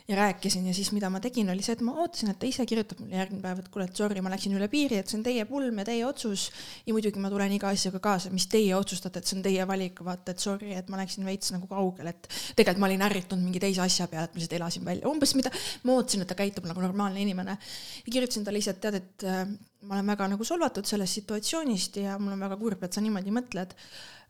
ja 0.08 0.16
rääkisin 0.16 0.68
ja 0.68 0.74
siis, 0.74 0.92
mida 0.94 1.10
ma 1.10 1.20
tegin, 1.20 1.50
oli 1.50 1.64
see, 1.66 1.74
et 1.74 1.82
ma 1.82 1.96
ootasin, 2.04 2.30
et 2.30 2.38
ta 2.38 2.46
ise 2.46 2.66
kirjutab 2.70 3.00
mulle 3.02 3.18
järgmine 3.18 3.42
päev, 3.42 3.62
et 3.64 3.70
kuule, 3.74 3.88
et 3.90 3.98
sorry, 3.98 4.22
ma 4.22 4.30
läksin 4.30 4.54
üle 4.54 4.68
piiri, 4.70 5.00
et 5.02 5.10
see 5.10 5.18
on 5.18 5.24
teie 5.26 5.46
pulm 5.50 5.80
ja 5.82 5.86
teie 5.88 6.04
otsus. 6.06 6.44
ja 6.86 6.94
muidugi 6.94 7.22
ma 7.22 7.32
tulen 7.34 7.56
iga 7.56 7.72
asjaga 7.74 8.02
kaasa, 8.04 8.30
mis 8.34 8.46
teie 8.52 8.76
otsustate, 8.78 9.20
et 9.20 9.30
see 9.30 9.40
on 9.40 9.46
teie 9.46 9.66
valik, 9.68 10.02
vaata, 10.06 10.36
et 10.36 10.44
sorry, 10.44 10.76
et 10.78 10.92
ma 10.94 11.00
läksin 11.02 11.26
veits 11.26 11.50
nagu 11.56 11.66
kaugele, 11.70 12.14
et 12.14 12.30
tegelikult 12.54 12.84
ma 12.84 12.90
olin 12.92 13.06
ärritunud 13.08 13.48
mingi 13.48 13.62
teise 13.64 13.82
asja 13.82 14.06
peale, 14.12 14.30
et 14.30 14.36
ma 14.36 14.42
lihtsalt 14.42 14.58
elasin 14.60 14.86
välja, 14.86 15.10
umbes 15.10 15.34
mida 15.40 15.54
ma 15.84 15.96
ootasin, 15.98 16.22
et 16.22 16.30
ta 16.30 16.38
käitub 16.38 16.68
nagu 16.70 16.86
normaalne 16.86 17.24
inimene. 17.26 17.58
ja 18.06 18.12
kirjutasin 18.12 18.46
talle 18.46 18.62
ise, 18.62 18.76
et 18.76 18.82
tead, 18.84 19.00
et 19.02 19.26
äh, 19.26 19.42
ma 19.90 19.98
olen 19.98 20.14
väga 20.14 20.28
nagu 20.36 20.46
solvatud 20.46 20.86
sellest 20.86 21.18
situatsioonist 21.22 21.98
ja 22.04 22.20
mul 22.22 22.38
on 22.38 22.46
väga 22.46 22.60
kurb, 22.62 22.86
et 22.86 22.94
sa 22.94 23.02
niimoodi 23.02 23.34
mõtled. 23.34 23.74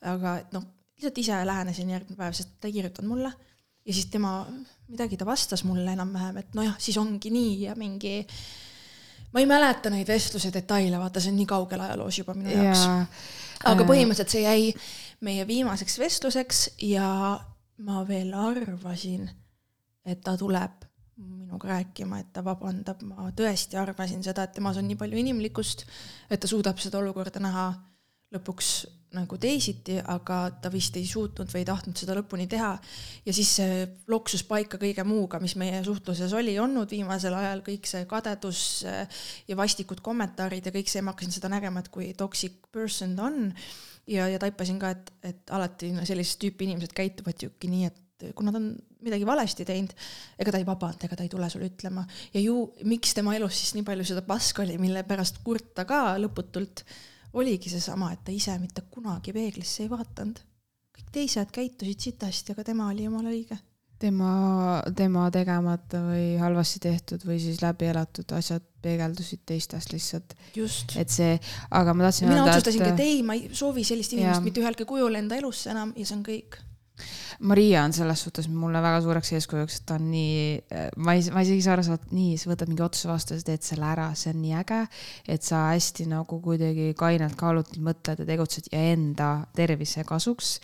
aga 0.06 0.38
noh, 0.56 0.64
lihtsalt 0.96 1.20
ise 1.20 1.42
lähenesin 1.52 1.92
järgmine 1.92 2.16
päev, 2.16 2.36
sest 2.38 2.56
ta 2.62 2.72
ei 2.72 2.78
kirjutanud 2.80 3.12
mulle 3.12 3.34
ja 3.86 3.94
siis 3.94 4.06
tema, 4.12 4.46
midagi 4.88 5.18
ta 5.18 5.26
vastas 5.26 5.64
mulle 5.64 5.94
enam-vähem, 5.94 6.38
et 6.42 6.56
nojah, 6.58 6.76
siis 6.82 6.98
ongi 6.98 7.32
nii 7.34 7.56
ja 7.68 7.76
mingi, 7.78 8.18
ma 9.34 9.44
ei 9.44 9.50
mäleta 9.50 9.92
neid 9.94 10.10
vestluse 10.10 10.52
detaile, 10.54 11.00
vaata, 11.02 11.22
see 11.22 11.34
on 11.34 11.40
nii 11.42 11.50
kaugel 11.50 11.86
ajaloos 11.86 12.20
juba 12.22 12.38
minu 12.38 12.54
jaoks. 12.54 12.86
aga 13.66 13.82
äh. 13.82 13.88
põhimõtteliselt 13.88 14.34
see 14.34 14.46
jäi 14.46 14.72
meie 15.26 15.46
viimaseks 15.48 16.00
vestluseks 16.00 16.66
ja 16.90 17.08
ma 17.86 18.04
veel 18.08 18.34
arvasin, 18.34 19.30
et 20.06 20.22
ta 20.24 20.36
tuleb 20.38 20.86
minuga 21.16 21.70
rääkima, 21.70 22.20
et 22.20 22.32
ta 22.34 22.44
vabandab, 22.44 23.02
ma 23.08 23.30
tõesti 23.36 23.78
arvasin 23.80 24.24
seda, 24.24 24.44
et 24.44 24.56
temas 24.58 24.78
on 24.82 24.88
nii 24.90 24.98
palju 25.00 25.20
inimlikkust, 25.22 25.86
et 26.30 26.42
ta 26.42 26.50
suudab 26.50 26.82
seda 26.84 27.00
olukorda 27.00 27.40
näha 27.40 27.70
lõpuks 28.34 28.72
nagu 29.16 29.38
teisiti, 29.40 29.96
aga 30.12 30.38
ta 30.62 30.70
vist 30.74 30.96
ei 31.00 31.06
suutnud 31.08 31.50
või 31.52 31.62
ei 31.64 31.68
tahtnud 31.68 31.98
seda 32.00 32.16
lõpuni 32.18 32.48
teha. 32.52 32.74
ja 33.26 33.34
siis 33.36 33.54
see 33.60 33.86
loksus 34.12 34.44
paika 34.48 34.80
kõige 34.82 35.06
muuga, 35.08 35.40
mis 35.44 35.56
meie 35.60 35.82
suhtluses 35.86 36.34
oli 36.36 36.58
olnud 36.60 36.92
viimasel 36.92 37.36
ajal, 37.38 37.64
kõik 37.66 37.88
see 37.90 38.06
kadedus 38.10 38.62
eh, 38.90 39.22
ja 39.48 39.58
vastikud 39.58 40.02
kommentaarid 40.06 40.66
ja 40.68 40.74
kõik 40.76 40.92
see, 40.92 41.04
ma 41.06 41.16
hakkasin 41.16 41.38
seda 41.38 41.52
nägema, 41.54 41.84
et 41.84 41.92
kui 41.94 42.12
toxic 42.18 42.60
person 42.76 43.16
ta 43.16 43.30
on. 43.30 43.54
ja, 44.12 44.28
ja 44.30 44.42
taipasin 44.42 44.82
ka, 44.82 44.92
et, 44.96 45.14
et 45.32 45.56
alati 45.56 45.94
sellist 46.04 46.42
tüüpi 46.42 46.68
inimesed 46.68 46.94
käituvad 46.96 47.42
ju 47.42 47.54
nii, 47.64 47.88
et 47.88 48.34
kui 48.36 48.46
nad 48.48 48.56
on 48.58 48.70
midagi 49.06 49.26
valesti 49.28 49.66
teinud, 49.68 49.92
ega 50.40 50.54
ta 50.54 50.60
ei 50.60 50.68
vabanda, 50.68 51.08
ega 51.08 51.18
ta 51.18 51.26
ei 51.26 51.32
tule 51.32 51.50
sulle 51.52 51.68
ütlema 51.70 52.06
ja 52.34 52.42
ju 52.42 52.62
miks 52.88 53.14
tema 53.14 53.36
elus 53.38 53.60
siis 53.60 53.76
nii 53.76 53.86
palju 53.88 54.08
seda 54.08 54.24
paska 54.26 54.64
oli, 54.64 54.80
mille 54.82 55.04
pärast 55.08 55.44
kurta 55.46 55.86
ka 55.88 56.16
lõputult 56.22 56.86
oligi 57.36 57.72
seesama, 57.72 58.12
et 58.16 58.26
ta 58.26 58.34
ise 58.34 58.58
mitte 58.62 58.86
kunagi 58.92 59.34
peeglisse 59.36 59.86
ei 59.86 59.92
vaadanud. 59.92 60.42
kõik 60.96 61.10
teised 61.12 61.50
käitusid 61.52 62.10
sitasti, 62.10 62.54
aga 62.56 62.64
tema 62.64 62.90
oli 62.92 63.08
jumala 63.08 63.32
õige. 63.34 63.58
tema, 64.00 64.82
tema 64.96 65.30
tegemata 65.32 66.02
või 66.04 66.36
halvasti 66.40 66.80
tehtud 66.84 67.24
või 67.28 67.40
siis 67.40 67.62
läbi 67.64 67.88
elatud 67.92 68.32
asjad 68.38 68.64
peegeldusid 68.82 69.46
teistest 69.46 69.94
lihtsalt. 69.94 70.36
et 70.96 71.10
see, 71.10 71.40
aga 71.72 71.94
ma 71.94 72.08
tahtsin 72.08 72.30
mina 72.30 72.46
otsustasingi, 72.46 72.94
et 72.94 73.04
ei, 73.04 73.24
ma 73.24 73.36
ei 73.36 73.50
soovi 73.52 73.84
sellist 73.84 74.14
inimest 74.14 74.44
mitte 74.46 74.64
ühelgi 74.64 74.88
kujul 74.88 75.16
enda 75.16 75.40
elusse 75.40 75.72
enam 75.72 75.94
ja 75.96 76.06
see 76.06 76.18
on 76.18 76.24
kõik 76.28 76.60
Maria 77.40 77.84
on 77.84 77.94
selles 77.94 78.22
suhtes 78.24 78.48
mulle 78.52 78.80
väga 78.84 79.02
suureks 79.04 79.34
eeskujuks, 79.36 79.80
et 79.80 79.86
ta 79.90 79.98
on 80.00 80.06
nii, 80.12 80.44
ma 81.04 81.16
ei, 81.18 81.24
ma 81.36 81.44
isegi 81.44 81.60
ei 81.60 81.66
saa 81.66 81.76
aru, 81.76 81.84
sa 81.84 81.96
oled 81.96 82.14
nii, 82.16 82.38
sa 82.40 82.52
võtad 82.52 82.72
mingi 82.72 82.86
otsuse 82.86 83.10
vastu, 83.10 83.38
sa 83.40 83.48
teed 83.50 83.66
selle 83.66 83.90
ära, 83.90 84.10
see 84.16 84.32
on 84.32 84.40
nii 84.44 84.54
äge, 84.62 84.82
et 85.36 85.44
sa 85.46 85.66
hästi 85.74 86.08
nagu 86.12 86.40
kuidagi 86.44 86.94
kainelt 87.00 87.36
kaalutult 87.40 87.82
mõtled 87.84 88.24
ja 88.24 88.30
tegutsed 88.30 88.70
ja 88.72 88.84
enda 88.94 89.32
tervise 89.58 90.06
kasuks. 90.08 90.60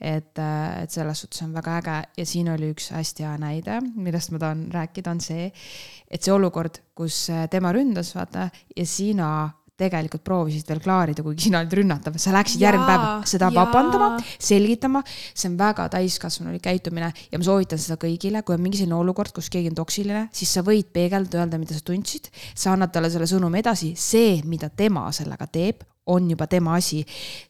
et, 0.00 0.38
et 0.38 0.92
selles 0.92 1.18
suhtes 1.20 1.42
on 1.44 1.50
väga 1.52 1.76
äge 1.76 1.96
ja 2.16 2.24
siin 2.26 2.48
oli 2.48 2.70
üks 2.72 2.88
hästi 2.94 3.26
hea 3.26 3.34
näide, 3.40 3.80
millest 3.96 4.32
ma 4.32 4.40
tahan 4.40 4.62
rääkida, 4.72 5.12
on 5.12 5.20
see, 5.20 5.50
et 6.08 6.22
see 6.24 6.32
olukord, 6.32 6.80
kus 6.96 7.26
tema 7.52 7.72
ründas, 7.76 8.14
vaata, 8.16 8.48
ja 8.76 8.86
sina 8.88 9.30
tegelikult 9.80 10.24
proovisid 10.26 10.68
veel 10.70 10.82
klaarida, 10.84 11.24
kuigi 11.26 11.48
sina 11.48 11.62
olid 11.62 11.76
rünnatav, 11.80 12.18
sa 12.20 12.34
läksid 12.36 12.62
järgmine 12.62 12.88
päev 12.88 13.26
seda 13.30 13.50
jaa. 13.50 13.56
vabandama, 13.60 14.10
selgitama. 14.38 15.02
see 15.34 15.50
on 15.50 15.58
väga 15.60 15.88
täiskasvanulik 15.96 16.64
käitumine 16.64 17.12
ja 17.32 17.40
ma 17.40 17.46
soovitan 17.46 17.80
seda 17.80 17.98
kõigile, 18.00 18.44
kui 18.44 18.56
on 18.56 18.64
mingi 18.64 18.80
selline 18.80 18.98
olukord, 18.98 19.32
kus 19.36 19.50
keegi 19.52 19.72
on 19.72 19.78
toksiline, 19.80 20.26
siis 20.36 20.52
sa 20.56 20.64
võid 20.66 20.92
peegeldada, 20.92 21.44
öelda, 21.44 21.60
mida 21.60 21.76
sa 21.76 21.84
tundsid. 21.86 22.30
sa 22.54 22.74
annad 22.74 22.92
talle 22.92 23.10
selle 23.12 23.28
sõnumi 23.30 23.62
edasi, 23.62 23.94
see, 23.96 24.40
mida 24.44 24.70
tema 24.70 25.08
sellega 25.14 25.46
teeb, 25.50 25.84
on 26.06 26.30
juba 26.30 26.46
tema 26.46 26.74
asi. 26.74 27.04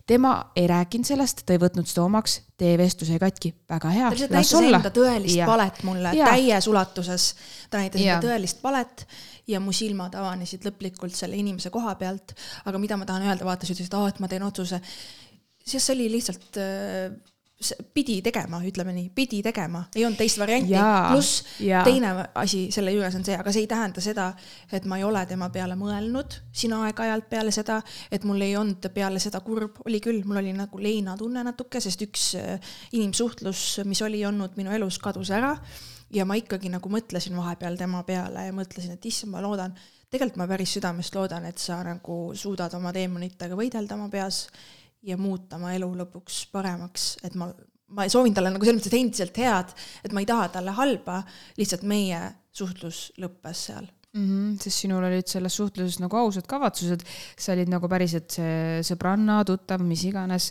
tema 0.07 0.51
ei 0.57 0.67
rääkinud 0.67 1.07
sellest, 1.07 1.43
ta 1.47 1.55
ei 1.55 1.61
võtnud 1.63 1.89
seda 1.89 2.03
omaks, 2.05 2.41
teie 2.59 2.79
vestlus 2.79 3.09
jäi 3.13 3.21
katki, 3.23 3.53
väga 3.71 3.93
hea. 3.95 4.11
ta 4.11 4.17
lihtsalt 4.17 4.35
näitas 4.37 4.55
enda 4.61 4.93
tõelist 4.95 5.39
ja. 5.39 5.47
palet 5.49 5.83
mulle 5.87 6.15
ja. 6.19 6.33
täies 6.35 6.69
ulatuses. 6.71 7.31
ta 7.71 7.83
näitas 7.83 8.03
enda 8.03 8.21
tõelist 8.27 8.61
palet 8.63 9.07
ja 9.51 9.63
mu 9.63 9.73
silmad 9.75 10.15
avanesid 10.19 10.67
lõplikult 10.67 11.17
selle 11.17 11.39
inimese 11.41 11.73
koha 11.75 11.95
pealt. 12.01 12.35
aga 12.65 12.83
mida 12.83 12.99
ma 13.01 13.09
tahan 13.09 13.29
öelda, 13.29 13.47
vaata, 13.47 13.67
sa 13.67 13.75
ütlesid, 13.77 13.97
aa, 13.97 14.13
et 14.13 14.21
ma 14.21 14.29
teen 14.29 14.45
otsuse. 14.47 14.81
siis 15.65 15.87
see 15.87 15.97
oli 15.97 16.11
lihtsalt 16.19 16.61
äh, 16.61 17.11
pidi 17.95 18.21
tegema, 18.25 18.63
ütleme 18.65 18.93
nii, 18.97 19.11
pidi 19.15 19.43
tegema, 19.45 19.83
ei 19.95 20.05
olnud 20.07 20.17
teist 20.21 20.39
varianti. 20.41 20.73
pluss 21.11 21.43
teine 21.85 22.13
asi 22.41 22.63
selle 22.73 22.95
juures 22.95 23.19
on 23.19 23.25
see, 23.27 23.37
aga 23.37 23.53
see 23.53 23.67
ei 23.67 23.69
tähenda 23.69 24.01
seda, 24.05 24.31
et 24.73 24.89
ma 24.89 24.97
ei 24.97 25.05
ole 25.05 25.21
tema 25.29 25.51
peale 25.53 25.77
mõelnud 25.77 26.39
siin 26.57 26.73
aeg-ajalt 26.79 27.29
peale 27.29 27.53
seda, 27.53 27.81
et 28.11 28.25
mul 28.25 28.41
ei 28.47 28.57
olnud 28.57 28.89
peale 28.95 29.21
seda 29.21 29.43
kurb, 29.45 29.83
oli 29.85 30.01
küll, 30.01 30.25
mul 30.25 30.41
oli 30.41 30.57
nagu 30.57 30.81
leinatunne 30.81 31.45
natuke, 31.51 31.85
sest 31.85 32.07
üks 32.09 32.27
äh, 32.41 32.75
inimsuhtlus, 32.97 33.83
mis 33.85 34.01
oli 34.09 34.25
olnud 34.25 34.57
minu 34.61 34.73
elus, 34.77 34.99
kadus 35.03 35.33
ära. 35.37 35.55
Ja 36.11 36.25
ma 36.27 36.35
ikkagi 36.35 36.67
nagu 36.73 36.91
mõtlesin 36.91 37.37
vahepeal 37.39 37.77
tema 37.79 38.01
peale 38.03 38.49
ja 38.49 38.55
mõtlesin, 38.55 38.97
et 38.97 39.05
issand, 39.07 39.31
ma 39.31 39.45
loodan, 39.45 39.77
tegelikult 40.11 40.41
ma 40.41 40.49
päris 40.51 40.73
südamest 40.75 41.15
loodan, 41.15 41.45
et 41.47 41.61
sa 41.63 41.77
nagu 41.87 42.17
suudad 42.35 42.73
oma 42.75 42.91
teemonitega 42.97 43.55
võidelda 43.55 43.95
oma 43.95 44.09
peas 44.11 44.49
ja 45.03 45.17
muuta 45.21 45.57
oma 45.57 45.75
elu 45.77 45.89
lõpuks 46.03 46.43
paremaks, 46.53 47.13
et 47.25 47.37
ma, 47.39 47.51
ma 47.97 48.09
soovin 48.13 48.35
talle 48.37 48.53
nagu 48.53 48.67
selles 48.67 48.81
mõttes 48.81 48.99
endiselt 48.99 49.41
head, 49.41 49.73
et 50.05 50.13
ma 50.13 50.23
ei 50.25 50.29
taha 50.29 50.51
talle 50.57 50.75
halba, 50.77 51.23
lihtsalt 51.61 51.87
meie 51.89 52.21
suhtlus 52.53 53.09
lõppes 53.23 53.67
seal 53.71 53.89
mm. 54.13 54.27
-hmm, 54.27 54.59
sest 54.63 54.85
sinul 54.85 55.05
olid 55.05 55.27
selles 55.27 55.57
suhtluses 55.57 55.99
nagu 56.03 56.17
ausad 56.17 56.47
kavatsused, 56.51 57.03
sa 57.39 57.53
olid 57.53 57.71
nagu 57.71 57.89
päriselt 57.89 58.31
see 58.35 58.81
sõbranna, 58.87 59.41
tuttav, 59.47 59.83
mis 59.87 60.05
iganes. 60.05 60.51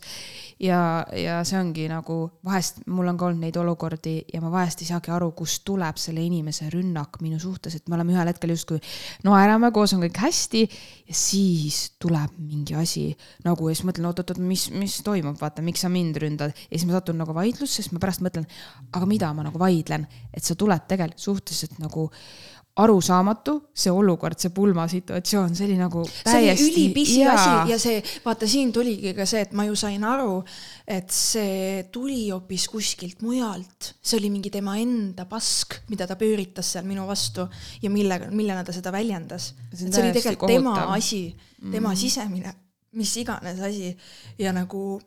ja, 0.60 1.06
ja 1.16 1.40
see 1.48 1.60
ongi 1.60 1.88
nagu 1.88 2.32
vahest, 2.46 2.82
mul 2.88 3.08
on 3.08 3.18
ka 3.18 3.26
olnud 3.30 3.44
neid 3.46 3.56
olukordi 3.58 4.16
ja 4.34 4.42
ma 4.44 4.52
vahest 4.52 4.82
ei 4.84 4.90
saagi 4.90 5.12
aru, 5.16 5.32
kust 5.32 5.64
tuleb 5.66 5.98
selle 5.98 6.24
inimese 6.24 6.70
rünnak 6.70 7.22
minu 7.22 7.40
suhtes, 7.40 7.76
et 7.76 7.88
me 7.88 7.96
oleme 7.96 8.14
ühel 8.14 8.28
hetkel 8.28 8.52
justkui 8.56 8.80
naerame, 9.24 9.72
koos 9.72 9.94
on 9.96 10.04
kõik 10.04 10.20
hästi 10.20 10.66
ja 11.08 11.16
siis 11.16 11.94
tuleb 12.00 12.36
mingi 12.38 12.76
asi 12.76 13.06
nagu 13.48 13.70
ja 13.70 13.76
siis 13.76 13.88
mõtlen, 13.88 14.10
oot-oot-oot, 14.12 14.44
mis, 14.44 14.70
mis 14.76 15.00
toimub, 15.04 15.40
vaata, 15.40 15.64
miks 15.64 15.86
sa 15.86 15.90
mind 15.90 16.20
ründad 16.20 16.52
ja 16.52 16.76
siis 16.76 16.88
ma 16.90 16.98
satun 16.98 17.20
nagu 17.24 17.36
vaidlusse, 17.36 17.82
siis 17.82 17.92
ma 17.96 18.04
pärast 18.04 18.24
mõtlen, 18.26 18.48
aga 18.92 19.06
mida 19.06 19.32
ma 19.34 19.48
nagu 19.48 19.60
vaidlen, 19.60 20.08
et 20.34 20.44
sa 20.44 20.56
tuled 20.60 20.88
tegelikult 20.88 21.24
suhteliselt 21.24 21.80
nagu 21.80 22.10
arusaamatu, 22.80 23.56
see 23.76 23.92
olukord, 23.92 24.38
see 24.40 24.54
pulmasituatsioon, 24.56 25.56
see 25.58 25.66
oli 25.68 25.78
nagu 25.80 26.04
täiesti. 26.06 26.30
see 26.32 26.40
oli 26.40 26.70
ülipisi 26.70 27.24
asi 27.28 27.72
ja 27.74 27.80
see, 27.82 28.02
vaata 28.24 28.48
siin 28.48 28.72
tuligi 28.76 29.14
ka 29.18 29.26
see, 29.30 29.42
et 29.48 29.56
ma 29.58 29.66
ju 29.68 29.76
sain 29.80 30.04
aru, 30.08 30.38
et 30.88 31.12
see 31.14 31.84
tuli 31.92 32.30
hoopis 32.30 32.70
kuskilt 32.72 33.24
mujalt. 33.26 33.94
see 34.02 34.20
oli 34.20 34.32
mingi 34.32 34.52
tema 34.54 34.78
enda 34.80 35.26
pask, 35.30 35.82
mida 35.92 36.08
ta 36.08 36.16
pööritas 36.20 36.72
seal 36.76 36.88
minu 36.88 37.08
vastu 37.10 37.50
ja 37.82 37.92
millega, 37.92 38.30
millena 38.32 38.64
ta 38.64 38.76
seda 38.76 38.94
väljendas. 38.96 39.54
see, 39.74 39.90
oli 39.90 40.14
tegelikult 40.16 40.46
kohutav. 40.46 40.56
tema 40.56 40.96
asi, 40.96 41.24
tema 41.72 41.90
mm. 41.92 42.00
sisemine, 42.06 42.56
mis 43.00 43.18
iganes 43.20 43.60
asi 43.60 43.92
ja 44.40 44.56
nagu 44.56 45.02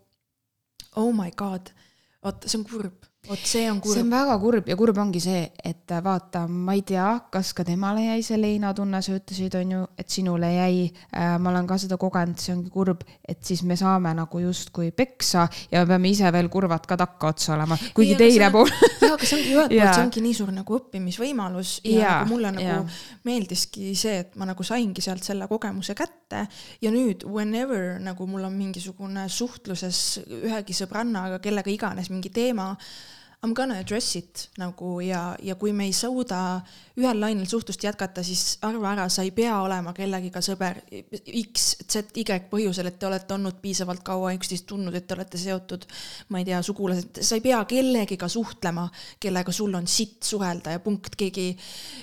oh 0.96 1.14
my 1.16 1.33
god, 1.37 1.72
vot 2.22 2.44
see 2.44 2.61
on 2.61 2.68
kurb 2.68 3.12
vot 3.29 3.39
see 3.39 3.71
on 3.71 3.79
kurb. 3.81 3.95
see 3.95 4.03
on 4.03 4.11
väga 4.11 4.35
kurb 4.43 4.67
ja 4.67 4.75
kurb 4.75 4.97
ongi 4.99 5.21
see, 5.23 5.43
et 5.63 5.93
vaata, 6.03 6.41
ma 6.51 6.75
ei 6.75 6.81
tea, 6.87 7.07
kas 7.31 7.53
ka 7.55 7.63
temale 7.63 8.03
jäi 8.03 8.25
see 8.27 8.39
leinatunne, 8.41 8.99
sa 9.05 9.15
ütlesid, 9.15 9.55
on 9.61 9.75
ju, 9.77 9.83
et 10.03 10.11
sinule 10.11 10.49
jäi 10.51 10.89
äh,. 10.91 11.37
ma 11.39 11.53
olen 11.53 11.69
ka 11.71 11.79
seda 11.79 11.99
kogenud, 12.03 12.41
see 12.43 12.57
ongi 12.57 12.73
kurb, 12.75 13.05
et 13.23 13.39
siis 13.47 13.63
me 13.69 13.77
saame 13.79 14.11
nagu 14.19 14.43
justkui 14.43 14.91
peksa 14.91 15.45
ja 15.71 15.85
me 15.85 15.93
peame 15.93 16.11
ise 16.11 16.33
veel 16.35 16.51
kurvad 16.51 16.89
ka 16.91 16.99
takkaotsa 16.99 17.55
olema, 17.55 17.79
kuigi 17.95 18.19
teine 18.19 18.51
pool. 18.51 18.75
jaa, 19.05 19.13
aga 19.15 19.31
see 19.31 19.39
ongi 19.39 19.55
ühelt 19.55 19.77
poolt, 19.77 19.95
see 20.01 20.09
ongi 20.09 20.25
nii 20.27 20.35
suur 20.41 20.53
nagu 20.59 20.81
õppimisvõimalus 20.81 21.77
ja, 21.87 21.95
ja 21.95 22.19
nagu 22.19 22.35
mulle 22.35 22.53
nagu 22.59 22.67
ja. 22.67 22.83
meeldiski 23.31 23.95
see, 24.03 24.19
et 24.27 24.35
ma 24.35 24.51
nagu 24.51 24.67
saingi 24.67 25.05
sealt 25.05 25.23
selle 25.23 25.47
kogemuse 25.47 25.95
kätte 25.95 26.43
ja 26.83 26.91
nüüd 26.91 27.23
whenever 27.23 28.03
nagu 28.03 28.27
mul 28.27 28.51
on 28.51 28.59
mingisugune 28.59 29.29
suhtluses 29.31 30.25
ühegi 30.43 30.75
sõbrannaga, 30.75 31.39
kellega 31.45 31.71
iganes 31.71 32.11
mingi 32.11 32.35
teema 32.35 32.73
I 33.42 33.48
m 33.48 33.55
gonna 33.59 33.74
address 33.83 34.16
it 34.16 34.48
nagu 34.59 35.00
ja, 35.02 35.33
ja 35.42 35.57
kui 35.59 35.72
me 35.74 35.88
ei 35.88 35.92
suuda 35.92 36.62
ühel 37.00 37.18
lainel 37.18 37.46
suhtlust 37.48 37.83
jätkata, 37.83 38.22
siis 38.22 38.59
arva 38.62 38.92
ära, 38.92 39.07
sa 39.11 39.24
ei 39.24 39.33
pea 39.35 39.55
olema 39.64 39.94
kellegiga 39.96 40.42
sõber. 40.44 40.78
X, 40.92 41.64
Z, 41.88 42.12
Y 42.20 42.37
põhjusel, 42.50 42.87
et 42.90 42.98
te 43.00 43.09
olete 43.09 43.35
olnud 43.35 43.59
piisavalt 43.62 44.05
kaua 44.05 44.35
üksteist 44.37 44.66
tundnud, 44.68 44.94
et 44.94 45.07
te 45.09 45.16
olete 45.16 45.40
seotud, 45.40 45.87
ma 46.31 46.42
ei 46.42 46.46
tea, 46.46 46.61
sugulased, 46.62 47.22
sa 47.24 47.38
ei 47.38 47.43
pea 47.43 47.59
kellegiga 47.66 48.28
suhtlema, 48.30 48.84
kellega 49.18 49.55
sul 49.57 49.74
on 49.74 49.88
sitt 49.90 50.22
suhelda 50.28 50.76
ja 50.76 50.82
punkt, 50.84 51.16
keegi 51.18 51.49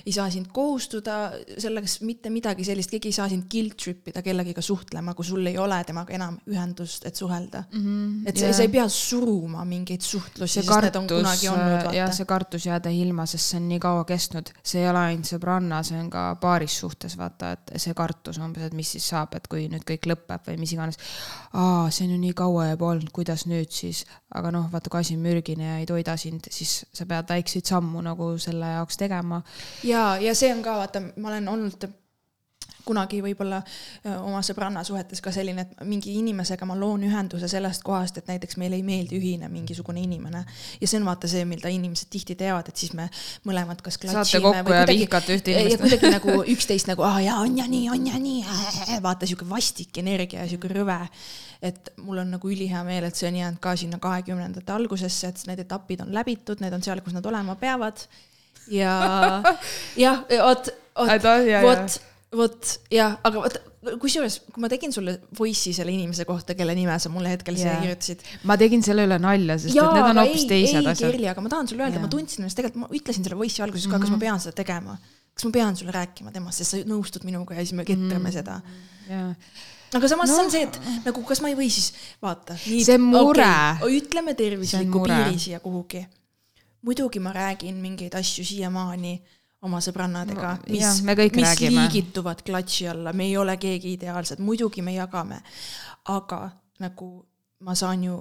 ei 0.05 0.15
saa 0.15 0.27
sind 0.33 0.49
kohustada 0.51 1.19
selleks 1.55 1.99
mitte 2.01 2.33
midagi 2.33 2.65
sellist, 2.67 2.91
keegi 2.91 3.13
ei 3.13 3.19
saa 3.19 3.29
sind 3.29 3.45
guilt 3.51 3.77
trip 3.79 4.09
ida 4.11 4.25
kellegiga 4.25 4.65
suhtlema, 4.65 5.13
kui 5.13 5.29
sul 5.29 5.45
ei 5.47 5.55
ole 5.61 5.79
temaga 5.87 6.17
enam 6.17 6.41
ühendust, 6.49 7.05
et 7.05 7.15
suhelda. 7.15 7.63
Mm. 7.71 7.85
-hmm, 7.85 8.27
et 8.27 8.41
sa, 8.41 8.51
sa 8.51 8.65
ei 8.65 8.73
pea 8.73 8.89
suruma 8.89 9.63
mingeid 9.69 10.01
suhtlusi, 10.01 10.59
sest 10.59 10.75
need 10.81 10.97
on 10.97 11.07
kunagi 11.07 11.28
olnud, 11.51 11.75
vaata. 11.75 11.93
ja 11.95 12.07
see 12.15 12.27
kartus 12.30 12.65
jääda 12.67 12.91
ilma, 12.93 13.25
sest 13.30 13.51
see 13.51 13.59
on 13.61 13.67
nii 13.71 13.80
kaua 13.84 14.05
kestnud, 14.09 14.51
see 14.63 14.82
ei 14.84 14.89
ole 14.89 15.03
ainult 15.11 15.30
sõbranna, 15.30 15.82
see 15.86 15.99
on 15.99 16.09
ka 16.13 16.23
paaris 16.41 16.80
suhtes, 16.82 17.15
vaata, 17.19 17.53
et 17.55 17.73
see 17.82 17.95
kartus 17.97 18.39
umbes, 18.41 18.67
et 18.69 18.75
mis 18.77 18.91
siis 18.95 19.07
saab, 19.13 19.36
et 19.38 19.47
kui 19.51 19.67
nüüd 19.71 19.86
kõik 19.88 20.09
lõpeb 20.11 20.49
või 20.49 20.59
mis 20.61 20.73
iganes. 20.75 20.99
aa, 21.53 21.88
see 21.93 22.07
on 22.07 22.15
ju 22.15 22.19
nii 22.25 22.36
kaua 22.41 22.69
juba 22.71 22.91
olnud, 22.93 23.13
kuidas 23.15 23.45
nüüd 23.49 23.71
siis, 23.75 24.03
aga 24.36 24.53
noh, 24.55 24.67
vaata, 24.73 24.91
kui 24.91 25.01
asi 25.01 25.17
on 25.17 25.23
mürgine 25.25 25.71
ja 25.71 25.80
ei 25.80 25.88
toida 25.89 26.17
sind, 26.17 26.51
siis 26.53 26.84
sa 26.93 27.07
pead 27.09 27.30
väikseid 27.30 27.69
sammu 27.69 28.03
nagu 28.05 28.34
selle 28.41 28.75
jaoks 28.75 28.99
tegema. 28.99 29.41
ja, 29.84 30.11
ja 30.21 30.36
see 30.36 30.53
on 30.55 30.63
ka, 30.65 30.77
vaata, 30.84 31.03
ma 31.17 31.34
olen 31.34 31.51
olnud 31.55 31.89
kunagi 32.86 33.20
võib-olla 33.24 33.59
oma 34.24 34.41
sõbranna 34.45 34.84
suhetes 34.88 35.22
ka 35.24 35.32
selline, 35.34 35.65
et 35.65 35.84
mingi 35.88 36.15
inimesega 36.20 36.67
ma 36.70 36.78
loon 36.80 37.03
ühenduse 37.07 37.49
sellest 37.51 37.84
kohast, 37.86 38.20
et 38.20 38.30
näiteks 38.32 38.57
meile 38.61 38.78
ei 38.80 38.86
meeldi 38.86 39.20
ühine 39.20 39.49
mingisugune 39.51 40.01
inimene. 40.01 40.43
ja 40.82 40.88
see 40.88 40.99
on 40.99 41.07
vaata 41.09 41.30
see, 41.32 41.45
mida 41.49 41.72
inimesed 41.74 42.09
tihti 42.11 42.36
teevad, 42.39 42.70
et 42.72 42.82
siis 42.82 42.93
me 42.97 43.09
mõlemad 43.47 43.84
kas 43.86 43.99
saate 43.99 44.41
kokku 44.43 44.76
ja 44.76 44.86
vihkate 44.89 45.38
ühte 45.38 45.53
inimest. 45.53 45.76
ja 45.76 45.84
kuidagi 45.84 46.13
nagu 46.15 46.38
üksteist 46.55 46.89
nagu, 46.91 47.05
aa 47.07 47.22
jaa, 47.26 47.39
on 47.45 47.57
ja 47.59 47.67
nii, 47.70 47.89
on 47.93 48.07
ja 48.09 48.22
nii, 48.22 48.45
vaata 49.07 49.30
sihuke 49.30 49.47
vastik 49.49 50.01
energia 50.01 50.43
ja 50.43 50.49
sihuke 50.49 50.72
rõve. 50.74 50.99
et 51.61 51.93
mul 51.99 52.24
on 52.24 52.34
nagu 52.38 52.49
ülihea 52.49 52.84
meel, 52.88 53.09
et 53.09 53.20
see 53.20 53.28
on 53.30 53.36
jäänud 53.41 53.61
ka 53.61 53.76
sinna 53.80 53.99
kahekümnendate 54.01 54.74
algusesse, 54.74 55.34
et 55.34 55.45
need 55.51 55.65
etapid 55.65 56.05
on 56.05 56.13
läbitud, 56.15 56.63
need 56.63 56.74
on 56.74 56.84
seal, 56.86 57.03
kus 57.05 57.17
nad 57.17 57.26
olema 57.26 57.57
peavad 57.59 58.07
ja 58.72 58.93
jah, 60.05 60.24
vot, 60.30 60.72
vot, 60.95 61.28
vot 61.65 61.99
vot 62.36 62.73
jah, 62.93 63.17
aga 63.25 63.43
vot 63.43 63.57
kusjuures, 64.01 64.36
kui 64.51 64.61
ma 64.61 64.69
tegin 64.71 64.91
sulle 64.93 65.15
voice'i 65.38 65.71
selle 65.75 65.93
inimese 65.93 66.25
kohta, 66.27 66.55
kelle 66.57 66.75
nime 66.75 66.97
sa 66.99 67.09
mulle 67.13 67.32
hetkel 67.32 67.55
siia 67.55 67.71
yeah. 67.71 67.86
kirjutasid. 67.86 68.25
ma 68.49 68.57
tegin 68.59 68.84
selle 68.86 69.05
üle 69.07 69.17
nalja, 69.23 69.55
sest 69.61 69.77
ja, 69.77 69.86
et 69.88 69.97
need 69.97 70.09
on 70.09 70.21
hoopis 70.23 70.45
teised 70.49 70.82
ei, 70.82 70.91
asjad. 70.91 71.07
Kerli, 71.07 71.30
aga 71.32 71.45
ma 71.45 71.53
tahan 71.53 71.71
sulle 71.71 71.86
öelda 71.86 71.97
yeah., 71.97 72.05
ma 72.05 72.11
tundsin 72.11 72.43
ennast 72.43 72.59
tegelikult, 72.59 72.84
ma 72.84 72.99
ütlesin 72.99 73.25
selle 73.25 73.39
voice'i 73.39 73.65
alguses 73.65 73.88
ka 73.88 73.95
mm, 73.95 73.95
-hmm. 73.95 74.03
kas 74.03 74.11
ma 74.11 74.17
mhm. 74.17 74.25
pean 74.25 74.43
seda 74.43 74.57
tegema. 74.59 74.99
kas 75.34 75.47
ma 75.47 75.51
pean 75.55 75.80
sulle 75.80 75.95
rääkima 75.95 76.36
temast, 76.36 76.61
sest 76.61 76.75
sa 76.75 76.84
nõustud 76.91 77.25
minuga 77.25 77.55
ja 77.55 77.63
siis 77.63 77.77
me 77.80 77.88
ketrame 77.88 78.19
mm 78.19 78.25
-hmm. 78.25 78.39
seda 78.39 78.61
yeah 79.07 79.36
aga 79.97 80.07
samas 80.07 80.30
no. 80.30 80.43
on 80.43 80.51
see, 80.53 80.67
et 80.67 80.80
nagu 81.05 81.23
kas 81.25 81.41
ma 81.41 81.49
ei 81.49 81.57
või 81.57 81.69
siis 81.73 81.93
vaata. 82.21 82.57
see 82.61 82.97
mure 83.01 83.41
okay,. 83.41 83.97
ütleme 83.97 84.36
tervisliku 84.38 85.01
piiri 85.01 85.39
siia 85.41 85.59
kuhugi. 85.63 86.05
muidugi 86.86 87.19
ma 87.19 87.34
räägin 87.34 87.80
mingeid 87.82 88.13
asju 88.13 88.45
siiamaani 88.45 89.17
oma 89.62 89.82
sõbrannadega, 89.84 90.53
mis, 90.70 91.01
mis 91.03 91.43
räägime. 91.43 91.82
liigituvad 91.82 92.43
klatši 92.47 92.88
alla, 92.93 93.14
me 93.14 93.28
ei 93.28 93.38
ole 93.38 93.57
keegi 93.60 93.93
ideaalsed, 93.97 94.39
muidugi 94.39 94.82
me 94.82 94.93
jagame. 94.95 95.41
aga 96.10 96.49
nagu 96.80 97.10
ma 97.60 97.76
saan 97.76 98.03
ju 98.03 98.20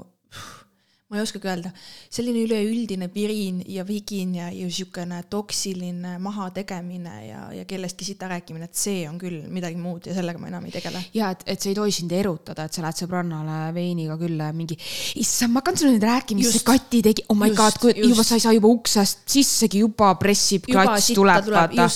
ma 1.09 1.16
ei 1.16 1.22
oskagi 1.24 1.48
öelda, 1.48 1.70
selline 2.12 2.42
üleüldine 2.44 3.06
pirin 3.09 3.62
ja 3.72 3.80
vigin 3.88 4.34
ja 4.36 4.50
ju 4.52 4.66
niisugune 4.68 5.22
toksiline 5.30 6.18
mahategemine 6.20 7.14
ja, 7.24 7.46
ja 7.56 7.64
kellestki 7.64 8.04
sita 8.04 8.28
rääkimine, 8.28 8.68
et 8.68 8.76
see 8.76 9.06
on 9.09 9.16
küll 9.20 9.46
midagi 9.48 9.80
muud 9.80 10.04
ja 10.11 10.16
sellega 10.18 10.40
ma 10.42 10.50
enam 10.50 10.66
ei 10.68 10.74
tegele. 10.74 11.00
ja 11.16 11.30
et, 11.32 11.46
et 11.48 11.64
see 11.64 11.72
ei 11.72 11.78
tohi 11.78 11.94
sind 11.96 12.12
erutada, 12.12 12.66
et 12.68 12.76
sa 12.76 12.84
lähed 12.84 13.00
sõbrannale 13.00 13.56
veiniga 13.72 14.18
külla 14.20 14.50
ja 14.50 14.56
mingi, 14.56 14.76
issand, 15.22 15.54
ma 15.54 15.62
hakkan 15.62 15.80
sulle 15.80 15.94
nüüd 15.96 16.04
rääkima, 16.11 16.42
mis 16.42 16.52
see 16.59 16.66
Kati 16.68 17.00
tegi, 17.09 17.24
oh 17.32 17.40
my 17.40 17.48
just, 17.54 17.80
god, 17.80 18.02
juba 18.04 18.26
sa 18.28 18.36
ei 18.36 18.44
saa 18.44 18.52
juba 18.59 18.74
uksest 18.74 19.24
sissegi, 19.32 19.80
juba 19.86 20.12
pressib, 20.20 20.68
klats 20.68 21.09
tuleb, 21.16 21.48
vaata. 21.48 21.88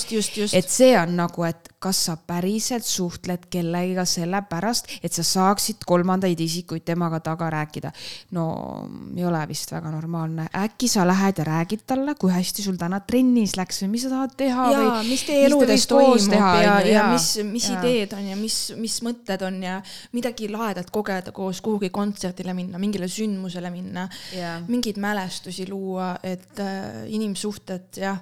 et 0.57 0.73
see 0.73 0.97
on 0.97 1.13
nagu, 1.21 1.45
et 1.45 1.69
kas 1.83 1.99
sa 2.07 2.15
päriselt 2.17 2.85
suhtled 2.87 3.49
kellegiga 3.51 4.05
sellepärast, 4.07 4.89
et 5.03 5.13
sa 5.13 5.25
saaksid 5.27 5.83
kolmandaid 5.85 6.39
isikuid 6.39 6.85
temaga 6.87 7.19
taga 7.21 7.49
rääkida. 7.53 7.91
no 8.31 8.45
ei 9.17 9.25
ole 9.27 9.41
vist 9.49 9.71
väga 9.73 9.91
normaalne, 9.93 10.45
äkki 10.57 10.87
sa 10.91 11.05
lähed 11.07 11.39
ja 11.41 11.45
räägid 11.47 11.83
talle, 11.87 12.15
kui 12.19 12.31
hästi 12.33 12.65
sul 12.65 12.77
täna 12.79 12.99
trennis 13.07 13.55
läks 13.59 13.83
või 13.83 13.91
mis 13.95 14.05
sa 14.05 14.13
tahad 14.13 14.35
teha 14.39 14.69
ja, 14.71 14.79
või. 14.79 15.09
mis 15.09 15.25
teie 15.27 15.47
eludes 15.49 15.87
toimub 15.89 16.29
teha, 16.33 16.53
ja, 16.61 16.77
ja, 16.85 16.93
ja 16.93 17.03
mis, 17.11 17.27
mis 17.49 17.67
ja. 17.69 17.79
ideed 17.79 18.15
on 18.17 18.29
ja 18.31 18.39
mis, 18.39 18.57
mis 18.79 18.97
mõtted 19.05 19.45
on 19.47 19.59
ja 19.63 19.79
midagi 20.15 20.49
lahedat 20.51 20.89
kogeda 20.93 21.35
koos, 21.35 21.61
kuhugi 21.65 21.91
kontserdile 21.93 22.55
minna, 22.57 22.81
mingile 22.81 23.09
sündmusele 23.11 23.73
minna, 23.73 24.07
mingeid 24.67 25.01
mälestusi 25.01 25.67
luua, 25.69 26.15
et 26.23 26.59
äh, 26.63 27.05
inimsuhted 27.13 28.03
jah 28.03 28.19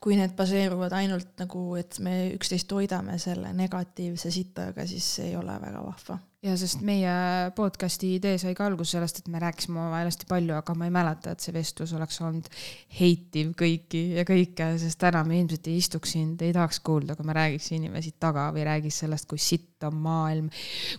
kui 0.00 0.16
need 0.16 0.32
baseeruvad 0.32 0.94
ainult 0.96 1.34
nagu, 1.42 1.74
et 1.76 1.98
me 2.00 2.30
üksteist 2.32 2.70
toidame 2.70 3.18
selle 3.20 3.52
negatiivse 3.52 4.32
sitaga, 4.32 4.88
siis 4.88 5.14
see 5.18 5.28
ei 5.28 5.36
ole 5.36 5.58
väga 5.60 5.84
vahva 5.84 6.16
ja 6.40 6.54
sest 6.56 6.80
meie 6.84 7.12
podcast'i 7.52 8.14
idee 8.16 8.38
sai 8.40 8.54
ka 8.56 8.64
alguse 8.70 8.94
sellest, 8.96 9.18
et 9.20 9.26
me 9.28 9.40
rääkisime 9.42 9.76
omavahel 9.76 10.08
hästi 10.08 10.28
palju, 10.28 10.54
aga 10.56 10.74
ma 10.78 10.86
ei 10.88 10.94
mäleta, 10.94 11.34
et 11.34 11.44
see 11.44 11.52
vestlus 11.52 11.92
oleks 11.96 12.16
olnud 12.24 12.48
heitiv 12.96 13.50
kõiki 13.60 14.00
ja 14.16 14.24
kõike, 14.28 14.70
sest 14.80 15.00
täna 15.02 15.20
me 15.28 15.36
ilmselt 15.36 15.68
ei 15.68 15.76
istuks 15.82 16.14
siin, 16.16 16.32
te 16.40 16.48
ei 16.48 16.54
tahaks 16.56 16.80
kuulda, 16.86 17.16
kui 17.18 17.28
me 17.28 17.36
räägiks 17.36 17.68
inimesi 17.76 18.14
taga 18.22 18.46
või 18.56 18.64
räägiks 18.70 19.02
sellest, 19.04 19.28
kui 19.28 19.40
sitt 19.40 19.84
on 19.84 20.00
maailm. 20.00 20.48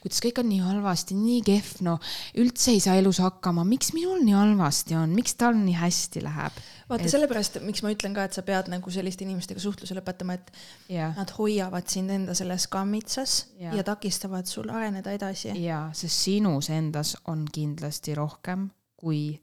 kuidas 0.04 0.22
kõik 0.22 0.44
on 0.44 0.50
nii 0.52 0.62
halvasti, 0.62 1.18
nii 1.18 1.42
kehv, 1.50 1.74
no 1.90 1.98
üldse 2.42 2.76
ei 2.76 2.84
saa 2.84 3.00
elus 3.02 3.22
hakkama, 3.26 3.66
miks 3.66 3.96
minul 3.98 4.22
nii 4.22 4.38
halvasti 4.38 5.00
on, 5.00 5.18
miks 5.18 5.34
tal 5.42 5.58
nii 5.58 5.80
hästi 5.82 6.22
läheb? 6.28 6.62
Vaata 6.92 7.08
et... 7.08 7.14
sellepärast, 7.14 7.62
miks 7.66 7.84
ma 7.86 7.94
ütlen 7.94 8.16
ka, 8.18 8.28
et 8.28 8.38
sa 8.38 8.44
pead 8.48 8.70
nagu 8.72 8.94
selliste 8.94 9.26
inimestega 9.26 9.64
suhtluse 9.64 9.96
lõpetama, 9.98 10.38
et 10.38 10.52
yeah. 10.92 11.16
nad 11.18 11.32
hoiavad 11.38 11.88
sind 11.92 12.14
enda 12.14 12.36
selles 12.38 12.68
kammitsas 12.72 13.38
yeah. 13.60 13.76
ja 13.78 13.86
takistavad 13.88 14.50
sul 14.52 14.70
areneda 14.70 15.16
edasi. 15.16 15.54
jaa, 15.64 15.88
sest 15.98 16.28
sinus 16.28 16.72
endas 16.74 17.16
on 17.32 17.48
kindlasti 17.52 18.16
rohkem 18.18 18.70
kui 19.02 19.34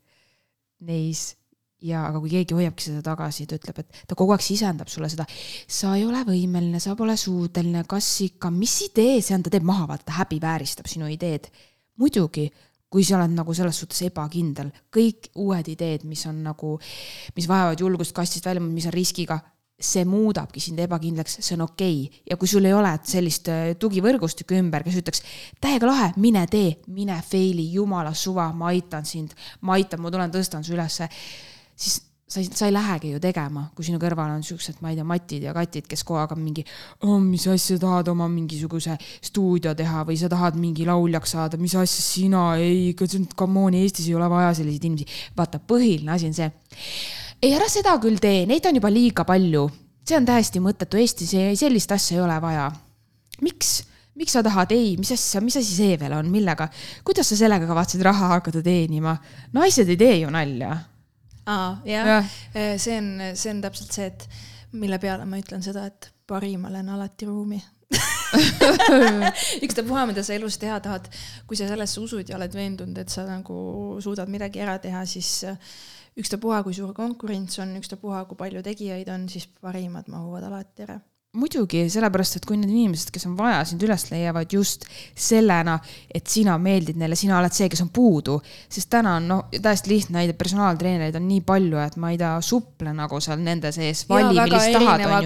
neis 0.86 1.32
ja 1.82 2.05
aga 2.09 2.20
kui 2.22 2.32
keegi 2.32 2.57
hoiabki 2.59 2.88
seda 2.88 3.03
tagasi, 3.07 3.46
ta 3.46 3.59
ütleb, 3.59 3.82
et 3.82 4.05
ta 4.11 4.16
kogu 4.18 4.34
aeg 4.34 4.42
sisendab 4.42 4.90
sulle 4.90 5.11
seda, 5.12 5.26
sa 5.70 5.94
ei 5.99 6.05
ole 6.07 6.24
võimeline, 6.26 6.80
sa 6.82 6.96
pole 6.99 7.14
suuteline, 7.18 7.84
kas 7.90 8.09
ikka, 8.26 8.51
mis 8.55 8.74
idee 8.88 9.20
see 9.22 9.36
on, 9.36 9.44
ta 9.46 9.53
teeb 9.55 9.66
maha, 9.66 9.86
vaata, 9.92 10.16
häbivääristab 10.18 10.90
sinu 10.90 11.11
ideed. 11.12 11.51
muidugi, 11.99 12.46
kui 12.89 13.05
sa 13.05 13.18
oled 13.18 13.34
nagu 13.36 13.55
selles 13.57 13.76
suhtes 13.82 14.01
ebakindel, 14.07 14.72
kõik 14.95 15.30
uued 15.36 15.68
ideed, 15.68 16.07
mis 16.09 16.24
on 16.30 16.41
nagu, 16.47 16.76
mis 17.36 17.49
vajavad 17.49 17.80
julgust 17.84 18.16
kastist 18.16 18.49
välja, 18.49 18.64
mis 18.64 18.89
on 18.89 18.95
riskiga, 18.97 19.39
see 19.78 20.03
muudabki 20.09 20.59
sind 20.59 20.80
ebakindlaks, 20.82 21.36
see 21.39 21.55
on 21.55 21.62
okei 21.68 22.01
okay. 22.03 22.22
ja 22.32 22.36
kui 22.41 22.51
sul 22.51 22.66
ei 22.66 22.74
ole 22.74 22.91
sellist 23.07 23.47
äh, 23.53 23.76
tugivõrgustikku 23.78 24.57
ümber, 24.59 24.82
kes 24.82 24.99
ütleks, 25.05 25.22
täiega 25.62 25.86
lahe, 25.86 26.09
mine 26.18 26.43
tee, 26.51 26.72
mine 26.91 27.20
fail'i, 27.22 27.68
jumala 27.76 28.11
suva, 28.18 28.49
ma 28.57 28.72
aitan 28.72 29.07
sind, 29.07 29.36
ma 29.62 29.76
aitan, 29.78 30.03
ma 30.03 30.11
tulen, 30.11 30.34
tõstan 30.34 30.66
su 30.66 30.74
ülesse, 30.74 31.07
siis 31.78 32.01
sa 32.29 32.41
ei, 32.41 32.49
sa 32.53 32.66
ei 32.68 32.72
lähegi 32.72 33.12
ju 33.14 33.20
tegema, 33.22 33.64
kui 33.74 33.87
sinu 33.87 33.99
kõrval 34.01 34.35
on 34.35 34.43
siuksed, 34.45 34.83
ma 34.85 34.93
ei 34.93 34.99
tea, 34.99 35.07
Matid 35.09 35.45
ja 35.47 35.55
Katid, 35.57 35.87
kes 35.89 36.05
kogu 36.05 36.20
aeg 36.20 36.35
on 36.37 36.43
mingi 36.45 36.64
oh,, 37.07 37.16
mis 37.24 37.47
asja 37.49 37.79
tahad 37.81 38.11
oma 38.12 38.29
mingisuguse 38.29 38.99
stuudio 39.24 39.72
teha 39.79 40.05
või 40.09 40.18
sa 40.20 40.29
tahad 40.33 40.59
mingi 40.61 40.85
lauljaks 40.89 41.33
saada, 41.37 41.61
mis 41.61 41.76
asja 41.79 42.05
sina, 42.05 42.43
ei, 42.61 42.93
come 42.99 43.64
on, 43.64 43.79
Eestis 43.79 44.11
ei 44.11 44.16
ole 44.18 44.29
vaja 44.29 44.53
selliseid 44.59 44.85
inimesi. 44.91 45.22
vaata, 45.39 45.61
põhiline 45.72 46.12
asi 46.14 46.29
on 46.29 46.37
see. 46.37 46.51
ei, 47.41 47.55
ära 47.55 47.68
seda 47.72 47.97
küll 48.03 48.20
tee, 48.20 48.45
neid 48.51 48.68
on 48.68 48.76
juba 48.76 48.93
liiga 48.93 49.24
palju. 49.29 49.64
see 50.05 50.20
on 50.20 50.29
täiesti 50.29 50.62
mõttetu, 50.64 51.01
Eestis 51.01 51.33
ei, 51.39 51.57
sellist 51.57 51.97
asja 51.97 52.18
ei 52.18 52.24
ole 52.26 52.37
vaja. 52.45 52.68
miks? 53.41 53.79
miks 54.18 54.35
sa 54.35 54.43
tahad, 54.45 54.72
ei, 54.74 54.97
mis 55.01 55.14
asja, 55.14 55.41
mis 55.41 55.57
asi 55.57 55.72
see 55.79 55.97
veel 55.97 56.12
on, 56.12 56.29
millega, 56.29 56.68
kuidas 57.07 57.33
sa 57.33 57.41
sellega 57.41 57.70
kavatsed 57.70 58.05
raha 58.05 58.35
hakata 58.37 58.61
teenima? 58.61 59.16
naised 59.57 59.89
ei 59.89 59.97
tee 59.97 60.20
ju 60.26 60.37
nalja 60.37 60.76
aa, 61.49 61.72
jah. 61.88 62.12
Ja., 62.12 62.20
äh, 62.55 62.76
see 62.80 62.99
on, 63.01 63.11
see 63.34 63.53
on 63.55 63.64
täpselt 63.64 63.96
see, 63.96 64.07
et 64.12 64.28
mille 64.78 65.01
peale 65.03 65.26
ma 65.28 65.40
ütlen 65.40 65.64
seda, 65.64 65.86
et 65.88 66.11
parimale 66.28 66.82
on 66.84 66.94
alati 66.96 67.28
ruumi. 67.28 67.61
Ükstapuha, 69.64 70.05
mida 70.11 70.22
sa 70.24 70.36
elus 70.36 70.59
teha 70.61 70.76
tahad, 70.84 71.09
kui 71.49 71.57
sa 71.57 71.68
sellesse 71.70 72.03
usud 72.03 72.28
ja 72.28 72.36
oled 72.36 72.53
veendunud, 72.55 72.99
et 73.01 73.12
sa 73.12 73.24
nagu 73.28 73.59
suudad 74.05 74.28
midagi 74.28 74.61
ära 74.64 74.76
teha, 74.82 75.05
siis 75.09 75.30
äh, 75.49 75.76
ükstapuha, 76.20 76.61
kui 76.66 76.76
suur 76.76 76.92
konkurents 76.96 77.61
on, 77.64 77.76
ükstapuha, 77.80 78.26
kui 78.28 78.40
palju 78.40 78.64
tegijaid 78.66 79.09
on, 79.14 79.28
siis 79.32 79.49
parimad 79.62 80.11
mahuvad 80.12 80.51
alati 80.51 80.84
ära 80.88 80.99
muidugi, 81.37 81.83
sellepärast 81.93 82.39
et 82.39 82.47
kui 82.49 82.57
need 82.57 82.70
inimesed, 82.72 83.11
kes 83.12 83.26
on 83.29 83.35
vaja, 83.37 83.61
sind 83.68 83.83
üles 83.85 84.07
leiavad 84.09 84.49
just 84.53 84.87
sellena, 85.12 85.74
et 86.09 86.24
sina 86.31 86.55
meeldid 86.62 86.97
neile, 86.97 87.18
sina 87.20 87.37
oled 87.37 87.53
see, 87.53 87.66
kes 87.68 87.83
on 87.85 87.91
puudu. 87.93 88.39
sest 88.72 88.89
täna 88.89 89.18
on 89.18 89.26
noh, 89.29 89.43
täiesti 89.53 89.93
lihtne 89.93 90.16
näide, 90.16 90.33
personaaltreenereid 90.39 91.18
on 91.20 91.26
nii 91.29 91.43
palju, 91.45 91.76
et 91.85 91.99
ma 92.01 92.14
ei 92.14 92.20
tea, 92.20 92.31
suple 92.45 92.95
nagu 92.97 93.20
seal 93.20 93.43
nende 93.45 93.72
sees. 93.76 94.07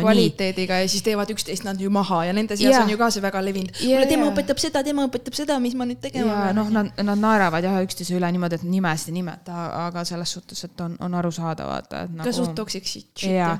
kvaliteediga 0.01 0.81
nii. 0.81 0.89
ja 0.89 0.91
siis 0.91 1.07
teevad 1.07 1.31
üksteist 1.37 1.69
nad 1.69 1.79
ju 1.81 1.93
maha 1.95 2.25
ja 2.27 2.35
nende 2.35 2.59
seas 2.59 2.75
ja. 2.75 2.83
on 2.83 2.91
ju 2.91 2.99
ka 2.99 3.11
see 3.15 3.23
väga 3.23 3.45
levinud. 3.47 3.79
kuule, 3.79 4.09
tema 4.11 4.27
õpetab 4.33 4.63
seda, 4.65 4.83
tema 4.83 5.07
õpetab 5.07 5.39
seda, 5.39 5.61
mis 5.63 5.79
ma 5.79 5.87
nüüd 5.87 6.03
tegema 6.03 6.35
pean. 6.49 6.59
noh, 6.59 6.73
nad, 6.81 6.91
nad 6.99 7.23
naeravad 7.23 7.63
jah 7.63 7.79
üksteise 7.87 8.19
üle 8.19 8.33
niimoodi, 8.35 8.59
et 8.59 8.67
nimesid 8.67 9.15
ei 9.15 9.21
nimeta, 9.21 9.69
aga 9.87 10.03
selles 10.09 10.35
suhtes, 10.35 10.67
et 10.67 10.83
on, 10.83 10.99
on 10.99 11.15
arusaadav, 11.23 11.71
vaata, 11.71 12.05
et 12.09 12.19
nagu. 12.19 12.27
ka 12.27 12.35
suht 12.35 12.59
toxic 12.59 12.91
shit. 12.91 13.29
ja, 13.31 13.55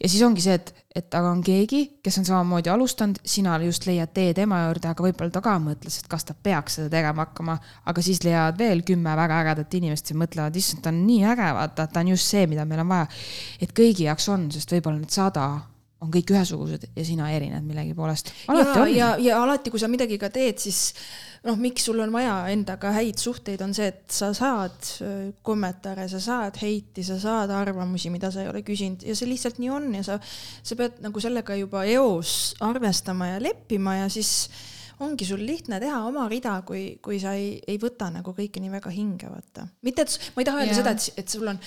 ja 0.00 0.08
siis 0.08 0.24
ongi 0.24 0.48
see, 0.48 0.56
et 0.56 0.72
et 0.94 1.14
aga 1.18 1.30
on 1.34 1.40
keegi, 1.42 1.80
kes 2.04 2.20
on 2.20 2.26
samamoodi 2.28 2.70
alustanud, 2.70 3.18
sina 3.26 3.56
just 3.64 3.86
leiad 3.88 4.12
tee 4.14 4.30
tema 4.36 4.60
juurde, 4.68 4.92
aga 4.92 5.06
võib-olla 5.08 5.34
ta 5.34 5.42
ka 5.42 5.56
mõtles, 5.62 5.98
et 5.98 6.08
kas 6.10 6.26
ta 6.28 6.36
peaks 6.38 6.78
seda 6.78 6.92
tegema 6.92 7.26
hakkama, 7.26 7.58
aga 7.90 8.04
siis 8.06 8.22
leiavad 8.22 8.58
veel 8.62 8.84
kümme 8.86 9.16
väga 9.18 9.40
ägedat 9.42 9.74
inimest 9.80 10.14
ja 10.14 10.18
mõtlevad, 10.22 10.56
issand, 10.60 10.84
ta 10.84 10.94
on 10.94 11.02
nii 11.08 11.24
äge, 11.34 11.50
vaata, 11.58 11.88
ta 11.90 12.04
on 12.04 12.14
just 12.14 12.30
see, 12.30 12.46
mida 12.50 12.66
meil 12.68 12.84
on 12.86 12.92
vaja. 12.94 13.10
et 13.60 13.74
kõigi 13.74 14.06
jaoks 14.06 14.28
on, 14.30 14.50
sest 14.54 14.76
võib-olla 14.76 15.02
need 15.02 15.14
sada 15.14 15.48
on 16.04 16.10
kõik 16.12 16.34
ühesugused 16.34 16.88
ja 16.94 17.04
sina 17.06 17.30
erined 17.34 17.64
millegi 17.66 17.94
poolest. 17.96 18.32
ja, 18.48 18.86
ja, 18.88 19.12
ja 19.20 19.38
alati, 19.42 19.72
kui 19.72 19.82
sa 19.82 19.90
midagi 19.90 20.18
ka 20.20 20.30
teed, 20.32 20.60
siis 20.62 20.94
noh, 21.44 21.58
miks 21.60 21.84
sul 21.88 22.00
on 22.00 22.12
vaja 22.14 22.36
endaga 22.52 22.92
häid 22.96 23.20
suhteid, 23.20 23.62
on 23.64 23.74
see, 23.76 23.90
et 23.92 24.04
sa 24.12 24.30
saad 24.36 24.90
äh, 25.04 25.32
kommentaare, 25.44 26.06
sa 26.12 26.20
saad 26.22 26.60
heiti, 26.62 27.04
sa 27.06 27.18
saad 27.20 27.52
arvamusi, 27.54 28.12
mida 28.12 28.30
sa 28.34 28.44
ei 28.44 28.50
ole 28.52 28.64
küsinud 28.66 29.04
ja 29.06 29.16
see 29.16 29.28
lihtsalt 29.30 29.60
nii 29.62 29.72
on 29.72 29.90
ja 29.98 30.04
sa, 30.06 30.20
sa 30.62 30.78
pead 30.78 31.02
nagu 31.04 31.22
sellega 31.22 31.58
juba 31.58 31.84
eos 31.90 32.54
arvestama 32.64 33.34
ja 33.34 33.42
leppima 33.42 34.00
ja 34.02 34.08
siis 34.12 34.48
ongi 35.02 35.26
sul 35.26 35.42
lihtne 35.42 35.80
teha 35.82 36.00
oma 36.06 36.26
rida, 36.30 36.54
kui, 36.66 36.98
kui 37.02 37.18
sa 37.22 37.34
ei, 37.38 37.56
ei 37.66 37.78
võta 37.82 38.10
nagu 38.14 38.34
kõike 38.36 38.62
nii 38.62 38.72
väga 38.72 38.92
hinge, 38.94 39.30
vaata. 39.30 39.66
mitte, 39.82 40.06
et 40.06 40.32
ma 40.36 40.42
ei 40.42 40.48
taha 40.48 40.62
öelda 40.62 40.76
seda, 40.78 40.94
et, 40.94 41.20
et 41.22 41.34
sul 41.34 41.50
on, 41.50 41.58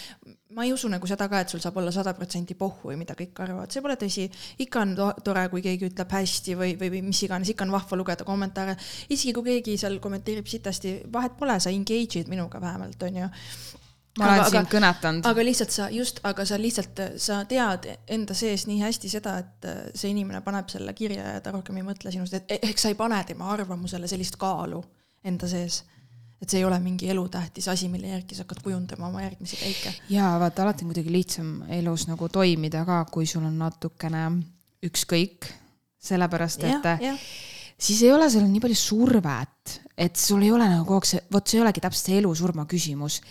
ma 0.55 0.63
ei 0.63 0.71
usu 0.73 0.89
nagu 0.91 1.09
seda 1.09 1.27
ka, 1.31 1.41
et 1.43 1.51
sul 1.51 1.63
saab 1.63 1.79
olla 1.81 1.91
sada 1.95 2.13
protsenti 2.17 2.55
pohhu 2.59 2.91
või 2.91 2.99
mida 3.01 3.17
kõik 3.17 3.41
arvavad, 3.43 3.73
see 3.73 3.83
pole 3.83 3.97
tõsi. 3.99 4.27
ikka 4.63 4.83
on 4.85 4.95
tore, 5.25 5.47
kui 5.51 5.65
keegi 5.65 5.89
ütleb 5.91 6.15
hästi 6.17 6.55
või, 6.59 6.77
või, 6.79 6.93
või 6.95 7.03
mis 7.09 7.23
iganes, 7.27 7.51
ikka 7.51 7.67
on 7.67 7.75
vahva 7.75 7.99
lugeda 7.99 8.27
kommentaare. 8.27 8.77
isegi 9.09 9.35
kui 9.35 9.51
keegi 9.51 9.77
seal 9.81 9.99
kommenteerib 10.03 10.47
sitasti, 10.47 11.01
vahet 11.11 11.35
pole, 11.39 11.59
sa 11.59 11.73
engage'id 11.73 12.31
minuga 12.31 12.61
vähemalt, 12.63 13.03
onju 13.09 13.31
ma 14.17 14.27
olen 14.27 14.41
aga, 14.41 14.51
sind 14.53 14.69
kõnetanud. 14.71 15.27
aga 15.29 15.45
lihtsalt 15.45 15.73
sa 15.73 15.87
just, 15.93 16.21
aga 16.27 16.45
sa 16.47 16.59
lihtsalt, 16.61 17.01
sa 17.21 17.41
tead 17.49 17.87
enda 18.17 18.37
sees 18.37 18.65
nii 18.69 18.79
hästi 18.81 19.11
seda, 19.11 19.37
et 19.43 19.67
äh, 19.69 19.83
see 19.97 20.11
inimene 20.13 20.41
paneb 20.45 20.69
selle 20.73 20.93
kirja 20.97 21.35
ja 21.35 21.43
ta 21.43 21.53
rohkem 21.55 21.77
ei 21.79 21.85
mõtle 21.85 22.13
sinust, 22.13 22.35
et 22.37 22.55
eh, 22.55 22.63
ehk 22.69 22.81
sa 22.81 22.91
ei 22.91 22.97
pane 22.99 23.19
tema 23.27 23.51
arvamusele 23.53 24.09
sellist 24.09 24.39
kaalu 24.41 24.81
enda 25.27 25.49
sees. 25.49 25.83
et 26.41 26.49
see 26.49 26.59
ei 26.61 26.65
ole 26.67 26.77
mingi 26.79 27.09
elutähtis 27.09 27.65
asi, 27.67 27.87
mille 27.89 28.11
järgi 28.11 28.35
sa 28.37 28.43
hakkad 28.45 28.61
kujundama 28.61 29.07
oma 29.09 29.23
järgmisi 29.25 29.57
käike. 29.57 29.93
ja 30.13 30.35
vaata, 30.39 30.63
alati 30.63 30.85
on 30.85 30.93
kuidagi 30.93 31.13
lihtsam 31.13 31.53
elus 31.79 32.07
nagu 32.07 32.29
toimida 32.29 32.85
ka, 32.85 33.03
kui 33.11 33.25
sul 33.25 33.45
on 33.45 33.57
natukene 33.57 34.29
ükskõik, 34.85 35.49
sellepärast 36.09 36.63
et 36.63 36.85
ja, 36.85 36.97
ja. 37.01 37.13
siis 37.77 38.03
ei 38.05 38.13
ole 38.13 38.29
sul 38.29 38.45
nii 38.45 38.61
palju 38.61 38.77
survet, 38.77 39.77
et 39.97 40.15
sul 40.15 40.45
ei 40.45 40.53
ole 40.53 40.69
nagu 40.69 40.85
kogu 40.85 41.01
aeg 41.01 41.09
see, 41.09 41.23
vot 41.33 41.47
see 41.47 41.57
ei 41.57 41.65
olegi 41.65 41.83
täpselt 41.83 42.11
see 42.11 42.19
elu-surma 42.21 42.67
küsimus 42.69 43.21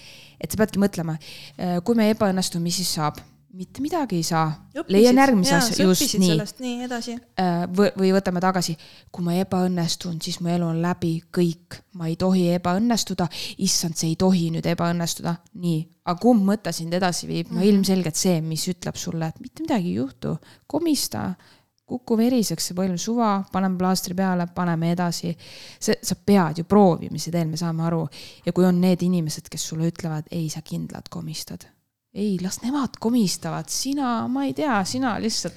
et 0.41 0.51
sa 0.51 0.61
peadki 0.61 0.83
mõtlema, 0.83 1.17
äh, 1.57 1.79
kui 1.85 1.99
me 1.99 2.11
ebaõnnestume, 2.13 2.69
mis 2.69 2.83
siis 2.83 2.95
saab? 2.99 3.23
mitte 3.57 3.81
midagi 3.81 4.19
ei 4.21 4.23
saa. 4.23 4.51
leian 4.89 5.17
järgmise 5.17 5.55
asja, 5.57 5.85
just 5.85 6.19
nii. 6.21 6.37
nii 6.61 6.85
edasi. 6.85 7.15
Äh, 7.41 7.65
või, 7.73 7.89
või 7.97 8.11
võtame 8.13 8.41
tagasi, 8.45 8.77
kui 9.13 9.25
ma 9.25 9.37
ebaõnnestun, 9.41 10.19
siis 10.23 10.43
mu 10.45 10.51
elu 10.53 10.69
on 10.69 10.83
läbi, 10.85 11.15
kõik, 11.33 11.79
ma 11.97 12.11
ei 12.11 12.19
tohi 12.21 12.51
ebaõnnestuda, 12.59 13.29
issand, 13.65 13.97
see 13.97 14.13
ei 14.13 14.19
tohi 14.21 14.51
nüüd 14.53 14.69
ebaõnnestuda, 14.75 15.39
nii. 15.63 15.81
aga 16.05 16.21
kumb 16.23 16.45
mõte 16.51 16.73
sind 16.77 16.95
edasi 16.95 17.31
viib, 17.31 17.49
no 17.51 17.63
mhm. 17.63 17.69
ilmselgelt 17.71 18.21
see, 18.21 18.41
mis 18.45 18.67
ütleb 18.73 19.01
sulle, 19.01 19.33
et 19.33 19.41
mitte 19.41 19.65
midagi 19.65 19.95
ei 19.95 20.01
juhtu, 20.03 20.37
komista 20.69 21.31
kuku 21.87 22.19
veriseks, 22.19 22.71
see 22.71 22.77
põlv 22.77 22.99
suva, 22.99 23.31
paneme 23.53 23.79
plaastri 23.79 24.17
peale, 24.19 24.49
paneme 24.55 24.91
edasi. 24.95 25.31
see, 25.79 25.95
sa 26.03 26.19
pead 26.19 26.63
ju 26.63 26.67
proovimise 26.67 27.31
teel, 27.31 27.47
me 27.51 27.61
saame 27.61 27.87
aru. 27.87 28.03
ja 28.47 28.53
kui 28.53 28.67
on 28.67 28.81
need 28.83 29.07
inimesed, 29.07 29.49
kes 29.51 29.71
sulle 29.71 29.91
ütlevad, 29.93 30.29
ei, 30.35 30.49
sa 30.51 30.65
kindlalt 30.67 31.09
komistad. 31.13 31.69
ei, 32.17 32.39
las 32.43 32.59
nemad 32.63 32.97
komistavad, 33.01 33.69
sina, 33.71 34.27
ma 34.33 34.47
ei 34.49 34.55
tea, 34.57 34.81
sina 34.89 35.15
lihtsalt 35.21 35.57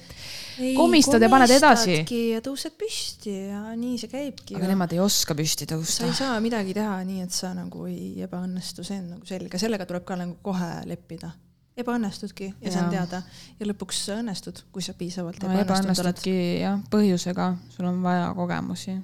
ei, 0.60 0.74
komistad 0.76 1.22
ja 1.22 1.32
paned 1.32 1.50
edasi. 1.56 1.98
ja 2.30 2.42
tõused 2.44 2.78
püsti 2.78 3.34
ja 3.50 3.64
nii 3.74 3.98
see 3.98 4.14
käibki. 4.14 4.58
aga 4.60 4.70
nemad 4.70 4.94
ei 4.94 5.02
oska 5.02 5.34
püsti 5.34 5.66
tõusta. 5.66 6.04
sa 6.04 6.10
ei 6.12 6.18
saa 6.22 6.40
midagi 6.44 6.76
teha 6.78 7.00
nii, 7.10 7.26
et 7.26 7.34
sa 7.34 7.54
nagu 7.58 7.90
ei 7.90 8.22
ebaõnnestu, 8.28 8.86
see 8.86 9.02
on 9.02 9.14
nagu 9.16 9.26
selge, 9.26 9.58
sellega 9.58 9.88
tuleb 9.88 10.06
ka 10.06 10.20
nagu 10.20 10.38
kohe 10.46 10.74
leppida 10.86 11.34
ebaõnnestudki 11.82 12.48
ja, 12.48 12.56
ja 12.64 12.72
see 12.74 12.82
on 12.82 12.90
teada 12.92 13.22
ja 13.58 13.68
lõpuks 13.68 14.04
sa 14.06 14.18
õnnestud, 14.20 14.62
kui 14.74 14.84
sa 14.84 14.94
piisavalt 14.98 15.42
no, 15.44 15.52
ebaõnnestunud 15.62 16.22
oled. 16.22 16.60
jah, 16.60 16.80
põhjusega, 16.92 17.52
sul 17.74 17.88
on 17.90 18.02
vaja 18.04 18.30
kogemusi. 18.36 18.96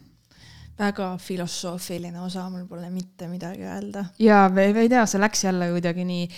väga 0.78 1.12
filosoofiline 1.22 2.20
osa, 2.20 2.48
mul 2.52 2.66
pole 2.70 2.90
mitte 2.90 3.28
midagi 3.32 3.66
öelda. 3.66 4.06
ja 4.22 4.46
ma 4.52 4.66
ei 4.70 4.90
tea, 4.92 5.06
see 5.06 5.22
läks 5.22 5.44
jälle 5.48 5.70
kuidagi 5.74 6.06
nii, 6.08 6.28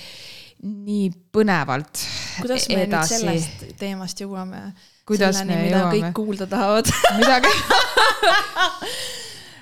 nii 0.69 1.11
põnevalt. 1.35 2.05
kuidas 2.41 2.69
me 2.73 2.83
edasi. 2.87 3.15
nüüd 3.15 3.25
sellest 3.25 3.79
teemast 3.79 4.25
jõuame? 4.25 4.73
selleni, 5.09 5.63
mida 5.69 5.85
jõuame? 5.85 5.95
kõik 5.95 6.13
kuulda 6.17 6.51
tahavad 6.51 6.91
midagi 7.17 7.53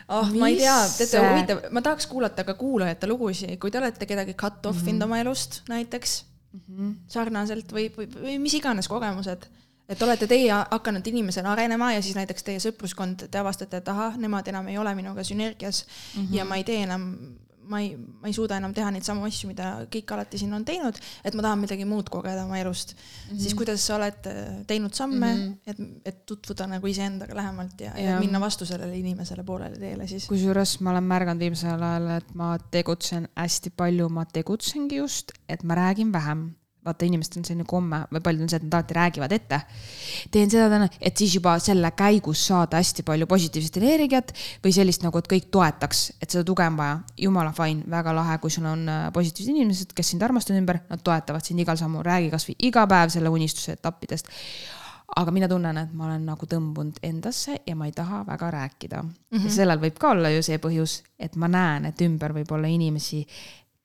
ah 0.07 0.23
oh,, 0.23 0.31
ma 0.39 0.49
ei 0.51 0.59
tea, 0.61 0.77
teate 0.99 1.23
huvitav, 1.23 1.63
ma 1.75 1.83
tahaks 1.83 2.07
kuulata 2.11 2.45
ka 2.47 2.55
kuulajate 2.59 3.09
lugusid, 3.11 3.57
kui 3.63 3.73
te 3.75 3.81
olete 3.81 4.07
kedagi 4.07 4.37
cut 4.39 4.67
off 4.67 4.85
inud 4.85 4.93
mm 4.93 4.99
-hmm. 5.01 5.05
oma 5.05 5.19
elust 5.19 5.63
näiteks. 5.69 6.25
Sarnaselt 7.09 7.73
või, 7.73 7.89
või, 7.97 8.09
või 8.15 8.39
mis 8.43 8.55
iganes 8.55 8.89
kogemused. 8.89 9.47
et 9.89 10.03
olete 10.03 10.27
teie 10.27 10.51
hakanud 10.51 11.07
inimesena 11.07 11.53
arenema 11.53 11.93
ja 11.93 12.03
siis 12.03 12.17
näiteks 12.17 12.43
teie 12.43 12.59
sõpruskond, 12.59 13.29
te 13.31 13.39
avastate, 13.39 13.77
et 13.77 13.89
ahah, 13.89 14.17
nemad 14.19 14.49
enam 14.49 14.67
ei 14.69 14.79
ole 14.79 14.95
minuga 14.95 15.25
sünergias 15.25 15.85
mm 15.87 16.23
-hmm. 16.23 16.35
ja 16.35 16.45
ma 16.45 16.57
ei 16.57 16.65
tee 16.65 16.83
enam 16.83 17.13
ma 17.71 17.81
ei, 17.85 17.95
ma 17.97 18.31
ei 18.31 18.35
suuda 18.37 18.59
enam 18.61 18.75
teha 18.77 18.91
neid 18.95 19.07
samu 19.07 19.27
asju, 19.29 19.51
mida 19.51 19.71
kõik 19.93 20.13
alati 20.17 20.41
siin 20.41 20.55
on 20.57 20.65
teinud, 20.67 20.99
et 21.25 21.37
ma 21.37 21.45
tahan 21.47 21.63
midagi 21.63 21.87
muud 21.89 22.11
kogeda 22.13 22.45
oma 22.45 22.59
elust 22.61 22.95
mm. 22.95 22.99
-hmm. 23.31 23.41
siis 23.43 23.55
kuidas 23.59 23.87
sa 23.87 23.97
oled 23.97 24.29
äh, 24.31 24.43
teinud 24.67 24.95
samme 24.95 25.35
mm, 25.35 25.43
-hmm. 25.43 25.57
et, 25.67 26.13
et 26.13 26.27
tutvuda 26.27 26.67
nagu 26.67 26.87
iseendaga 26.87 27.35
lähemalt 27.37 27.81
ja, 27.81 27.93
ja., 27.97 28.11
ja 28.11 28.21
minna 28.21 28.41
vastu 28.41 28.67
sellele 28.67 28.99
inimesele 28.99 29.45
poolele 29.45 29.79
teele 29.79 30.07
siis. 30.07 30.27
kusjuures 30.27 30.81
ma 30.81 30.91
olen 30.91 31.05
märganud 31.05 31.41
viimasel 31.41 31.83
ajal, 31.83 32.11
et 32.17 32.35
ma 32.35 32.57
tegutsen 32.71 33.29
hästi 33.37 33.71
palju, 33.77 34.09
ma 34.09 34.25
tegutsengi 34.25 34.97
just, 34.97 35.33
et 35.49 35.63
ma 35.63 35.75
räägin 35.75 36.13
vähem 36.13 36.51
vaata, 36.87 37.07
inimestel 37.09 37.43
on 37.43 37.49
selline 37.49 37.67
komme 37.69 38.03
või 38.13 38.23
paljud 38.25 38.47
on 38.47 38.53
see, 38.53 38.61
et 38.61 38.67
nad 38.67 38.79
alati 38.79 38.97
räägivad 38.97 39.35
ette. 39.37 39.61
teen 40.31 40.51
seda 40.53 40.69
täna, 40.73 40.89
et 41.01 41.17
siis 41.17 41.35
juba 41.39 41.57
selle 41.63 41.91
käigus 41.99 42.47
saada 42.47 42.81
hästi 42.83 43.05
palju 43.07 43.27
positiivset 43.31 43.81
energiat 43.83 44.33
või 44.65 44.75
sellist 44.77 45.05
nagu, 45.07 45.19
et 45.19 45.31
kõik 45.31 45.51
toetaks, 45.55 46.07
et 46.21 46.31
seda 46.31 46.45
tuge 46.47 46.67
on 46.67 46.79
vaja. 46.79 47.01
jumala 47.19 47.53
fine, 47.57 47.85
väga 47.91 48.15
lahe, 48.17 48.39
kui 48.39 48.51
sul 48.51 48.67
on 48.71 48.89
äh, 48.89 49.05
positiivsed 49.13 49.55
inimesed, 49.55 49.93
kes 49.97 50.15
sind 50.15 50.23
armastavad 50.23 50.63
ümber, 50.63 50.81
nad 50.91 51.03
toetavad 51.03 51.45
sind 51.45 51.61
igal 51.61 51.79
sammul, 51.81 52.05
räägi 52.07 52.33
kasvõi 52.33 52.57
iga 52.71 52.87
päev 52.91 53.13
selle 53.15 53.33
unistuse 53.33 53.77
etappidest 53.77 54.33
aga 55.17 55.31
mina 55.31 55.49
tunnen, 55.49 55.77
et 55.79 55.93
ma 55.95 56.09
olen 56.09 56.25
nagu 56.27 56.49
tõmbunud 56.51 56.99
endasse 57.07 57.61
ja 57.67 57.77
ma 57.79 57.87
ei 57.87 57.95
taha 57.95 58.25
väga 58.27 58.51
rääkida 58.51 59.03
mm. 59.03 59.13
-hmm. 59.31 59.45
ja 59.45 59.51
sellel 59.51 59.81
võib 59.81 59.99
ka 59.99 60.11
olla 60.11 60.31
ju 60.31 60.43
see 60.43 60.59
põhjus, 60.59 61.03
et 61.19 61.37
ma 61.37 61.49
näen, 61.49 61.85
et 61.85 62.01
ümber 62.01 62.35
võib 62.35 62.51
olla 62.53 62.67
inimesi, 62.67 63.27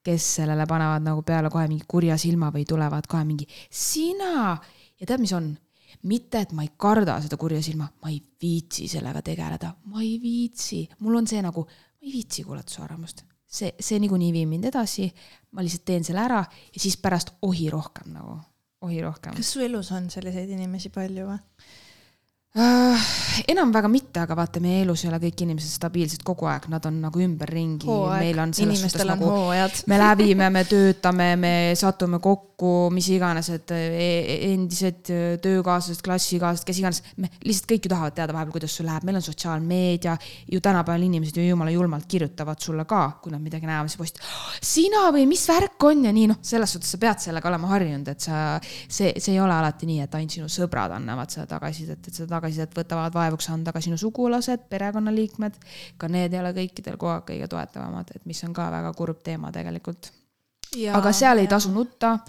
kes 0.03 0.27
sellele 0.39 0.65
panevad 0.69 1.03
nagu 1.05 1.23
peale 1.25 1.49
kohe 1.53 1.67
mingi 1.69 1.85
kurja 1.87 2.17
silma 2.17 2.51
või 2.53 2.65
tulevad 2.67 3.07
kohe 3.09 3.25
mingi 3.25 3.47
sina. 3.69 4.57
ja 4.99 5.05
tead, 5.05 5.21
mis 5.21 5.33
on? 5.37 5.51
mitte, 6.07 6.39
et 6.41 6.53
ma 6.55 6.63
ei 6.65 6.71
karda 6.79 7.17
seda 7.21 7.37
kurja 7.37 7.61
silma, 7.63 7.87
ma 8.01 8.09
ei 8.09 8.21
viitsi 8.41 8.87
sellega 8.89 9.21
tegeleda, 9.25 9.73
ma 9.91 10.01
ei 10.01 10.15
viitsi, 10.21 10.85
mul 11.03 11.19
on 11.19 11.27
see 11.29 11.41
nagu, 11.43 11.65
ma 11.65 12.07
ei 12.07 12.13
viitsi 12.15 12.45
kuulata 12.47 12.73
su 12.73 12.81
arvamust. 12.81 13.25
see, 13.51 13.73
see 13.79 13.99
niikuinii 13.99 14.31
viib 14.31 14.47
mind 14.47 14.69
edasi, 14.69 15.09
ma 15.51 15.63
lihtsalt 15.65 15.83
teen 15.85 16.05
selle 16.07 16.23
ära 16.23 16.39
ja 16.39 16.79
siis 16.79 16.95
pärast 16.97 17.33
ohi 17.43 17.67
rohkem 17.69 18.13
nagu, 18.15 18.37
ohi 18.87 19.01
rohkem. 19.03 19.35
kas 19.35 19.53
su 19.53 19.63
elus 19.65 19.91
on 19.91 20.09
selliseid 20.09 20.49
inimesi 20.55 20.89
palju 20.93 21.27
või? 21.27 21.39
Uh,? 22.55 23.21
enam 23.47 23.71
väga 23.73 23.89
mitte, 23.91 24.21
aga 24.23 24.35
vaata, 24.37 24.61
meie 24.63 24.81
elus 24.83 25.05
ei 25.05 25.11
ole 25.11 25.19
kõik 25.23 25.43
inimesed 25.45 25.71
stabiilsed 25.77 26.23
kogu 26.27 26.47
aeg, 26.51 26.67
nad 26.71 26.85
on 26.89 26.99
nagu 27.03 27.21
ümberringi, 27.23 27.87
meil 27.87 28.41
on 28.43 28.53
selles 28.55 28.83
suhtes 28.83 29.07
nagu 29.07 29.31
me 29.89 29.99
läbime, 30.01 30.49
me 30.53 30.63
töötame, 30.67 31.29
me 31.39 31.53
satume 31.79 32.19
kokku, 32.23 32.89
mis 32.93 33.07
iganes, 33.13 33.49
et 33.55 33.71
e- 33.75 34.37
endised 34.51 35.11
töökaaslased, 35.43 36.03
klassikaaslased, 36.05 36.67
kes 36.67 36.81
iganes, 36.81 37.01
me 37.21 37.31
lihtsalt 37.45 37.69
kõik 37.71 37.87
ju 37.87 37.93
tahavad 37.93 38.17
teada 38.17 38.35
vahepeal, 38.35 38.55
kuidas 38.57 38.75
sul 38.77 38.87
läheb, 38.89 39.07
meil 39.07 39.19
on 39.21 39.25
sotsiaalmeedia, 39.25 40.17
ju 40.51 40.61
tänapäeval 40.63 41.07
inimesed 41.07 41.39
ju 41.39 41.47
jumala 41.47 41.73
julmalt 41.73 42.07
kirjutavad 42.11 42.61
sulle 42.61 42.85
ka, 42.89 43.03
kui 43.23 43.33
nad 43.33 43.43
midagi 43.43 43.69
näevad, 43.69 43.91
siis 43.91 44.01
post-, 44.01 44.21
sina 44.59 45.07
või 45.15 45.25
mis 45.29 45.45
värk 45.49 45.87
on? 45.87 46.05
ja 46.05 46.13
nii. 46.15 46.27
Noh, 46.31 46.37
selles 46.45 46.71
suhtes 46.75 46.93
sa 46.93 46.97
pead 47.01 47.19
sellega 47.23 47.49
olema 47.49 47.69
harjunud, 47.73 48.07
et 48.13 48.23
sa, 48.23 48.37
see, 48.61 49.11
see 49.17 49.33
ei 49.35 49.41
ole 49.41 49.53
alati 49.55 49.89
nii, 49.89 50.05
et 50.05 50.15
ainult 50.17 50.37
sinu 50.37 50.51
sõbrad 50.51 50.93
annavad 50.95 51.33
seda 51.33 51.47
tagasisidet, 51.49 52.07
et 52.07 52.19
seda 52.21 52.40
tagasisidet 52.41 52.73
võtavad 52.81 53.13
vaevuks 53.13 53.51
anda 53.53 53.71
ka 53.71 53.83
sinu 53.83 53.99
sugulased, 54.01 54.65
perekonnaliikmed, 54.73 55.61
ka 56.01 56.09
need 56.11 56.33
ei 56.33 56.41
ole 56.41 56.55
kõikidel 56.57 56.97
kogu 56.97 57.13
aeg 57.13 57.29
kõige 57.29 57.51
toetavamad, 57.53 58.17
et 58.17 58.25
mis 58.25 58.41
on 58.47 58.57
ka 58.57 58.71
väga 58.73 58.91
kurb 58.97 59.21
teema 59.23 59.53
tegelikult 59.53 60.11
aga 60.71 61.11
seal 61.11 61.41
ei 61.41 61.47
tasu 61.51 61.71
nutta. 61.71 62.19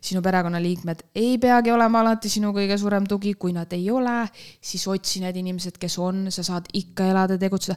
sinu 0.00 0.22
perekonnaliikmed 0.22 1.00
ei 1.18 1.38
peagi 1.42 1.72
olema 1.74 1.98
alati 2.00 2.30
sinu 2.30 2.52
kõige 2.54 2.76
suurem 2.78 3.06
tugi, 3.10 3.32
kui 3.34 3.50
nad 3.52 3.72
ei 3.74 3.90
ole, 3.90 4.28
siis 4.62 4.86
otsi 4.86 5.18
need 5.20 5.36
inimesed, 5.36 5.74
kes 5.82 5.96
on, 5.98 6.28
sa 6.30 6.44
saad 6.46 6.68
ikka 6.78 7.08
elada, 7.10 7.38
tegutseda. 7.38 7.74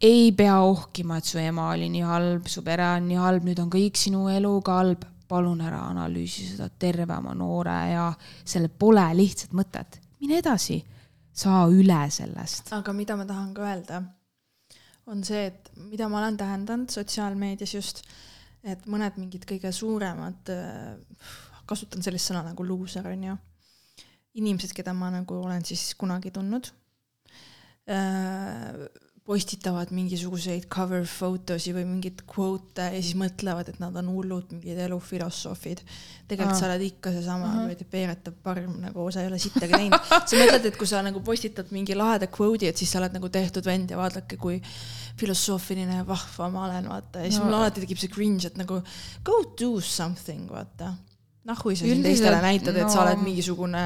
ei 0.00 0.30
pea 0.32 0.60
ohkima, 0.62 1.18
et 1.18 1.24
su 1.24 1.42
ema 1.42 1.72
oli 1.72 1.88
nii 1.90 2.04
halb, 2.06 2.46
su 2.46 2.62
pere 2.62 2.86
on 2.86 3.08
nii 3.08 3.18
halb, 3.18 3.50
nüüd 3.50 3.58
on 3.58 3.72
kõik 3.74 3.98
sinu 3.98 4.28
eluga 4.30 4.78
halb. 4.78 5.04
palun 5.28 5.60
ära 5.64 5.80
analüüsi 5.88 6.46
seda 6.52 6.68
terve 6.68 7.16
oma 7.16 7.32
noore 7.34 7.76
ja 7.90 8.12
sellel 8.44 8.70
pole 8.78 9.08
lihtsat 9.16 9.50
mõtet. 9.58 9.98
mine 10.20 10.38
edasi, 10.38 10.78
saa 11.34 11.64
üle 11.70 12.02
sellest. 12.14 12.72
aga 12.76 12.92
mida 12.96 13.16
ma 13.18 13.26
tahan 13.28 13.54
ka 13.56 13.64
öelda, 13.66 14.02
on 15.10 15.24
see, 15.26 15.48
et 15.50 15.72
mida 15.90 16.08
ma 16.08 16.20
olen 16.22 16.38
tähendanud 16.40 16.92
sotsiaalmeedias 16.94 17.74
just, 17.74 18.04
et 18.64 18.86
mõned 18.90 19.18
mingid 19.20 19.44
kõige 19.48 19.72
suuremad, 19.74 20.52
kasutan 21.68 22.04
sellist 22.04 22.30
sõna 22.30 22.44
nagu 22.46 22.66
luuser, 22.66 23.06
on 23.10 23.26
ju, 23.28 23.36
inimesed, 24.40 24.72
keda 24.76 24.94
ma 24.96 25.10
nagu 25.14 25.42
olen 25.44 25.64
siis 25.66 25.92
kunagi 25.98 26.32
tundnud, 26.34 26.70
postitavad 29.24 29.88
mingisuguseid 29.96 30.66
cover 30.68 31.06
photosi 31.08 31.72
või 31.72 31.86
mingeid 31.88 32.18
kvote 32.28 32.90
ja 32.92 32.98
siis 33.00 33.14
mõtlevad, 33.16 33.70
et 33.72 33.78
nad 33.80 33.94
on 33.96 34.10
hullud 34.12 34.50
mingid 34.52 34.76
elufilosoofid. 34.84 35.80
tegelikult 36.28 36.52
Aa. 36.52 36.58
sa 36.60 36.66
oled 36.68 36.84
ikka 36.84 37.12
seesama 37.14 37.46
Ahah. 37.48 37.62
kuradi 37.62 37.86
peeretav 37.94 38.34
parm 38.44 38.74
nagu 38.82 39.06
sa 39.14 39.22
ei 39.24 39.30
ole 39.30 39.38
sittagi 39.40 39.72
teinud. 39.72 39.96
sa 40.28 40.36
mõtled, 40.42 40.68
et 40.68 40.76
kui 40.76 40.86
sa 40.90 41.00
nagu 41.06 41.22
postitad 41.24 41.72
mingi 41.72 41.96
laheda 41.96 42.28
kvoodi, 42.28 42.68
et 42.68 42.76
siis 42.76 42.92
sa 42.92 43.00
oled 43.00 43.16
nagu 43.16 43.28
tehtud 43.32 43.64
vend 43.64 43.90
ja 43.96 43.96
vaadake, 43.96 44.36
kui 44.36 44.60
filosoofiline 45.16 46.02
ja 46.02 46.04
vahva 46.06 46.50
ma 46.52 46.66
olen, 46.68 46.88
vaata. 46.92 47.24
ja 47.24 47.30
siis 47.30 47.40
No. 47.40 47.46
mul 47.48 47.54
alati 47.62 47.80
tekib 47.80 47.98
see 48.04 48.12
cringe, 48.12 48.44
et 48.52 48.60
nagu 48.60 48.82
go 49.24 49.40
do 49.58 49.80
something, 49.80 50.50
vaata. 50.52 50.94
Nahui 51.44 51.76
sa 51.76 51.86
siin 51.86 52.02
teistele 52.04 52.40
näitad, 52.42 52.76
et 52.76 52.90
sa 52.90 53.02
no- 53.02 53.06
oled 53.06 53.24
mingisugune, 53.24 53.82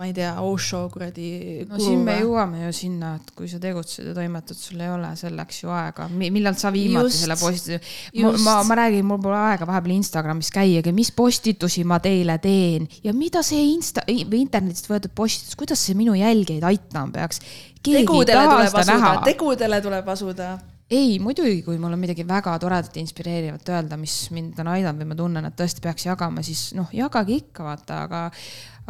ma 0.00 0.06
ei 0.08 0.14
tea, 0.16 0.30
Osho 0.40 0.86
kuradi 0.92 1.66
no 1.68 1.76
siin 1.82 2.00
me 2.06 2.14
jõuame 2.22 2.62
ju 2.62 2.70
sinna, 2.72 3.12
et 3.18 3.32
kui 3.36 3.50
sa 3.50 3.58
tegutsed 3.60 4.06
ja 4.08 4.14
toimetad, 4.16 4.56
sul 4.56 4.80
ei 4.80 4.88
ole 4.88 5.10
selleks 5.18 5.58
ju 5.64 5.72
aega. 5.76 6.06
millal 6.08 6.56
sa 6.56 6.72
viimati 6.72 7.10
Just. 7.10 7.24
selle 7.24 7.36
postituse, 7.36 7.80
ma, 8.22 8.32
ma, 8.46 8.54
ma 8.70 8.78
räägin, 8.80 9.04
mul 9.04 9.20
pole 9.20 9.36
aega 9.50 9.68
vahepeal 9.68 9.98
Instagramis 9.98 10.52
käiagi, 10.54 10.94
mis 10.96 11.12
postitusi 11.12 11.84
ma 11.84 12.00
teile 12.00 12.38
teen 12.40 12.88
ja 13.04 13.12
mida 13.12 13.42
see 13.46 13.66
insta 13.74 14.06
või 14.08 14.40
internetist 14.46 14.88
võetud 14.88 15.12
postitus, 15.14 15.58
kuidas 15.58 15.84
see 15.84 15.98
minu 15.98 16.16
jälgijaid 16.16 16.64
aitama 16.70 17.12
peaks. 17.18 17.42
tegudele 17.82 18.46
tuleb 18.46 18.80
asuda 18.80 19.16
tegudele 19.26 19.82
tuleb 19.84 20.08
asuda. 20.16 20.54
ei, 20.90 21.18
muidugi, 21.22 21.60
kui 21.62 21.78
mul 21.78 21.94
on 21.94 22.02
midagi 22.02 22.24
väga 22.26 22.56
toredat 22.62 22.96
ja 22.96 23.02
inspireerivat 23.04 23.68
öelda, 23.70 23.98
mis 24.00 24.16
mind 24.34 24.58
on 24.62 24.72
aidanud 24.72 25.04
või 25.04 25.12
ma 25.12 25.18
tunnen, 25.18 25.46
et 25.46 25.56
tõesti 25.58 25.84
peaks 25.84 26.08
jagama, 26.08 26.42
siis 26.46 26.70
noh, 26.78 26.90
jagage 26.94 27.36
ikka 27.36 27.66
vaata, 27.66 28.02
aga 28.08 28.24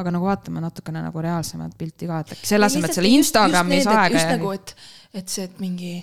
aga 0.01 0.14
nagu 0.14 0.24
vaatame 0.24 0.62
natukene 0.64 1.03
nagu 1.05 1.22
reaalsemat 1.24 1.76
pilti 1.76 2.09
ka, 2.09 2.22
et 2.24 2.32
selle 2.40 2.70
asemel, 2.70 2.88
et 2.88 2.96
selle 2.96 3.12
Instagramis 3.12 3.88
aega 3.90 4.16
just 4.16 4.32
nagu, 4.32 4.53
et, 4.57 4.74
et 5.20 5.28
see, 5.28 5.44
et 5.51 5.61
mingi 5.61 5.94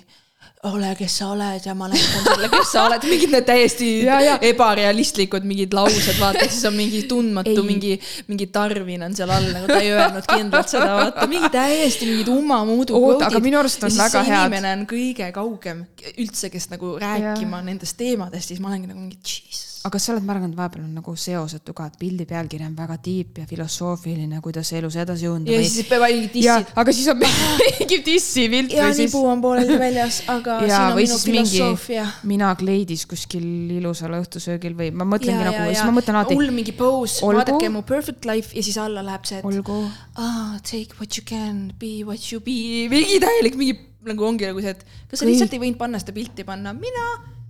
ole, 0.66 0.90
kes 0.98 1.18
sa 1.20 1.28
oled 1.32 1.66
ja 1.66 1.74
ma 1.78 1.86
näitan 1.90 2.24
sulle, 2.24 2.48
kes 2.50 2.72
sa 2.72 2.84
oled, 2.88 3.04
mingid 3.06 3.32
need 3.34 3.46
täiesti 3.46 3.88
Ja, 4.08 4.18
ja. 4.22 4.38
ebarealistlikud 4.50 5.46
mingid 5.46 5.74
laused, 5.76 6.18
vaata, 6.18 6.48
siis 6.48 6.64
on 6.68 6.74
mingi 6.78 7.04
tundmatu 7.10 7.62
mingi, 7.66 7.94
mingi 8.30 8.48
Tarvin 8.54 9.06
on 9.06 9.14
seal 9.18 9.30
all, 9.34 9.48
nagu 9.54 9.70
ta 9.70 9.78
ei 9.82 9.92
öelnud 9.94 10.26
kindlalt 10.30 10.72
seda, 10.72 10.90
vaata, 10.98 11.28
mingi 11.30 11.52
täiesti 11.54 12.10
mingid 12.10 12.32
ummamuudu 12.34 12.98
aga 13.28 13.42
minu 13.44 13.60
arust 13.62 13.86
on 13.86 13.94
ja 13.94 14.02
väga 14.04 14.24
head. 14.26 14.42
inimene 14.48 14.74
on 14.80 14.84
kõige 14.90 15.30
kaugem 15.36 15.86
üldse, 16.16 16.50
kes 16.54 16.70
nagu 16.74 16.96
rääkima 17.02 17.62
nendest 17.66 17.98
teemadest, 18.00 18.52
siis 18.52 18.62
ma 18.62 18.72
olengi 18.72 18.90
nagu 18.90 19.00
mingi 19.02 19.18
jesus. 19.22 19.67
Aga 19.84 19.92
kas 19.94 20.06
sa 20.08 20.12
oled 20.14 20.26
märganud, 20.26 20.56
vahepeal 20.58 20.84
on 20.84 20.94
nagu 20.98 21.12
seosetu 21.18 21.74
ka, 21.76 21.86
et 21.90 21.96
pildi 22.00 22.26
pealkiri 22.28 22.66
on 22.66 22.74
väga 22.76 22.96
tiip 23.02 23.38
ja 23.42 23.46
filosoofiline, 23.48 24.40
kuidas 24.44 24.72
elus 24.76 24.96
edasi 24.98 25.26
jõuda 25.26 25.54
ja 25.54 25.60
siis 25.62 25.86
peavad 25.88 26.14
mingid 26.14 26.38
ja 26.42 26.56
dissid. 26.58 26.72
aga 26.82 26.94
siis 26.96 27.10
on 27.12 27.20
mingi 27.62 27.98
dissipilt 28.06 28.74
ja 28.74 28.88
või 28.88 28.98
siis 28.98 29.12
nibu 29.12 29.22
on 29.30 29.42
pooleldi 29.44 29.78
väljas, 29.80 30.20
aga 30.34 30.58
ja, 30.62 30.68
siin 30.68 30.84
on 30.84 30.96
või 30.98 31.06
minu 31.06 31.18
siis 31.18 31.32
mingi 31.32 31.54
filosoofia. 31.54 32.06
mina 32.32 32.52
kleidis 32.58 33.06
kuskil 33.10 33.48
ilusal 33.78 34.18
õhtusöögil 34.18 34.76
või 34.78 34.90
ma 34.92 35.08
mõtlengi 35.08 35.44
ja, 35.44 35.50
nagu, 35.50 35.62
ja, 35.62 35.72
siis 35.72 35.82
ja. 35.82 35.88
ma 35.88 35.96
mõtlen 36.00 36.20
alati, 36.20 36.38
hull 36.40 36.54
mingi 36.58 36.74
pose, 36.78 37.22
vaadake 37.24 37.72
mu 37.72 37.84
perfect 37.86 38.28
life. 38.28 38.54
Ja 38.56 38.64
siis 38.66 38.78
alla 38.82 39.04
läheb 39.06 39.28
see, 39.28 39.40
et 39.40 39.48
olgu, 39.48 39.80
ah, 40.18 40.56
take 40.66 40.98
what 40.98 41.14
you 41.14 41.26
can, 41.26 41.68
be 41.78 42.00
what 42.08 42.32
you 42.32 42.42
be, 42.44 42.88
mingi 42.90 43.20
täielik 43.22 43.58
mingi 43.58 43.78
nagu 44.08 44.26
ongi 44.26 44.46
nagu 44.48 44.62
see, 44.62 44.74
et 44.74 44.84
kas 45.10 45.22
sa 45.22 45.28
lihtsalt 45.28 45.54
ei 45.54 45.62
võinud 45.62 45.78
panna 45.80 46.00
seda 46.02 46.14
pilti 46.16 46.46
panna, 46.48 46.74
mina 46.76 47.06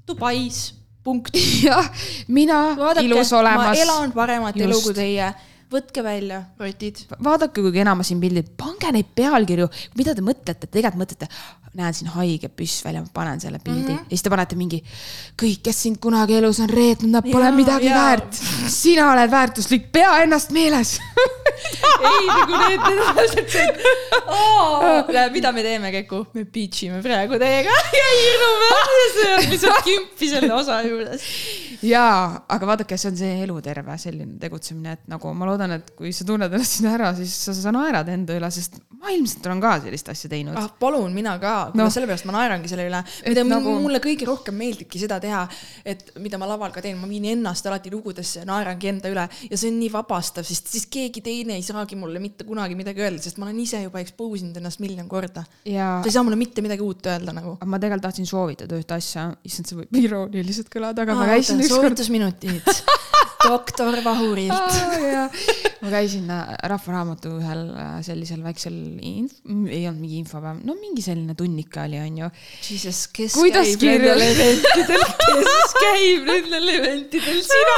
Dubais, 0.08 0.70
punkt. 1.04 1.36
jah, 1.66 1.90
mina 2.28 2.60
vaadake, 2.78 3.06
ilus 3.06 3.32
ma 3.32 3.38
olemas, 3.42 3.84
elan 3.84 4.12
paremat 4.16 4.56
elu 4.56 4.74
Just. 4.74 4.88
kui 4.88 4.98
teie, 4.98 5.32
võtke 5.72 6.02
välja 6.04 6.42
rotid. 6.60 7.04
vaadake, 7.24 7.60
kui 7.60 7.72
kena 7.74 7.94
ma 7.98 8.06
siin 8.06 8.20
pildid, 8.22 8.52
pange 8.56 8.92
neid 8.94 9.10
pealkirju, 9.16 9.68
mida 10.00 10.14
te 10.16 10.24
mõtlete, 10.24 10.68
tegelikult 10.68 11.02
mõtlete, 11.02 11.28
näen 11.78 11.94
siin 11.94 12.08
haige 12.14 12.48
püss 12.48 12.80
välja, 12.84 13.02
ma 13.04 13.12
panen 13.14 13.40
selle 13.40 13.60
pildi 13.62 13.92
mm. 13.92 13.96
-hmm. 13.96 14.08
ja 14.08 14.16
siis 14.16 14.24
te 14.24 14.32
panete 14.32 14.56
mingi, 14.56 14.80
kõik, 15.42 15.60
kes 15.68 15.82
sind 15.84 16.00
kunagi 16.02 16.38
elus 16.38 16.60
on 16.64 16.70
reetnud, 16.72 17.12
nad 17.12 17.28
pole 17.28 17.44
Jaa, 17.44 17.56
midagi 17.56 17.90
jaa. 17.90 17.98
väärt. 17.98 18.40
sina 18.72 19.10
oled 19.12 19.30
väärtuslik, 19.30 19.90
pea 19.92 20.22
ennast 20.22 20.50
meeles. 20.56 20.98
ei, 22.08 22.26
nagu 22.26 22.56
need, 22.56 22.80
need 22.80 23.02
on 23.04 23.14
täpselt 23.20 23.50
see, 23.52 23.66
et 25.26 25.32
mida 25.32 25.52
me 25.52 25.62
teeme, 25.62 25.92
Keku? 25.92 26.24
me 26.34 26.44
pitch 26.44 26.88
ime 26.88 27.02
praegu 27.04 27.38
teiega 27.38 27.76
ja 28.00 28.08
hirmume, 28.16 28.72
lihtsalt 29.50 29.84
kümpi 29.84 30.30
selle 30.32 30.54
osa 30.54 30.80
juures. 30.86 31.28
jaa, 31.86 32.44
aga 32.50 32.68
vaadake, 32.72 32.98
see 32.98 33.10
on 33.12 33.18
see 33.18 33.38
eluterve 33.44 33.96
selline 34.00 34.38
tegutsemine, 34.42 34.96
et 34.98 35.08
nagu 35.10 35.32
ma 35.36 35.48
loodan, 35.48 35.76
et 35.78 35.92
kui 35.98 36.12
sa 36.16 36.26
tunned 36.28 36.50
ennast 36.50 36.78
sinna 36.78 36.94
ära, 36.96 37.12
siis 37.18 37.34
sa, 37.46 37.54
sa 37.56 37.72
naerad 37.74 38.08
enda 38.12 38.36
üle, 38.38 38.50
sest 38.54 38.80
ma 38.98 39.12
ilmselt 39.14 39.46
olen 39.46 39.60
ka 39.62 39.74
sellist 39.84 40.08
asja 40.10 40.30
teinud 40.32 40.58
ah, 40.58 40.66
palun, 40.80 41.12
mina 41.14 41.36
ka, 41.42 41.54
no. 41.78 41.86
sellepärast 41.92 42.26
ma 42.26 42.34
naerangi 42.34 42.70
selle 42.70 42.88
üle, 42.88 43.02
mida 43.28 43.44
nagu- 43.46 43.76
mulle 43.84 44.00
kõige 44.02 44.26
rohkem 44.26 44.56
meeldibki 44.58 45.00
seda 45.02 45.20
teha, 45.22 45.44
et 45.86 46.16
mida 46.22 46.40
ma 46.40 46.48
laval 46.50 46.74
ka 46.74 46.82
teen, 46.84 46.98
ma 46.98 47.06
viin 47.10 47.28
ennast 47.30 47.66
alati 47.70 47.92
lugudesse 47.94 48.42
ja 48.42 48.48
naerangi 48.48 48.90
enda 48.90 49.12
üle 49.12 49.28
ja 49.28 49.60
see 49.60 49.70
on 49.70 49.78
nii 49.78 49.92
vabastav, 49.94 50.46
sest 50.48 50.72
siis 50.72 50.88
keegi 50.90 51.22
teine 51.24 51.58
ei 51.58 51.66
saagi 51.66 51.98
mulle 51.98 52.22
mitte 52.22 52.46
kunagi 52.48 52.78
midagi 52.78 53.04
öelda, 53.06 53.22
sest 53.22 53.38
ma 53.38 53.46
olen 53.46 53.62
ise 53.62 53.84
juba 53.84 54.02
expose 54.02 54.42
inud 54.42 54.58
ennast 54.58 54.82
miljon 54.82 55.06
korda. 55.10 55.46
ja 55.68 55.98
sa 56.02 56.10
ei 56.10 56.16
saa 56.16 56.26
mulle 56.26 56.40
mitte 56.40 56.64
midagi 56.64 56.82
uut 56.82 57.06
öelda 57.06 57.36
nagu. 57.36 57.54
ma 57.62 57.78
tegelikult 57.78 58.08
tahtsin 58.08 58.26
soovitada 58.26 58.78
ühte 58.78 58.98
asja, 58.98 59.28
issand, 59.46 59.70
see 59.70 59.78
võib 59.78 60.02
irooniliselt 60.02 60.72
kõlada, 60.74 61.06
aga 61.06 61.14
ma 61.18 61.30
käisin 61.30 61.62
soovitusminutid 61.68 62.62
doktor 63.44 63.98
Vahurilt. 64.04 64.78
ma 65.80 65.90
käisin 65.92 66.26
äh, 66.30 66.56
Rahvaraamatu 66.68 67.36
ühel 67.38 67.60
äh, 67.78 67.98
sellisel 68.02 68.40
väiksel 68.42 68.74
inf-, 68.98 69.38
ei 69.70 69.84
olnud 69.86 70.00
mingi 70.02 70.18
infopäev, 70.24 70.58
no 70.66 70.74
mingi 70.80 71.02
selline 71.04 71.36
tunnika 71.38 71.84
oli, 71.86 72.00
onju. 72.02 72.30
Jesus, 72.66 73.04
kes 73.14 73.36
Kuidas 73.38 73.70
kirju- 73.78 74.10
eventidel, 74.18 75.04
kes 75.22 75.76
käib 75.78 76.26
nendel 76.26 76.66
eventidel, 76.74 77.38
sina, 77.46 77.76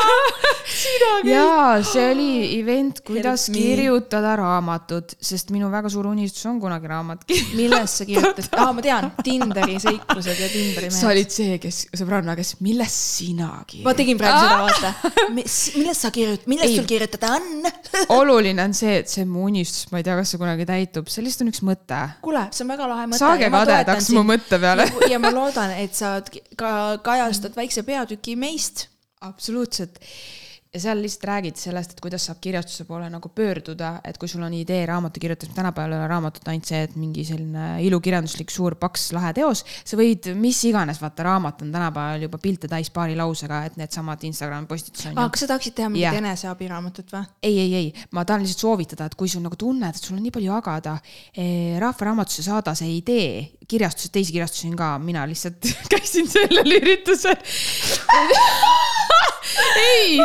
sina 0.65 1.11
käid. 1.21 1.31
jaa, 1.35 1.67
see 1.91 2.07
oli 2.15 2.31
event, 2.61 3.03
kuidas 3.07 3.47
Help 3.51 3.59
kirjutada 3.61 4.33
raamatut, 4.41 5.13
sest 5.21 5.53
minu 5.55 5.69
väga 5.73 5.93
suur 5.93 6.09
unistus 6.15 6.47
on 6.49 6.57
kunagi 6.63 6.89
raamat 6.91 7.27
kirjutada. 7.29 7.57
millest 7.61 8.01
sa 8.01 8.09
kirjutad? 8.09 8.49
aa, 8.57 8.71
ma 8.73 8.87
tean, 8.89 9.11
Tinderi 9.29 9.77
seiklused 9.83 10.41
ja 10.41 10.49
Tinderi 10.53 10.89
sa 10.91 11.05
mehed. 11.05 11.11
olid 11.13 11.37
see, 11.37 11.61
kes, 11.63 11.83
sõbranna, 12.01 12.33
kes, 12.41 12.57
millest 12.65 13.05
sina 13.21 13.51
ma 13.59 13.65
kirjutad? 13.69 14.01
tegin 14.01 14.19
praegu 14.25 14.41
seda, 14.41 14.59
vaata. 14.65 15.15
millest 15.79 16.05
sa 16.05 16.11
kirjutad, 16.15 16.47
millest 16.51 16.71
Ei. 16.71 16.77
sul 16.79 16.89
kirjutada 16.89 17.33
on? 17.37 17.69
oluline 18.21 18.65
on 18.65 18.75
see, 18.77 18.99
et 19.03 19.13
see 19.13 19.27
mu 19.29 19.47
unistus, 19.49 19.89
ma 19.93 20.01
ei 20.01 20.07
tea, 20.07 20.17
kas 20.19 20.35
see 20.35 20.41
kunagi 20.43 20.67
täitub, 20.69 21.11
see 21.13 21.25
lihtsalt 21.25 21.47
on 21.47 21.53
üks 21.53 21.63
mõte. 21.67 22.01
kuule, 22.25 22.45
see 22.55 22.65
on 22.67 22.75
väga 22.75 22.91
lahe 22.91 23.07
mõte. 23.11 23.23
saage 23.23 23.51
kadedaks 23.55 24.11
mu 24.17 24.25
mõtte 24.29 24.61
peale. 24.63 24.89
ja 25.13 25.21
ma 25.23 25.33
loodan, 25.35 25.75
et 25.83 25.97
sa 25.97 26.19
ka 26.61 26.73
kajastad 27.07 27.57
väikse 27.59 27.87
peatüki 27.87 28.37
meist. 28.41 28.89
absoluutselt. 29.21 30.01
Ja 30.71 30.81
seal 30.81 31.01
lihtsalt 31.03 31.25
räägid 31.27 31.59
sellest, 31.59 31.97
et 31.97 32.01
kuidas 32.03 32.29
saab 32.29 32.39
kirjastuse 32.43 32.85
poole 32.87 33.09
nagu 33.11 33.29
pöörduda, 33.35 33.97
et 34.07 34.19
kui 34.21 34.31
sul 34.31 34.45
on 34.47 34.53
idee 34.55 34.85
raamatu 34.87 35.21
kirjutamist, 35.23 35.57
tänapäeval 35.57 35.97
ei 35.97 35.99
ole 35.99 36.11
raamatut 36.13 36.47
ainult 36.53 36.71
see, 36.71 36.83
et 36.87 36.95
mingi 36.95 37.25
selline 37.27 37.65
ilukirjanduslik 37.83 38.55
suur 38.55 38.77
paks 38.79 39.09
lahe 39.17 39.33
teos. 39.35 39.65
sa 39.85 39.99
võid 39.99 40.31
mis 40.39 40.61
iganes, 40.71 41.01
vaata 41.03 41.27
raamat 41.27 41.65
on 41.67 41.73
tänapäeval 41.75 42.23
juba 42.27 42.39
pilte 42.39 42.71
täis 42.71 42.91
paari 42.95 43.19
lausega, 43.19 43.65
et 43.67 43.81
needsamad 43.81 44.23
Instagrami 44.31 44.71
postitused 44.71 45.11
on 45.11 45.35
kas 45.35 45.43
sa 45.43 45.51
tahaksid 45.51 45.75
teha 45.81 45.89
mingit 45.91 46.07
yeah. 46.07 46.21
eneseabiraamatut 46.23 47.11
või? 47.17 47.25
ei, 47.43 47.59
ei, 47.65 47.75
ei, 47.81 48.07
ma 48.15 48.25
tahan 48.25 48.47
lihtsalt 48.47 48.63
soovitada, 48.63 49.11
et 49.11 49.19
kui 49.19 49.29
sul 49.33 49.43
nagu 49.43 49.59
tunned, 49.59 49.91
et 49.91 50.07
sul 50.07 50.21
on 50.21 50.23
nii 50.23 50.35
palju 50.39 50.55
jagada 50.55 50.95
eh,, 51.35 51.81
Rahvaraamatusse 51.83 52.47
saada 52.47 52.77
see 52.79 52.95
idee, 53.01 53.43
kirjastused, 53.67 54.15
teisi 54.15 54.39
kirjastusi 54.39 54.71
on 54.71 54.79
ka, 54.79 54.95
mina 55.03 55.27
lihtsalt 55.27 55.67
käisin 55.97 56.31
sellel 56.31 56.79
üritusel 56.79 57.35
ei, 59.81 60.19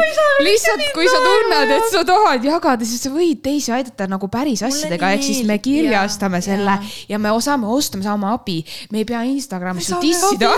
lihtsalt 0.46 0.84
kui 0.96 1.08
sa 1.10 1.20
tunned, 1.24 1.72
et 1.76 1.88
sa 1.92 2.04
tahad 2.08 2.46
jagada, 2.46 2.88
siis 2.88 3.06
sa 3.06 3.12
võid 3.14 3.42
teisi 3.46 3.74
aidata 3.76 4.08
nagu 4.12 4.30
päris 4.32 4.64
asjadega, 4.66 5.12
ehk 5.16 5.26
siis 5.26 5.44
me 5.48 5.58
kirjastame 5.64 6.42
jaa, 6.42 6.48
selle 6.50 6.76
jaa. 6.78 6.92
ja 7.14 7.22
me 7.22 7.34
saame 7.46 7.70
osta, 7.72 7.98
me 8.00 8.08
saame 8.08 8.30
abi. 8.32 8.60
me 8.92 9.04
ei 9.04 9.08
pea 9.08 9.24
Instagramis 9.30 9.92
dissida 10.02 10.52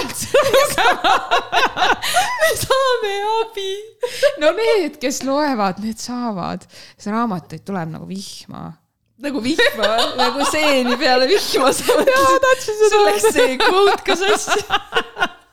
me 2.41 2.51
saame 2.63 3.13
abi. 3.37 3.71
no 4.43 4.51
need, 4.57 4.99
kes 5.01 5.23
loevad, 5.27 5.79
need 5.83 6.01
saavad. 6.01 6.67
see 6.97 7.13
raamatuid 7.13 7.63
tuleb 7.67 7.95
nagu 7.95 8.09
vihma 8.09 8.69
nagu 9.17 9.41
vihma, 9.41 9.93
nagu 10.17 10.45
seeni 10.51 10.97
peale 11.01 11.25
vihma 11.29 11.71
jaa, 11.73 12.37
tahtsin 12.43 12.75
seda. 12.77 12.89
sul 12.93 13.07
läks 13.09 13.27
see 13.33 13.57
quote 13.63 14.03
ka 14.05 14.15
sassi. 14.19 14.61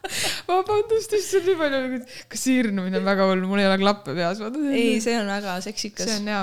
vabandust, 0.49 1.15
issand, 1.17 1.49
nii 1.49 1.57
palju 1.61 1.81
nagu, 1.87 2.03
kas 2.33 2.45
sirnumine 2.49 3.01
on 3.01 3.09
väga 3.09 3.31
hull, 3.31 3.47
mul 3.49 3.63
ei 3.63 3.69
ole 3.71 3.81
klappe 3.81 4.15
peas, 4.17 4.43
ei, 4.71 5.01
see 5.05 5.17
on 5.21 5.31
väga 5.33 5.57
seksikas 5.65 6.09
see. 6.11 6.21
on 6.21 6.27
hea. 6.31 6.43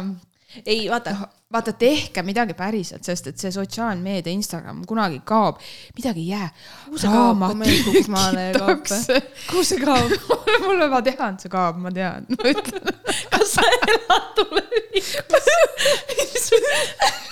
ei, 0.66 0.82
vaata, 0.92 1.16
vaata, 1.54 1.74
tehke 1.80 2.24
midagi 2.26 2.54
päriselt, 2.58 3.04
sest 3.08 3.28
et 3.32 3.38
see 3.42 3.52
sotsiaalmeedia, 3.56 4.34
Instagram 4.34 4.84
kunagi 4.90 5.20
kaob, 5.28 5.56
midagi 5.98 6.26
ei 6.26 6.30
jää. 6.34 6.50
Kuhu 6.86 6.98
see 7.04 7.12
kaob, 7.14 7.38
kui 7.46 7.58
meil 7.62 7.80
kukk 7.88 8.08
maale 8.14 8.44
kaob 8.58 8.86
või? 8.92 9.22
kuhu 9.50 9.64
see 9.68 9.80
kaob? 9.84 10.10
mul 10.66 10.80
teha, 11.08 11.32
et 11.32 11.40
see 11.46 11.52
kaob, 11.54 11.76
ma 11.84 11.90
tean, 11.96 12.22
ma 12.38 12.44
ütlen. 12.56 12.86
kas 13.34 13.48
sa 13.58 13.64
elad 13.80 14.26
tulevikus? 14.40 15.46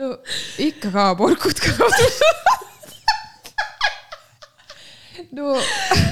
no 0.00 0.06
ikka 0.66 0.88
kaob, 0.94 1.18
orkud 1.28 1.58
kaovad. 1.66 2.68
No 5.36 5.54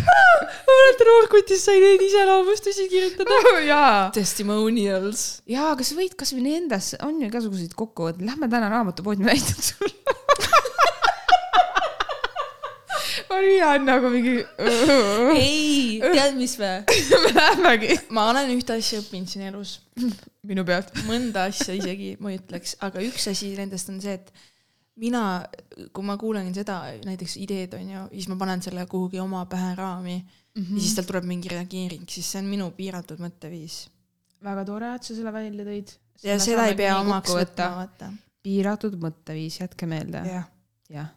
ma 0.68 0.76
mäletan, 0.78 1.12
Orkutis 1.18 1.64
sai 1.66 1.80
neid 1.82 2.02
iseloomustusi 2.08 2.88
kirjutada. 2.92 3.40
jaa 3.66 4.10
Testimonials. 4.14 5.26
jaa, 5.48 5.72
aga 5.74 5.86
sa 5.86 5.98
võid 5.98 6.16
kasvõi 6.18 6.44
nendes, 6.46 6.94
on 7.04 7.20
ju 7.22 7.30
igasuguseid 7.30 7.76
kokkuvõtteid, 7.78 8.26
lähme 8.28 8.50
täna 8.52 8.70
raamatupoodi, 8.72 9.24
ma 9.24 9.34
näitan 9.34 9.70
sulle. 9.72 9.94
Maria 13.28 13.68
on 13.76 13.84
nagu 13.86 14.10
mingi. 14.10 14.34
ei, 15.38 15.98
tead 16.02 16.36
mis 16.38 16.56
või? 16.58 16.80
me 17.22 17.32
lähemegi 17.38 17.98
ma 18.14 18.28
olen 18.32 18.52
ühte 18.56 18.78
asja 18.78 19.02
õppinud 19.02 19.30
siin 19.30 19.48
elus, 19.50 19.78
minu 20.48 20.64
pealt. 20.68 20.90
mõnda 21.08 21.48
asja 21.52 21.76
isegi 21.76 22.14
ma 22.22 22.32
ei 22.32 22.40
ütleks, 22.40 22.76
aga 22.84 23.02
üks 23.04 23.28
asi 23.30 23.52
nendest 23.58 23.92
on 23.92 24.00
see, 24.02 24.16
et 24.18 24.32
mina, 24.98 25.22
kui 25.94 26.06
ma 26.06 26.16
kuulen 26.20 26.50
seda 26.54 26.80
näiteks 27.06 27.36
ideed 27.42 27.74
on 27.78 27.90
ju, 27.92 28.04
siis 28.12 28.28
ma 28.30 28.38
panen 28.40 28.62
selle 28.64 28.86
kuhugi 28.90 29.20
oma 29.22 29.44
päheraami 29.46 30.16
mm 30.18 30.62
-hmm. 30.62 30.74
ja 30.74 30.80
siis 30.80 30.94
tal 30.94 31.04
tuleb 31.04 31.24
mingi 31.24 31.48
reageering, 31.48 32.04
siis 32.08 32.32
see 32.32 32.42
on 32.42 32.50
minu 32.50 32.70
piiratud 32.70 33.20
mõtteviis. 33.22 33.88
väga 34.44 34.64
tore, 34.64 34.94
et 34.94 35.02
sa 35.02 35.14
selle 35.14 35.32
välja 35.32 35.64
tõid. 35.64 35.94
ja 36.22 36.38
seda 36.38 36.66
ei 36.66 36.74
pea 36.74 36.98
omaks 37.00 37.30
võtma, 37.30 37.70
vaata. 37.76 38.12
piiratud 38.42 38.98
mõtteviis, 39.00 39.60
jätke 39.60 39.86
meelde. 39.86 40.18
jah, 40.18 40.50
jah. 40.88 41.08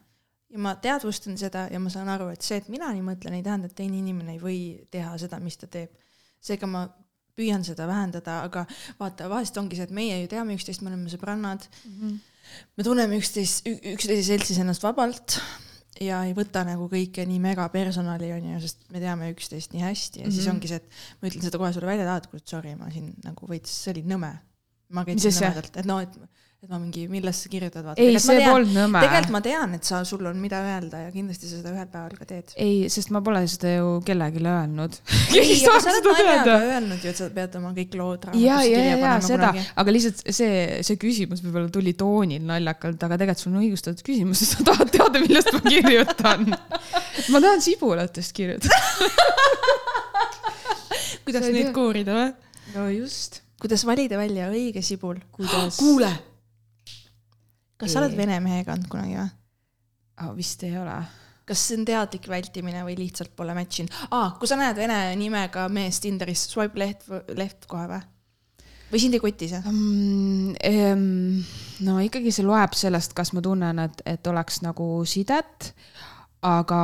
ja 0.50 0.58
ma 0.58 0.74
teadvustan 0.74 1.38
seda 1.38 1.68
ja 1.72 1.80
ma 1.80 1.90
saan 1.90 2.08
aru, 2.08 2.28
et 2.28 2.42
see, 2.42 2.56
et 2.56 2.68
mina 2.68 2.92
nii 2.92 3.02
mõtlen, 3.02 3.34
ei 3.34 3.42
tähenda, 3.42 3.66
et 3.66 3.74
teine 3.74 3.98
inimene 3.98 4.32
ei 4.32 4.38
või 4.40 4.58
teha 4.90 5.18
seda, 5.18 5.40
mis 5.40 5.56
ta 5.56 5.66
teeb. 5.66 5.90
seega 6.40 6.66
ma 6.66 6.88
püüan 7.36 7.64
seda 7.64 7.86
vähendada, 7.86 8.42
aga 8.42 8.66
vaata, 8.98 9.28
vahest 9.28 9.56
ongi 9.56 9.76
see, 9.76 9.84
et 9.84 9.90
meie 9.90 10.20
ju 10.20 10.28
teame 10.28 10.54
üksteist, 10.54 10.82
me 10.82 10.90
oleme 10.90 11.08
sõbrannad 11.08 11.64
mm, 11.84 12.00
-hmm. 12.00 12.18
Me 12.76 12.84
tunneme 12.86 13.18
üksteist, 13.20 13.66
üksteise 13.66 14.24
seltsis 14.32 14.58
ennast 14.62 14.82
vabalt 14.84 15.38
ja 16.00 16.22
ei 16.26 16.32
võta 16.36 16.64
nagu 16.66 16.88
kõike 16.90 17.24
nii 17.28 17.40
mega 17.42 17.66
personali, 17.72 18.30
onju, 18.34 18.60
sest 18.64 18.86
me 18.92 19.02
teame 19.02 19.30
üksteist 19.34 19.74
nii 19.74 19.82
hästi 19.84 20.22
ja 20.22 20.26
mm 20.26 20.30
-hmm. 20.30 20.34
siis 20.34 20.46
Mhm. 20.46 20.54
ongi 20.56 20.68
see, 20.68 20.76
et 20.76 20.88
ma 21.20 21.28
ütlen 21.28 21.42
seda 21.42 21.58
kohe 21.58 21.72
sulle 21.72 21.86
välja, 21.86 22.16
et 22.16 22.48
sorry, 22.48 22.74
ma 22.74 22.90
siin 22.90 23.14
nagu 23.24 23.48
veits, 23.48 23.70
see 23.84 23.92
oli 23.92 24.02
nõme. 24.02 24.32
ma 24.92 25.04
käitusin 25.04 25.32
nõmedalt, 25.32 25.76
et 25.76 25.86
noh, 25.86 26.00
et, 26.00 26.16
et 26.62 26.70
ma 26.70 26.78
mingi, 26.78 27.08
millest 27.10 27.42
sa 27.42 27.48
kirjutad, 27.50 27.82
vaata. 27.82 27.98
ei, 27.98 28.14
see 28.22 28.38
polnud 28.46 28.70
nõme. 28.70 29.00
tegelikult 29.02 29.32
ma 29.34 29.40
tean, 29.42 29.72
et 29.74 29.88
sa, 29.88 29.98
sul 30.06 30.22
on, 30.30 30.36
mida 30.38 30.60
öelda 30.62 31.00
ja 31.02 31.08
kindlasti 31.10 31.50
sa 31.50 31.58
seda 31.58 31.72
ühel 31.74 31.88
päeval 31.90 32.14
ka 32.20 32.26
teed. 32.30 32.52
ei, 32.62 32.84
sest 32.92 33.10
ma 33.10 33.18
pole 33.26 33.40
seda 33.50 33.72
ju 33.72 33.88
kellelegi 34.06 34.44
öelnud. 34.46 35.00
öelnud 36.68 37.02
ju, 37.02 37.10
et 37.10 37.18
sa 37.18 37.26
pead 37.34 37.58
oma 37.58 37.74
kõik 37.74 37.98
lood 37.98 38.28
ja, 38.38 38.60
kirja 38.62 38.84
ja 38.92 38.94
panema 39.00 39.26
seda 39.26 39.50
kunagi., 39.50 39.66
aga 39.82 39.96
lihtsalt 39.98 40.22
see, 40.38 40.62
see 40.86 41.02
küsimus 41.02 41.42
võib-olla 41.42 41.74
tuli 41.74 41.96
toonil 41.98 42.46
naljakalt, 42.46 43.10
aga 43.10 43.18
tegelikult 43.24 43.42
sul 43.42 43.56
on 43.56 43.60
õigustatud 43.64 44.06
küsimus, 44.06 44.44
sest 44.44 44.60
sa 44.60 44.70
tahad 44.70 44.94
teada, 44.94 45.26
millest 45.26 45.50
ma 45.58 45.66
kirjutan. 45.66 46.50
ma 46.54 47.42
tahan 47.42 47.66
sibulatest 47.66 48.38
kirjutada. 48.38 48.82
kuidas 51.26 51.50
neid 51.50 51.72
tea. 51.72 51.74
koorida 51.74 52.22
või? 52.22 52.34
no 52.76 52.90
just. 53.02 53.42
kuidas 53.58 53.82
valida 53.88 54.20
välja 54.20 54.52
õige 54.54 54.86
sibul? 54.86 55.18
kuule, 55.80 56.20
kas 57.82 57.96
sa 57.96 58.02
oled 58.02 58.14
vene 58.16 58.38
mehe 58.44 58.62
kandnud 58.66 58.90
kunagi 58.92 59.18
või? 59.18 59.28
ah,? 60.22 60.32
vist 60.36 60.62
ei 60.66 60.76
ole. 60.78 60.96
kas 61.48 61.66
see 61.68 61.80
on 61.80 61.86
teadlik 61.88 62.28
vältimine 62.30 62.84
või 62.86 62.96
lihtsalt 63.00 63.34
pole 63.36 63.56
match 63.58 63.82
inud 63.82 64.00
ah,? 64.10 64.32
kui 64.38 64.50
sa 64.50 64.58
näed 64.60 64.78
vene 64.78 65.02
nimega 65.18 65.68
meest 65.72 66.04
Tinderis, 66.06 66.46
swipe 66.52 66.78
left, 66.78 67.10
left 67.34 67.68
kohe 67.70 67.88
või? 67.90 68.02
või 68.92 69.00
sind 69.00 69.16
ei 69.16 69.22
koti 69.24 69.48
see? 69.50 69.60
Mm, 69.72 71.42
no 71.88 71.98
ikkagi 72.04 72.32
see 72.34 72.46
loeb 72.46 72.76
sellest, 72.76 73.16
kas 73.16 73.32
ma 73.32 73.42
tunnen, 73.44 73.80
et, 73.86 74.02
et 74.06 74.28
oleks 74.28 74.60
nagu 74.66 74.88
sidet, 75.08 75.72
aga 76.42 76.76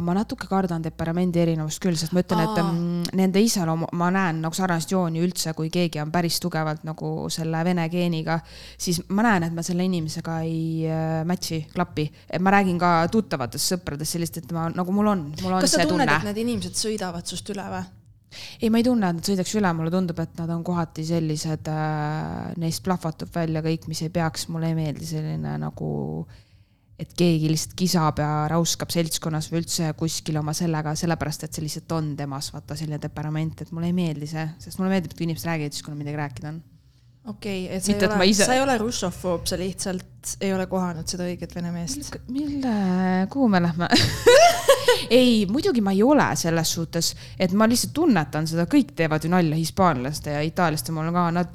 ma 0.00 0.14
natuke 0.16 0.46
kardan 0.48 0.84
temperamendi 0.86 1.42
erinevust 1.42 1.82
küll, 1.84 1.96
sest 2.00 2.14
ma 2.16 2.22
ütlen, 2.22 2.40
et 2.46 2.60
Aa. 2.62 2.68
mm, 2.72 3.12
nende 3.18 3.42
iseloomu, 3.44 3.90
ma 4.00 4.08
näen 4.14 4.40
nagu 4.40 4.56
sarnast 4.56 4.92
jooni 4.94 5.20
üldse, 5.20 5.52
kui 5.56 5.68
keegi 5.72 6.00
on 6.00 6.12
päris 6.14 6.38
tugevalt 6.40 6.86
nagu 6.88 7.12
selle 7.32 7.60
vene 7.68 7.84
geeniga, 7.92 8.38
siis 8.80 9.02
ma 9.12 9.26
näen, 9.26 9.48
et 9.48 9.56
ma 9.56 9.64
selle 9.66 9.84
inimesega 9.84 10.38
ei 10.46 10.88
äh, 10.88 11.16
match'i, 11.28 11.60
klapi. 11.74 12.06
ma 12.40 12.54
räägin 12.56 12.78
ka 12.80 12.94
tuttavatest 13.12 13.74
sõpradest 13.74 14.16
sellist, 14.16 14.38
et 14.40 14.54
ma 14.56 14.70
nagu 14.72 14.94
mul 14.96 15.12
on, 15.12 15.26
mul 15.42 15.58
on 15.58 15.60
kas 15.60 15.76
sa 15.76 15.82
see 15.82 15.90
tunned, 15.90 16.08
tunne 16.08 16.22
et 16.22 16.30
need 16.30 16.40
inimesed 16.46 16.78
sõidavad 16.80 17.28
sust 17.28 17.52
üle 17.52 17.66
või? 17.68 17.82
ei, 18.62 18.70
ma 18.72 18.80
ei 18.80 18.86
tunne, 18.86 19.10
et 19.12 19.18
nad 19.18 19.28
sõidaks 19.28 19.52
üle, 19.60 19.72
mulle 19.76 19.92
tundub, 19.92 20.22
et 20.24 20.40
nad 20.40 20.54
on 20.54 20.62
kohati 20.64 21.04
sellised 21.04 21.68
äh,, 21.68 22.54
neist 22.62 22.80
plahvatub 22.86 23.28
välja 23.34 23.60
kõik, 23.64 23.84
mis 23.92 24.00
ei 24.06 24.14
peaks, 24.14 24.48
mulle 24.48 24.72
ei 24.72 24.78
meeldi 24.78 25.08
selline 25.08 25.58
nagu, 25.60 25.90
et 27.02 27.14
keegi 27.18 27.50
lihtsalt 27.50 27.74
kisab 27.78 28.20
ja 28.22 28.30
rauskab 28.52 28.92
seltskonnas 28.94 29.50
või 29.52 29.62
üldse 29.62 29.90
kuskil 29.98 30.38
oma 30.40 30.54
sellega, 30.56 30.94
sellepärast 30.98 31.46
et 31.46 31.56
see 31.56 31.64
lihtsalt 31.66 31.96
on 31.96 32.12
temas, 32.18 32.52
vaata 32.54 32.76
selline 32.78 33.00
temperament, 33.02 33.64
et 33.64 33.72
mulle 33.74 33.90
ei 33.90 33.96
meeldi 33.96 34.28
see, 34.30 34.46
sest 34.62 34.80
mulle 34.80 34.92
meeldib, 34.94 35.12
et 35.12 35.18
kui 35.18 35.28
inimesed 35.28 35.50
räägivad 35.50 35.76
siis, 35.76 35.84
kui 35.84 35.94
neil 35.94 36.04
midagi 36.04 36.22
rääkida 36.22 36.52
on. 36.52 36.62
okei 37.34 37.64
okay,, 37.66 37.76
et 37.76 37.84
sa 37.84 37.92
Mitte, 37.92 38.08
ei 38.08 38.16
ole, 38.16 38.30
ise- 38.32 38.48
sa 38.48 38.56
ei 38.58 38.64
ole 38.64 38.78
russofoob, 38.82 39.46
sa 39.50 39.58
lihtsalt 39.60 40.11
ei 40.40 40.52
ole 40.54 40.66
kohanud 40.70 41.06
seda 41.10 41.24
õiget 41.28 41.54
vene 41.56 41.70
meest. 41.74 42.16
mille, 42.28 42.74
kuhu 43.32 43.48
me 43.52 43.60
lähme? 43.62 43.88
ei, 45.10 45.46
muidugi 45.50 45.80
ma 45.84 45.92
ei 45.94 46.02
ole 46.02 46.24
selles 46.38 46.72
suhtes, 46.76 47.12
et 47.40 47.52
ma 47.58 47.66
lihtsalt 47.70 47.92
tunnetan 47.96 48.46
seda, 48.50 48.64
kõik 48.70 48.92
teevad 48.98 49.24
ju 49.24 49.30
nalja 49.32 49.56
hispaanlaste 49.58 50.34
ja 50.36 50.42
itaallaste 50.46 50.94
mul 50.94 51.10
ka, 51.14 51.24
nad, 51.34 51.50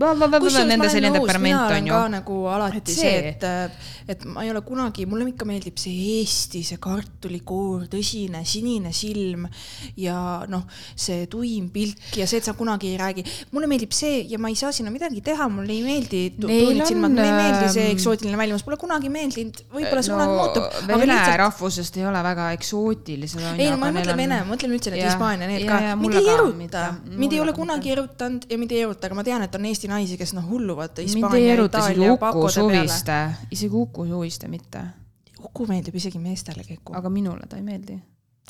on 1.82 1.90
ka. 1.92 2.02
nagu 2.18 2.38
alati 2.54 2.78
Et 2.78 2.88
et 2.88 2.94
see- 2.94 3.12
see, 3.12 3.32
et, 3.34 3.44
et 4.16 4.26
ma 4.32 4.44
ei 4.46 4.52
ole 4.54 4.62
kunagi, 4.66 5.06
mulle 5.10 5.28
ikka 5.32 5.48
meeldib 5.50 5.80
see 5.82 5.96
Eesti, 6.18 6.64
see 6.68 6.78
kartulikoor, 6.84 7.88
tõsine 7.92 8.44
sinine 8.48 8.94
silm 8.96 9.48
ja 10.00 10.18
noh, 10.50 10.64
see 10.96 11.26
tuim 11.32 11.70
pilk 11.74 12.18
ja 12.20 12.28
see, 12.30 12.40
et 12.42 12.48
sa 12.48 12.54
kunagi 12.58 12.94
ei 12.94 12.98
räägi. 13.02 13.26
mulle 13.52 13.68
meeldib 13.72 13.92
see 13.96 14.24
ja 14.30 14.40
ma 14.40 14.52
ei 14.52 14.56
saa 14.60 14.72
sinna 14.76 14.92
midagi 14.94 15.22
teha, 15.26 15.50
mulle 15.52 15.74
ei 15.74 15.84
meeldi 15.84 16.24
tu- 16.40 16.48
Neil 16.48 16.66
tuunid 16.72 16.86
silmad, 16.92 17.12
mulle 17.16 17.28
ei 17.28 17.38
meeldi 17.42 17.74
see 17.74 17.88
ähm, 17.90 17.96
eksootiline 17.98 18.38
välimus, 18.58 18.66
pole 18.66 18.78
kunagi 18.82 19.10
meeldinud, 19.12 19.60
võib-olla 19.72 20.02
see 20.04 20.14
kunagi 20.14 20.36
muutub. 20.36 20.66
Vene 20.88 21.08
lihtsalt... 21.12 21.38
rahvusest 21.42 21.98
ei 21.98 22.06
ole 22.10 22.22
väga 22.26 22.50
eksootilised. 22.58 23.40
ei 23.58 23.70
no 23.72 23.78
ma 23.78 23.90
ei 23.90 23.96
mõtle 23.98 24.16
Vene, 24.18 24.40
ma 24.44 24.54
mõtlen 24.54 24.76
üldse 24.76 24.94
Jah. 24.94 25.12
Hispaania, 25.12 25.48
need 25.48 25.66
Ja, 25.68 25.70
ka 25.70 25.96
mind 26.00 26.18
ei 26.20 26.30
eruta 26.34 26.84
mind 27.08 27.34
ei 27.34 27.42
ole 27.44 27.54
kunagi 27.54 27.92
erutanud 27.94 28.48
ja 28.50 28.58
mind 28.58 28.76
ei 28.76 28.84
eruta, 28.86 29.08
aga 29.08 29.18
ma 29.18 29.26
tean, 29.28 29.46
et 29.46 29.56
on 29.56 29.66
Eesti 29.70 29.92
naisi, 29.92 30.18
kes 30.20 30.34
noh 30.38 30.46
hulluvad 30.50 30.98
mind 30.98 31.04
ei 31.04 31.14
Hispaania, 31.14 31.54
eruta 31.54 31.84
isegi 31.86 32.06
Itaalia 32.06 32.14
Uku. 32.14 32.50
Suviste, 32.58 33.18
isegi 33.52 33.82
Uku 33.82 34.06
Suviste 34.12 34.52
mitte, 34.52 34.86
Uku 35.44 35.68
meeldib 35.70 35.96
isegi 35.96 36.22
meestele 36.22 36.66
Keku. 36.68 36.96
aga 36.98 37.10
minule 37.14 37.50
ta 37.50 37.60
ei 37.60 37.66
meeldi. 37.66 38.00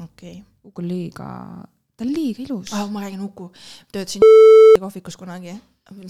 okei. 0.03 0.43
Uku 0.63 0.83
on 0.83 0.87
liiga 0.87 1.31
ta 1.97 2.05
on 2.05 2.13
liiga 2.13 2.43
ilus 2.43 2.73
ah,. 2.73 2.87
ma 2.91 3.01
räägin 3.01 3.23
Uku, 3.25 3.51
töötasin 3.91 4.21
kohvikus 4.83 5.17
kunagi, 5.17 5.57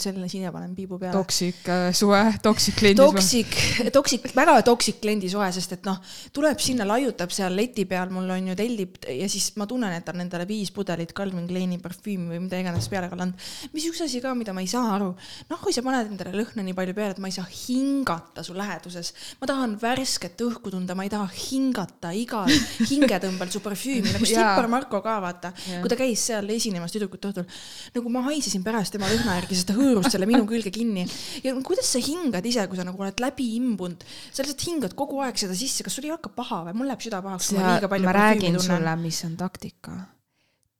selle 0.01 0.25
siia 0.29 0.51
panen 0.53 0.73
piibu 0.75 0.97
peale. 0.99 1.13
toksik 1.13 1.67
äh, 1.69 1.89
suhe, 1.95 2.21
toksik 2.43 2.77
kliendis. 2.79 3.03
toksik, 3.03 3.57
toksik, 3.93 4.25
väga 4.35 4.55
toksik 4.65 4.99
kliendisuhe, 5.03 5.49
sest 5.53 5.75
et 5.77 5.85
noh, 5.85 5.99
tuleb 6.33 6.61
sinna, 6.63 6.87
laiutab 6.89 7.33
seal 7.33 7.53
leti 7.57 7.85
peal, 7.89 8.09
mul 8.13 8.29
on 8.33 8.49
ju 8.51 8.55
tellib 8.57 8.97
ja 9.05 9.27
siis 9.29 9.51
ma 9.59 9.67
tunnen, 9.69 9.93
et 9.93 10.05
ta 10.05 10.15
on 10.15 10.23
endale 10.25 10.47
viis 10.49 10.71
pudelit 10.73 11.13
Calvin 11.17 11.45
Kleini 11.49 11.77
parfüümi 11.83 12.31
või 12.33 12.41
mida 12.47 12.61
iganes 12.61 12.89
peale 12.89 13.09
kallanud. 13.11 13.47
mis 13.73 13.85
üks 13.89 14.01
asi 14.05 14.21
ka, 14.23 14.33
mida 14.37 14.55
ma 14.55 14.63
ei 14.65 14.71
saa 14.71 14.95
aru, 14.95 15.11
noh, 15.51 15.61
kui 15.61 15.75
sa 15.75 15.83
paned 15.85 16.09
endale 16.09 16.33
lõhna 16.35 16.65
nii 16.65 16.77
palju 16.77 16.97
peale, 16.97 17.13
et 17.13 17.21
ma 17.21 17.29
ei 17.29 17.37
saa 17.37 17.45
hingata 17.45 18.45
su 18.47 18.57
läheduses, 18.57 19.13
ma 19.41 19.51
tahan 19.51 19.77
värsket 19.81 20.41
õhku 20.47 20.73
tunda, 20.73 20.97
ma 20.97 21.05
ei 21.05 21.13
taha 21.13 21.29
hingata 21.37 22.13
igal 22.17 22.49
hingetõmbel 22.89 23.53
su 23.53 23.61
parfüümi, 23.65 24.09
nagu 24.15 24.25
Jaa. 24.31 24.41
Stripper 24.41 24.71
Marko 24.73 25.03
ka 25.05 25.19
vaata, 25.21 25.53
kui 25.83 25.93
ta 25.93 25.99
käis 25.99 26.25
seal 26.31 26.49
esinemas 26.57 26.93
tüdrukute 26.95 27.29
õhtul, 27.29 27.47
nagu 27.93 28.13
ma 28.13 28.25
haisesin 28.31 28.65
pärast 28.65 28.95
tema 28.95 29.09
lõhna 29.11 29.37
järgi, 29.37 29.59
sest 29.59 29.66
ta 29.67 29.75
hõõrus 29.77 30.09
selle 30.13 30.29
minu 30.29 30.45
külge 30.49 30.71
kinni. 30.73 31.05
ja 31.43 31.55
kuidas 31.65 31.91
sa 31.93 32.01
hingad 32.03 32.45
ise, 32.45 32.65
kui 32.69 32.79
sa 32.79 32.85
nagu 32.87 33.01
oled 33.03 33.23
läbi 33.23 33.49
imbunud, 33.59 34.05
sa 34.31 34.43
lihtsalt 34.43 34.67
hingad 34.69 34.97
kogu 34.97 35.21
aeg 35.25 35.39
seda 35.39 35.57
sisse, 35.57 35.85
kas 35.85 35.97
sul 35.97 36.07
ei 36.09 36.13
hakka 36.15 36.33
paha 36.35 36.63
või? 36.67 36.77
mul 36.81 36.91
läheb 36.91 37.03
süda 37.05 37.21
pahaks, 37.25 37.51
kui 37.51 37.61
ma 37.61 37.75
liiga 37.75 37.91
palju 37.91 38.09
ma 38.09 38.17
räägin 38.17 38.59
sulle, 38.61 38.97
mis 39.01 39.23
on 39.27 39.37
taktika. 39.39 39.97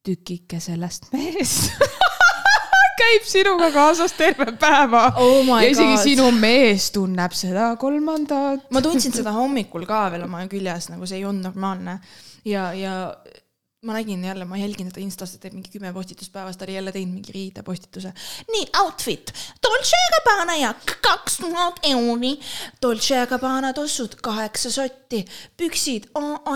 tükike 0.08 0.62
sellest 0.64 1.12
mehest 1.12 1.72
käib 2.98 3.26
sinuga 3.28 3.70
kaasas 3.76 4.14
terve 4.18 4.52
päeva 4.60 5.04
Oh 5.22 5.44
my 5.46 5.62
ja 5.62 5.72
isegi 5.72 5.96
God. 5.96 6.04
sinu 6.04 6.30
mees 6.34 6.90
tunneb 6.96 7.36
seda 7.38 7.70
kolmandat. 7.80 8.70
ma 8.74 8.82
tundsin 8.82 9.14
seda 9.16 9.36
hommikul 9.36 9.86
ka 9.90 10.08
veel 10.14 10.26
oma 10.28 10.46
küljes, 10.52 10.90
nagu 10.94 11.10
see 11.10 11.22
ei 11.22 11.28
olnud 11.28 11.52
normaalne 11.52 12.00
ja, 12.48 12.72
ja 12.74 12.96
ma 13.86 13.94
nägin 13.94 14.24
jälle, 14.26 14.46
ma 14.46 14.58
jälgin 14.58 14.88
teda 14.90 15.02
Instas, 15.06 15.32
ta 15.32 15.38
teeb 15.44 15.54
mingi 15.54 15.70
kümme 15.70 15.92
postitust 15.94 16.32
päevas, 16.34 16.58
ta 16.58 16.66
oli 16.66 16.74
jälle 16.76 16.92
teinud 16.92 17.14
mingi 17.14 17.32
riidepostituse. 17.34 18.10
nii, 18.52 18.66
outfit, 18.82 19.30
Dolce 19.64 20.00
Gabbana 20.16 20.56
jakk, 20.58 20.96
kaks 21.06 21.38
tuhat 21.44 21.78
euri, 21.86 22.40
Dolce 22.82 23.20
Gabbana 23.30 23.74
tossud, 23.78 24.16
kaheksa 24.26 24.72
sotti, 24.74 25.22
püksid, 25.58 26.08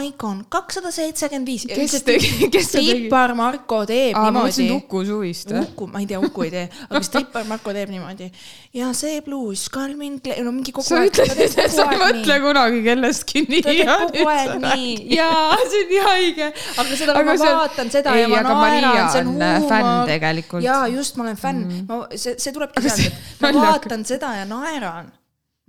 Icon, 0.08 0.46
kakssada 0.50 0.90
seitsekümmend 0.92 1.48
viis. 1.48 1.66
Kes 1.70 2.02
tegi- 2.04 2.50
kes 2.52 2.72
tegi? 2.72 2.88
strippar 2.90 3.36
Marko 3.38 3.84
teeb 3.86 4.18
aa, 4.18 4.26
ma 4.32 4.40
mõtlesin 4.40 4.66
niimoodi. 4.72 4.86
Uku 4.86 5.04
suvist. 5.06 5.54
Uku, 5.62 5.88
ma 5.94 6.02
ei 6.02 6.10
tea, 6.10 6.20
Uku 6.20 6.48
ei 6.48 6.52
tee, 6.52 6.66
aga 6.90 7.04
strippar 7.06 7.46
Marko 7.46 7.74
teeb 7.78 7.94
niimoodi. 7.94 8.32
ja 8.74 8.90
see 8.98 9.22
pluus, 9.22 9.68
Calvin 9.70 10.18
Klein, 10.22 10.42
no 10.46 10.52
mingi 10.58 10.72
kogu 10.74 10.88
sa 10.90 10.98
aeg. 11.04 11.14
ütlesid, 11.14 11.54
et 11.68 11.72
sa 11.72 11.86
ei 11.92 12.02
mõtle 12.02 12.40
kunagi 12.42 12.82
kellestki 12.90 13.46
nii. 13.46 13.62
ta 13.62 13.78
teeb 13.78 13.94
kogu 14.10 14.28
aeg 14.34 14.58
nii, 14.66 14.98
jaa, 15.16 15.56
see 15.70 15.86
on 15.86 15.90
nii 15.94 16.04
haige, 16.10 16.52
aga 16.78 16.96
seda, 16.98 17.11
Aga 17.20 17.28
ma 17.28 17.36
see 17.42 17.54
vaatan 17.58 17.92
seda 17.94 18.16
ei, 18.18 18.26
ja 18.32 18.42
ma 18.46 18.56
naeran, 18.56 19.10
see 19.14 19.24
on 19.24 19.30
huumor. 19.32 20.66
jaa, 20.66 20.88
just, 20.92 21.18
ma 21.20 21.26
olen 21.28 21.40
fänn 21.40 21.64
mm., 21.68 21.86
ma, 21.90 22.00
see, 22.16 22.36
see 22.42 22.56
tulebki 22.56 22.84
sealt, 22.88 23.06
et 23.08 23.46
ma 23.46 23.52
vaatan 23.58 24.06
seda 24.08 24.34
ja 24.40 24.48
naeran. 24.50 25.12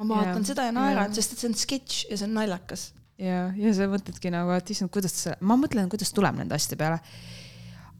ma 0.01 0.09
vaatan 0.15 0.41
Jaa, 0.41 0.49
seda 0.53 0.67
ja 0.69 0.75
naeran, 0.77 1.15
sest 1.17 1.37
et 1.37 1.45
see 1.45 1.51
on 1.51 1.59
sketš 1.59 2.01
ja 2.11 2.19
see 2.21 2.29
on 2.29 2.35
naljakas. 2.41 2.89
ja, 3.21 3.45
ja 3.59 3.77
sa 3.77 3.91
mõtledki 3.93 4.33
nagu, 4.35 4.55
et 4.57 4.75
issand, 4.75 4.93
kuidas 4.95 5.17
see, 5.27 5.37
ma 5.41 5.59
mõtlen, 5.61 5.91
kuidas 5.93 6.15
tuleb 6.17 6.39
nende 6.41 6.59
asjade 6.59 6.81
peale. 6.81 7.03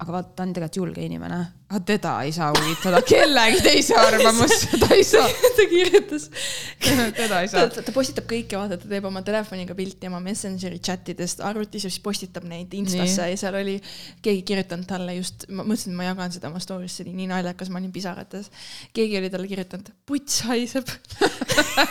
Aga 0.03 0.15
vaata, 0.17 0.33
ta 0.37 0.45
on 0.45 0.53
tegelikult 0.55 0.79
julge 0.81 1.05
inimene, 1.05 1.39
aga 1.71 1.81
teda 1.87 2.13
ei 2.27 2.33
saa 2.35 2.49
huvitada 2.57 3.01
kellegi 3.07 3.61
teise 3.65 3.97
arvamus, 3.99 4.65
ta 4.83 4.89
ei 4.97 5.05
saa, 5.07 5.29
ta 5.57 5.67
kirjutas, 5.71 6.27
teda 7.21 7.41
ei 7.45 7.51
saa. 7.53 7.69
ta, 7.73 7.85
ta 7.87 7.95
postitab 7.95 8.27
kõike, 8.31 8.59
vaata, 8.59 8.79
ta 8.83 8.91
teeb 8.91 9.07
oma 9.09 9.23
telefoniga 9.27 9.77
pilti 9.79 10.11
oma 10.11 10.21
Messengeri 10.25 10.81
chatidest 10.83 11.43
arvutis 11.47 11.87
ja 11.87 11.93
siis 11.93 12.03
postitab 12.05 12.47
neid 12.51 12.75
Instasse 12.79 13.31
ja 13.31 13.39
seal 13.41 13.61
oli 13.63 13.79
keegi 14.25 14.45
kirjutanud 14.51 14.89
talle 14.91 15.17
just, 15.21 15.47
ma 15.51 15.65
mõtlesin, 15.65 15.95
et 15.95 16.01
ma 16.01 16.11
jagan 16.11 16.35
seda 16.35 16.51
oma 16.51 16.63
story's, 16.63 16.99
see 16.99 17.07
oli 17.07 17.17
nii 17.23 17.31
naljakas, 17.33 17.71
ma 17.73 17.81
olin 17.81 17.95
pisarates. 17.95 18.51
keegi 18.97 19.21
oli 19.23 19.33
talle 19.33 19.51
kirjutanud, 19.51 19.95
puts 20.09 20.43
haiseb. 20.51 20.91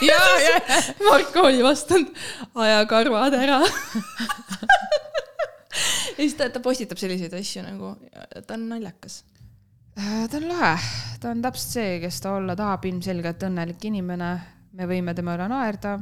ja, 0.09 0.21
ja, 0.47 0.61
Marko 1.07 1.47
oli 1.47 1.63
vastanud, 1.65 2.11
aja 2.67 2.85
karvad 2.91 3.39
ära. 3.39 3.61
siis 6.21 6.37
ta, 6.39 6.49
ta 6.53 6.61
postitab 6.63 7.01
selliseid 7.01 7.33
asju 7.37 7.65
nagu, 7.65 7.95
ta 8.47 8.55
on 8.57 8.67
naljakas. 8.71 9.21
Äh, 9.99 10.25
ta 10.31 10.39
on 10.39 10.47
lahe, 10.47 10.73
ta 11.19 11.33
on 11.33 11.43
täpselt 11.43 11.75
see, 11.77 11.99
kes 12.03 12.21
ta 12.23 12.35
olla 12.37 12.55
tahab, 12.55 12.85
ilmselgelt 12.89 13.47
õnnelik 13.49 13.87
inimene. 13.91 14.31
me 14.71 14.85
võime 14.87 15.11
tema 15.11 15.33
üle 15.35 15.49
naerda, 15.51 15.97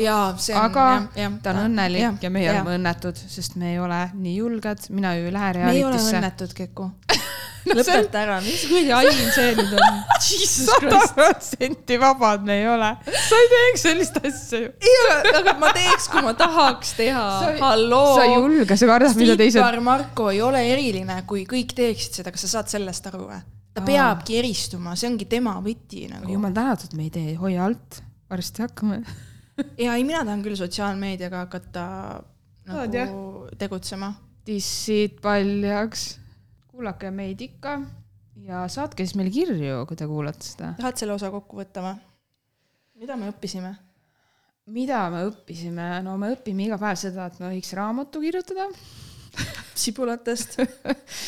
jaa, 0.00 0.20
see 0.40 0.54
on 0.56 0.62
aga 0.70 0.84
jah, 0.88 1.08
jah, 1.20 1.34
ta 1.44 1.52
on 1.52 1.58
jah, 1.58 1.66
õnnelik 1.68 2.00
jah, 2.00 2.14
ja 2.22 2.30
meie 2.32 2.46
jah. 2.46 2.54
oleme 2.56 2.78
õnnetud, 2.78 3.20
sest 3.28 3.58
me 3.60 3.74
ei 3.74 3.78
ole 3.78 3.98
nii 4.14 4.32
julged, 4.38 4.88
mina 4.88 5.12
ju 5.18 5.26
ei 5.28 5.34
lähe 5.34 5.52
me 5.58 5.66
ei 5.74 5.84
ole 5.84 5.92
realitisse. 5.92 6.16
õnnetud, 6.16 6.56
Keku. 6.56 6.88
No 7.68 7.78
lõpeta 7.78 8.20
ära, 8.20 8.34
mis 8.44 8.66
kuradi 8.68 8.92
aim 8.92 9.28
see 9.32 9.54
nüüd 9.56 9.70
on? 9.72 10.00
Sada 10.64 10.98
protsenti 11.16 11.96
vabad 12.00 12.44
me 12.44 12.58
ei 12.60 12.66
ole. 12.68 12.90
sa 13.08 13.38
ei 13.40 13.48
teeks 13.54 13.84
sellist 13.86 14.18
asja 14.20 14.60
ju. 14.66 14.68
ei 14.84 14.98
ole, 15.04 15.32
aga 15.40 15.54
ma 15.62 15.70
teeks, 15.76 16.10
kui 16.12 16.24
ma 16.26 16.34
tahaks 16.36 16.92
teha 16.98 17.24
halloo. 17.62 18.14
sa 18.18 18.26
ei 18.28 18.34
julge, 18.36 18.76
sa 18.76 18.90
kardad, 18.90 19.16
mida 19.20 19.38
teised. 19.40 19.56
strippar 19.56 19.80
Marko 19.84 20.28
ei 20.34 20.42
ole 20.44 20.60
eriline, 20.74 21.22
kui 21.30 21.46
kõik 21.48 21.72
teeksid 21.78 22.20
seda, 22.20 22.34
kas 22.34 22.44
sa 22.46 22.58
saad 22.58 22.72
sellest 22.74 23.08
aru 23.12 23.28
või? 23.30 23.40
ta 23.74 23.82
Aa. 23.82 23.86
peabki 23.88 24.38
eristuma, 24.38 24.94
see 24.98 25.08
ongi 25.10 25.26
tema 25.30 25.56
võti 25.64 26.04
nagu. 26.10 26.28
jumal 26.30 26.52
tänatud, 26.54 26.92
me 26.98 27.08
ei 27.08 27.14
tee, 27.14 27.32
hoia 27.40 27.64
alt, 27.66 28.02
varsti 28.30 28.62
hakkame. 28.66 29.00
ja 29.80 29.96
ei, 29.96 30.04
mina 30.04 30.22
tahan 30.22 30.44
küll 30.44 30.58
sotsiaalmeediaga 30.58 31.46
hakata 31.46 31.86
nagu 32.68 33.48
tegutsema. 33.58 34.14
dissid 34.46 35.18
paljaks. 35.24 36.18
Kuulake 36.74 37.10
meid 37.14 37.40
ikka 37.44 37.78
ja 38.42 38.64
saatke 38.70 39.06
siis 39.06 39.14
meile 39.18 39.30
kirju, 39.34 39.84
kui 39.88 39.98
te 39.98 40.08
kuulate 40.10 40.46
seda. 40.46 40.74
tahad 40.80 40.98
selle 40.98 41.14
osa 41.14 41.30
kokku 41.30 41.60
võtta 41.60 41.84
või? 41.84 41.96
mida 42.98 43.18
me 43.20 43.30
õppisime? 43.30 43.70
mida 44.74 45.04
me 45.12 45.24
õppisime, 45.28 45.88
no 46.04 46.16
me 46.20 46.32
õpime 46.34 46.66
iga 46.66 46.78
päev 46.80 46.98
seda, 46.98 47.28
et 47.28 47.40
me 47.42 47.52
võiks 47.52 47.72
raamatu 47.76 48.22
kirjutada. 48.22 48.68
sibulatest. 49.84 50.56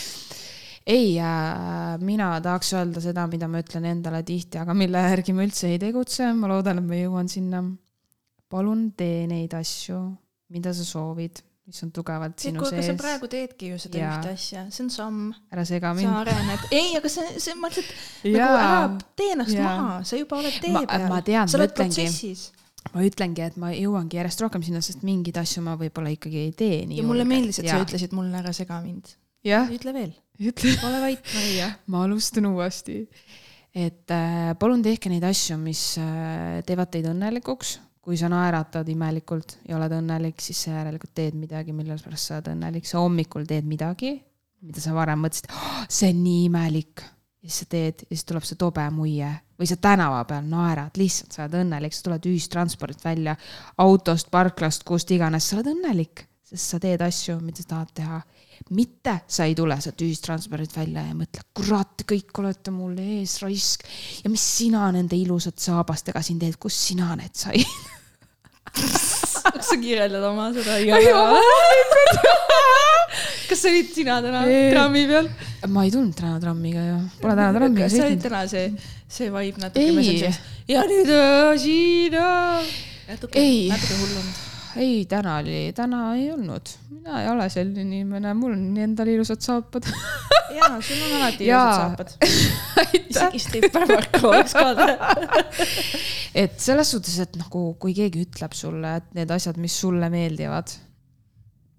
ei 0.96 1.16
äh,, 1.20 1.96
mina 2.00 2.30
tahaks 2.40 2.72
öelda 2.78 3.02
seda, 3.04 3.26
mida 3.30 3.48
ma 3.50 3.60
ütlen 3.62 3.90
endale 3.90 4.22
tihti, 4.26 4.60
aga 4.62 4.76
mille 4.78 5.02
järgi 5.10 5.34
ma 5.36 5.44
üldse 5.44 5.72
ei 5.74 5.82
tegutse, 5.82 6.30
ma 6.38 6.50
loodan, 6.50 6.80
et 6.80 6.88
ma 6.88 7.02
jõuan 7.02 7.28
sinna. 7.30 7.64
palun 8.48 8.92
tee 8.96 9.26
neid 9.26 9.52
asju, 9.58 9.98
mida 10.54 10.72
sa 10.72 10.84
soovid, 10.86 11.42
mis 11.66 11.82
on 11.82 11.90
tugevalt 11.90 12.38
sinu 12.38 12.60
Keku, 12.60 12.68
aga 12.68 12.82
sa 12.82 12.86
sees. 12.92 12.98
praegu 13.00 13.28
teedki 13.30 13.70
ju 13.72 13.78
seda 13.82 13.98
Jaa. 13.98 14.10
ühte 14.16 14.34
asja, 14.36 14.60
see 14.70 14.84
on 14.84 14.90
samm, 14.94 15.22
ära 15.50 15.64
sega 15.66 15.90
sa 15.90 15.98
mind. 15.98 16.12
arened. 16.20 16.66
ei, 16.70 16.92
aga 16.98 17.10
see, 17.10 17.40
see, 17.42 17.56
ma 17.58 17.70
lihtsalt 17.72 17.88
nagu 18.36 18.58
ära 18.60 18.76
tee 19.18 19.32
ennast 19.34 19.54
Jaa. 19.56 19.72
maha, 19.80 19.96
sa 20.06 20.20
juba 20.20 20.38
oled 20.38 20.60
tee 20.62 20.74
Ma- 20.76 20.84
peal. 20.86 21.08
ma 21.10 21.18
tean, 21.26 21.50
sa 21.50 21.58
ma 21.58 21.66
ütlengi. 21.66 22.06
ma 22.92 23.06
ütlengi, 23.08 23.46
et 23.50 23.56
ma 23.58 23.72
jõuangi 23.74 24.20
järjest 24.20 24.44
rohkem 24.46 24.62
sinna, 24.66 24.82
sest 24.84 25.02
mingeid 25.06 25.40
asju 25.42 25.64
ma 25.66 25.74
võib-olla 25.80 26.12
ikkagi 26.14 26.44
ei 26.44 26.52
tee 26.54 26.84
nii 26.86 27.00
ja 27.02 27.06
mulle 27.08 27.26
meeldis, 27.26 27.58
et 27.58 27.66
sa 27.66 27.80
Jaa. 27.80 27.88
ütlesid 27.88 28.14
mulle 28.14 28.38
ära 28.38 28.54
sega 28.54 28.78
mind. 28.84 29.10
ütle 29.66 29.94
veel, 29.96 30.14
ole 30.86 31.02
vait, 31.02 31.34
Maria. 31.34 31.72
ma 31.90 32.04
alustan 32.06 32.46
uuesti. 32.52 33.08
et 33.74 34.14
äh, 34.14 34.54
palun 34.60 34.86
tehke 34.86 35.10
neid 35.10 35.26
asju, 35.26 35.58
mis 35.58 35.96
äh, 35.98 36.62
teevad 36.64 36.94
teid 36.94 37.10
õnnelikuks. 37.10 37.80
Kui 38.06 38.14
sa 38.14 38.28
naeratad 38.30 38.86
imelikult 38.86 39.56
ja 39.66 39.74
oled 39.80 39.90
õnnelik, 39.96 40.38
siis 40.38 40.60
sa 40.62 40.76
järelikult 40.76 41.10
teed 41.18 41.34
midagi, 41.34 41.72
mille 41.74 41.96
pärast 41.98 42.30
sa 42.30 42.36
oled 42.36 42.52
õnnelik. 42.52 42.86
sa 42.86 43.00
hommikul 43.02 43.48
teed 43.50 43.66
midagi, 43.66 44.12
mida 44.62 44.82
sa 44.82 44.94
varem 44.94 45.24
mõtlesid 45.26 45.50
oh,, 45.50 45.80
see 45.90 46.12
on 46.14 46.20
nii 46.22 46.44
imelik. 46.46 47.02
ja 47.42 47.50
siis 47.50 47.64
sa 47.64 47.66
teed 47.74 48.04
ja 48.04 48.12
siis 48.12 48.22
tuleb 48.28 48.46
see 48.46 48.60
tobe 48.60 48.84
muie 48.94 49.32
või 49.58 49.66
sa 49.66 49.78
tänava 49.82 50.22
peal 50.28 50.46
naerad, 50.46 50.94
lihtsalt 50.94 51.34
sa 51.34 51.42
oled 51.44 51.58
õnnelik, 51.64 51.96
sa 51.96 52.06
tuled 52.06 52.30
ühistranspordilt 52.30 53.02
välja, 53.02 53.34
autost, 53.82 54.30
parklast, 54.30 54.86
kust 54.86 55.10
iganes, 55.10 55.48
sa 55.48 55.58
oled 55.58 55.72
õnnelik, 55.72 56.28
sest 56.46 56.76
sa 56.76 56.80
teed 56.82 57.02
asju, 57.02 57.40
mida 57.42 57.64
sa 57.64 57.72
tahad 57.74 57.94
teha 57.96 58.22
mitte 58.70 59.16
sa 59.26 59.44
ei 59.50 59.54
tule 59.58 59.80
sealt 59.82 60.06
ühistranspordilt 60.06 60.78
välja 60.78 61.02
ja 61.08 61.18
mõtle, 61.18 61.42
kurat, 61.58 62.06
kõik 62.06 62.38
olete 62.38 62.70
mul 62.74 62.94
ees 63.02 63.36
raisk 63.42 63.82
ja 64.22 64.30
mis 64.30 64.46
sina 64.56 64.86
nende 64.94 65.18
ilusate 65.18 65.66
saabastega 65.66 66.22
siin 66.22 66.38
teed, 66.38 66.54
kust 66.62 66.86
sina 66.86 67.14
need 67.18 67.34
said? 67.34 67.66
sa 69.68 69.76
kirjeldad 69.80 70.24
oma 70.30 70.50
seda 70.56 70.78
Jaa. 70.82 71.40
kas 73.48 73.62
sa 73.62 73.70
olid 73.70 73.92
sina 73.94 74.18
täna 74.24 74.42
trammi 74.72 75.06
peal? 75.10 75.30
ma 75.68 75.86
ei 75.86 75.92
tulnud 75.94 76.16
täna 76.18 76.40
trammiga 76.42 76.82
ju, 76.88 76.98
pole 77.22 77.36
täna 77.38 77.52
trammiga 77.56 77.86
kas 77.86 77.96
sa 77.96 78.08
olid 78.08 78.18
sõitnud. 78.18 78.26
täna 78.28 78.42
see, 78.50 78.66
see 79.08 79.30
vibe 79.34 79.62
natuke 79.62 80.32
ja 80.72 80.82
nüüd 80.90 81.14
äh, 81.14 81.54
Siina. 81.62 82.26
natuke 83.06 83.46
natuke 83.70 84.02
hullund. 84.02 84.45
ei, 84.76 85.04
täna 85.08 85.38
oli, 85.42 85.72
täna 85.76 86.02
ei 86.16 86.30
olnud, 86.32 86.72
mina 86.90 87.22
ei 87.22 87.28
ole 87.30 87.48
selline 87.52 87.84
inimene, 87.84 88.32
mul 88.38 88.54
on 88.54 88.64
endal 88.82 89.10
ilusad 89.12 89.42
saapad. 89.44 89.88
jaa, 90.58 90.80
sul 90.80 91.02
on 91.06 91.14
alati 91.20 91.48
ilusad 91.48 91.76
saapad. 91.82 92.14
isegi 93.16 93.42
strippar 93.42 93.86
Marko 93.90 94.32
oleks 94.32 94.56
ka 94.56 94.88
et 96.42 96.58
selles 96.60 96.90
suhtes, 96.94 97.18
et 97.22 97.38
nagu 97.40 97.68
kui 97.80 97.94
keegi 97.96 98.26
ütleb 98.26 98.56
sulle, 98.56 98.96
et 99.00 99.14
need 99.18 99.32
asjad, 99.32 99.60
mis 99.62 99.76
sulle 99.80 100.10
meeldivad, 100.12 100.74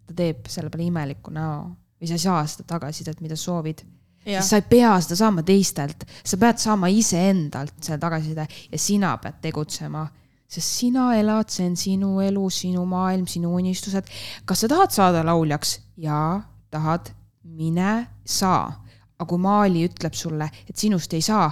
ta 0.08 0.18
teeb 0.18 0.50
selle 0.52 0.72
peale 0.74 0.88
imeliku 0.88 1.34
näo. 1.36 1.68
Või 1.98 2.10
sa 2.10 2.18
ei 2.18 2.22
saa 2.22 2.43
seda 2.45 2.68
tagasisidet, 2.76 3.22
mida 3.26 3.38
soovid. 3.39 3.82
Jah 4.28 4.41
siis 4.41 4.52
sa 4.52 4.60
ei 4.60 4.66
pea 4.70 4.91
seda 5.02 5.16
saama 5.22 5.43
teistelt, 5.48 6.04
sa 6.28 6.38
pead 6.38 6.60
saama 6.60 6.89
iseendalt 6.91 7.78
selle 7.80 8.00
tagasiside 8.02 8.43
ja 8.72 8.80
sina 8.82 9.14
pead 9.24 9.39
tegutsema. 9.45 10.04
Sest 10.48 10.80
sina 10.80 11.10
elad, 11.20 11.52
see 11.52 11.68
on 11.68 11.76
sinu 11.80 12.12
elu, 12.24 12.48
sinu 12.54 12.86
maailm, 12.88 13.28
sinu 13.28 13.54
unistused. 13.58 14.08
kas 14.48 14.64
sa 14.64 14.72
tahad 14.72 14.95
saada 14.95 15.24
lauljaks? 15.28 15.80
jaa, 16.00 16.41
tahad, 16.72 17.12
mine 17.43 18.08
saa. 18.26 18.72
aga 19.18 19.30
kui 19.30 19.41
Maali 19.41 19.86
ütleb 19.88 20.16
sulle, 20.16 20.50
et 20.70 20.78
sinust 20.78 21.14
ei 21.18 21.24
saa, 21.26 21.50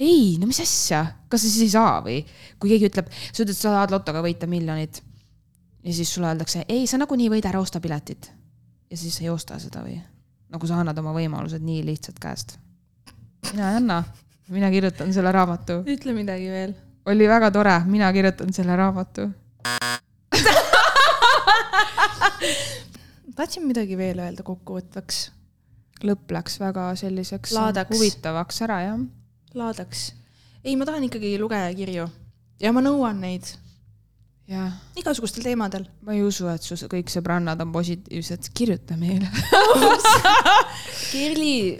ei, 0.00 0.36
no 0.40 0.48
mis 0.50 0.60
asja, 0.60 1.04
kas 1.30 1.44
sa 1.44 1.48
siis 1.48 1.68
ei 1.68 1.72
saa 1.76 2.00
või? 2.04 2.20
kui 2.58 2.74
keegi 2.74 2.90
ütleb, 2.90 3.08
sa 3.30 3.44
ütled, 3.44 3.56
sa 3.56 3.72
tahad 3.76 3.94
lotoga 3.94 4.24
võita 4.24 4.48
miljonit 4.50 5.02
ja 5.84 5.94
siis 5.96 6.12
sulle 6.12 6.28
öeldakse, 6.28 6.66
ei, 6.68 6.84
sa 6.90 7.00
nagunii 7.00 7.30
võid, 7.32 7.48
ära 7.48 7.60
osta 7.62 7.80
piletit. 7.80 8.32
ja 8.90 8.96
siis 9.00 9.20
ei 9.22 9.30
osta 9.32 9.58
seda 9.62 9.84
või? 9.86 9.96
nagu 10.50 10.66
sa 10.66 10.80
annad 10.82 10.98
oma 10.98 11.14
võimalused 11.16 11.64
nii 11.64 11.86
lihtsalt 11.88 12.20
käest. 12.20 12.58
mina 13.52 13.72
ei 13.72 13.80
anna, 13.80 14.02
mina 14.52 14.70
kirjutan 14.70 15.12
selle 15.14 15.32
raamatu. 15.32 15.80
ütle 15.88 16.12
midagi 16.16 16.52
veel 16.52 16.76
oli 17.06 17.28
väga 17.28 17.50
tore, 17.50 17.80
mina 17.86 18.12
kirjutan 18.12 18.52
selle 18.52 18.76
raamatu. 18.76 19.30
tahtsin 23.36 23.66
midagi 23.66 23.96
veel 23.96 24.18
öelda 24.20 24.42
kokkuvõtvaks. 24.44 25.30
Lõpp 26.04 26.32
läks 26.32 26.60
väga 26.60 26.90
selliseks 26.96 27.52
Laadaks. 27.56 27.96
huvitavaks 27.96 28.62
ära, 28.64 28.80
jah. 28.84 29.00
laadaks. 29.54 30.12
Ei 30.64 30.76
ma 30.76 30.84
tahan 30.88 31.04
ikkagi 31.08 31.38
lugejakirju. 31.40 32.06
Ja 32.60 32.72
ma 32.76 32.80
nõuan 32.84 33.20
neid. 33.20 33.48
Jah, 34.50 34.72
igasugustel 34.98 35.44
teemadel. 35.46 35.84
Ma 36.02 36.16
ei 36.16 36.24
usu, 36.26 36.48
et 36.50 36.64
su 36.66 36.74
kõik 36.90 37.12
sõbrannad 37.12 37.60
on 37.62 37.72
positiivsed, 37.72 38.50
kirjuta 38.56 38.96
meile. 38.98 39.28
Kerli 41.12 41.78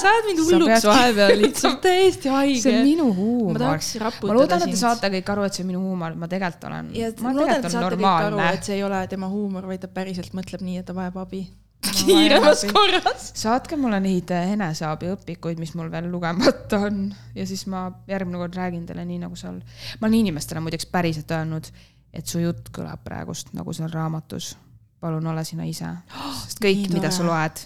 sa 0.00 0.12
ajad 0.12 0.28
mind 0.28 0.42
hulluks 0.46 0.88
vahepeal 0.88 1.38
lihtsalt 1.44 1.80
täiesti 1.84 2.28
see 2.28 2.32
on 2.32 2.38
haige 2.38 2.74
minu 2.84 3.06
ma 3.08 3.16
huumor. 3.20 3.60
tahaks 3.62 3.92
ma 3.94 4.04
raputada 4.04 4.38
loodan, 4.40 4.58
et 4.58 4.64
te 4.64 4.74
sind. 4.74 4.82
saate 4.82 5.12
kõik 5.14 5.32
aru, 5.34 5.46
et 5.48 5.58
see 5.58 5.64
on 5.64 5.70
minu 5.72 5.84
huumor, 5.84 6.18
ma 6.18 6.28
tegelikult 6.30 6.68
olen, 6.70 6.90
ja 6.98 7.12
ma 7.18 7.28
ma 7.28 7.36
loodan, 7.38 7.54
et 7.56 7.66
te 7.66 7.72
saate 7.76 7.96
kõik 7.96 8.26
aru, 8.26 8.42
et 8.50 8.68
see 8.68 8.76
ei 8.76 8.84
ole 8.86 9.00
tema 9.14 9.30
huumor, 9.32 9.70
vaid 9.70 9.82
ta 9.84 9.90
päriselt 9.92 10.36
mõtleb 10.36 10.64
nii, 10.66 10.82
et 10.82 10.88
ta 10.88 10.96
vajab 10.96 11.18
abi. 11.24 11.46
Kiiremas 11.98 12.64
korras. 12.72 13.28
Saatke 13.38 13.76
mulle 13.78 14.00
neid 14.02 14.30
eh, 14.34 14.52
eneseabi 14.56 15.12
õpikuid, 15.14 15.60
mis 15.62 15.74
mul 15.78 15.90
veel 15.92 16.08
lugemata 16.10 16.80
on. 16.88 17.04
Ja 17.38 17.46
siis 17.46 17.64
ma 17.70 17.86
järgmine 18.10 18.40
kord 18.40 18.56
räägin 18.58 18.82
teile 18.88 19.04
nii 19.06 19.20
nagu 19.22 19.38
seal. 19.38 19.60
ma 20.00 20.08
olen 20.08 20.18
inimestele 20.24 20.62
muideks 20.64 20.88
päriselt 20.90 21.30
öelnud, 21.30 21.70
et 22.12 22.26
su 22.26 22.42
jutt 22.42 22.72
kõlab 22.74 23.04
praegust 23.06 23.54
nagu 23.56 23.74
seal 23.76 23.92
raamatus. 23.94 24.56
palun 24.98 25.26
ole 25.30 25.44
sina 25.46 25.62
ise, 25.62 25.92
sest 26.42 26.58
kõik, 26.62 26.88
mida 26.90 27.12
sa 27.14 27.22
loed, 27.22 27.60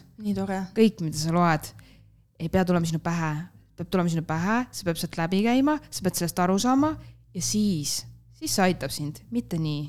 kõik, 0.77 1.01
mida 1.01 1.17
sa 1.17 1.33
loed, 1.33 1.71
ei 2.43 2.51
pea 2.51 2.65
tulema 2.67 2.87
sinu 2.89 2.99
pähe, 3.03 3.33
peab 3.79 3.91
tulema 3.91 4.11
sinu 4.11 4.25
pähe, 4.27 4.63
see 4.75 4.87
peab 4.87 4.99
sealt 5.01 5.19
läbi 5.21 5.43
käima, 5.47 5.77
sa 5.91 6.05
pead 6.05 6.19
sellest 6.19 6.41
aru 6.43 6.59
saama 6.63 6.93
ja 7.33 7.43
siis, 7.43 8.01
siis 8.39 8.57
see 8.57 8.65
aitab 8.67 8.95
sind, 8.95 9.23
mitte 9.31 9.61
nii. 9.63 9.85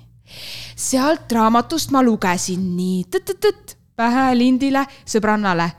sealt 0.80 1.32
raamatust 1.36 1.92
ma 1.92 2.04
lugesin 2.06 2.70
nii 2.78 3.02
tõtt-tõtt 3.12 3.76
pähe 3.98 4.30
lindile 4.38 4.86
sõbrannale. 5.06 5.72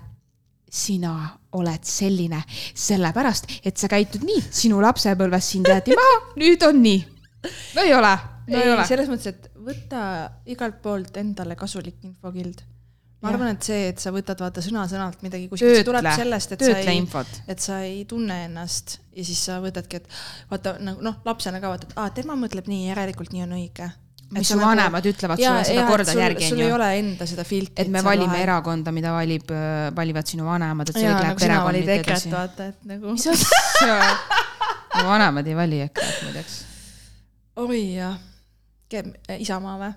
sina 0.74 1.14
oled 1.54 1.84
selline 1.86 2.40
sellepärast, 2.74 3.46
et 3.62 3.76
sa 3.78 3.86
käitud 3.88 4.24
nii, 4.26 4.42
sinu 4.50 4.80
lapsepõlves 4.82 5.50
sind 5.54 5.70
jäeti 5.70 5.94
maha, 5.94 6.20
nüüd 6.42 6.62
on 6.66 6.82
nii. 6.82 7.00
no 7.76 7.82
ei 7.86 7.94
ole, 7.94 8.14
no 8.48 8.58
ei, 8.58 8.62
ei 8.62 8.72
ole. 8.74 8.86
selles 8.90 9.08
mõttes, 9.08 9.30
et 9.30 9.50
võta 9.54 10.00
igalt 10.50 10.82
poolt 10.82 11.16
endale 11.22 11.54
kasulik 11.56 12.02
infokild 12.02 12.64
ma 13.24 13.32
arvan, 13.32 13.54
et 13.56 13.64
see, 13.64 13.88
et 13.88 14.02
sa 14.02 14.12
võtad 14.12 14.40
vaata 14.44 14.62
sõna-sõnalt 14.64 15.24
midagi 15.24 15.48
kuskilt, 15.48 15.78
see 15.78 15.86
tuleb 15.88 16.08
sellest, 16.12 16.54
et 16.56 16.64
sa 16.64 16.78
ei, 16.82 17.02
et 17.54 17.62
sa 17.64 17.80
ei 17.86 18.02
tunne 18.08 18.36
ennast 18.50 18.98
ja 19.16 19.24
siis 19.24 19.40
sa 19.48 19.58
võtadki, 19.64 20.02
et 20.02 20.16
vaata 20.50 20.76
nagu 20.84 21.04
noh, 21.04 21.20
lapsena 21.24 21.60
ka 21.62 21.70
vaata, 21.72 21.88
et 21.88 22.00
aa, 22.00 22.10
tema 22.14 22.36
mõtleb 22.38 22.68
nii, 22.68 22.90
järelikult 22.90 23.32
nii 23.32 23.46
on 23.46 23.54
õige. 23.56 23.88
mis 24.34 24.50
su 24.50 24.58
vanemad 24.60 25.08
ütlevad 25.08 25.40
sulle 25.40 25.64
seda 25.68 25.86
korda 25.88 26.16
järgi, 26.18 26.50
sul 26.50 26.58
onju. 26.58 26.68
ei 26.68 26.76
ole 26.76 26.90
enda 26.98 27.28
seda 27.30 27.46
filtrit. 27.48 27.86
et 27.86 27.92
me 27.92 28.04
valime 28.04 28.42
erakonda, 28.42 28.92
mida 28.92 29.14
valib, 29.14 29.50
valivad 29.96 30.28
sinu 30.28 30.48
vanemad, 30.48 30.90
et 30.90 31.00
see 31.00 31.08
kõik 31.08 31.14
nagu 31.14 31.24
läheb 31.24 31.42
perekonniti 31.46 31.96
EKRE-t, 31.96 32.12
edasi. 32.12 32.34
vaata, 32.34 32.68
et 32.74 32.92
nagu. 32.92 33.16
mis 33.16 33.26
asja? 33.32 33.98
mu 34.98 35.08
vanemad 35.08 35.48
ei 35.48 35.58
vali 35.58 35.82
EKRE-t 35.88 36.22
muideks. 36.28 36.62
oi 37.64 37.82
jah, 37.96 38.18
Isamaa 39.38 39.78
või? 39.80 39.94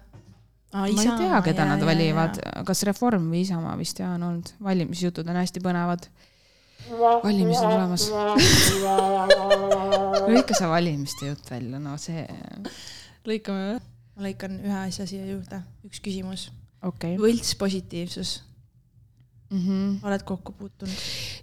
Ma 0.74 0.88
ei 0.88 0.96
tea, 0.96 1.42
keda 1.46 1.66
nad 1.70 1.84
valivad, 1.86 2.40
kas 2.68 2.84
Reform 2.88 3.30
või 3.32 3.44
Isamaa 3.46 3.76
vist 3.80 4.00
jah 4.02 4.16
on 4.18 4.26
olnud, 4.28 4.52
valimisjutud 4.64 5.28
on 5.28 5.40
hästi 5.40 5.64
põnevad. 5.64 6.08
valimised 7.24 7.64
on 7.64 7.74
olemas. 7.78 8.08
lõika 10.34 10.58
see 10.58 10.72
valimiste 10.72 11.32
jutt 11.32 11.52
välja, 11.52 11.80
no 11.84 11.96
see, 12.02 12.26
lõikame 13.28 13.72
või? 13.72 13.80
ma 14.18 14.26
lõikan 14.26 14.60
ühe 14.66 14.78
asja 14.88 15.06
siia 15.10 15.26
juurde, 15.30 15.62
üks 15.88 16.02
küsimus. 16.04 16.50
okei 16.82 17.16
okay.. 17.16 17.22
võltspositiivsus, 17.22 18.42
Mm 19.50 19.60
-hmm. 19.60 20.08
oled 20.08 20.24
kokku 20.28 20.52
puutunud? 20.52 20.96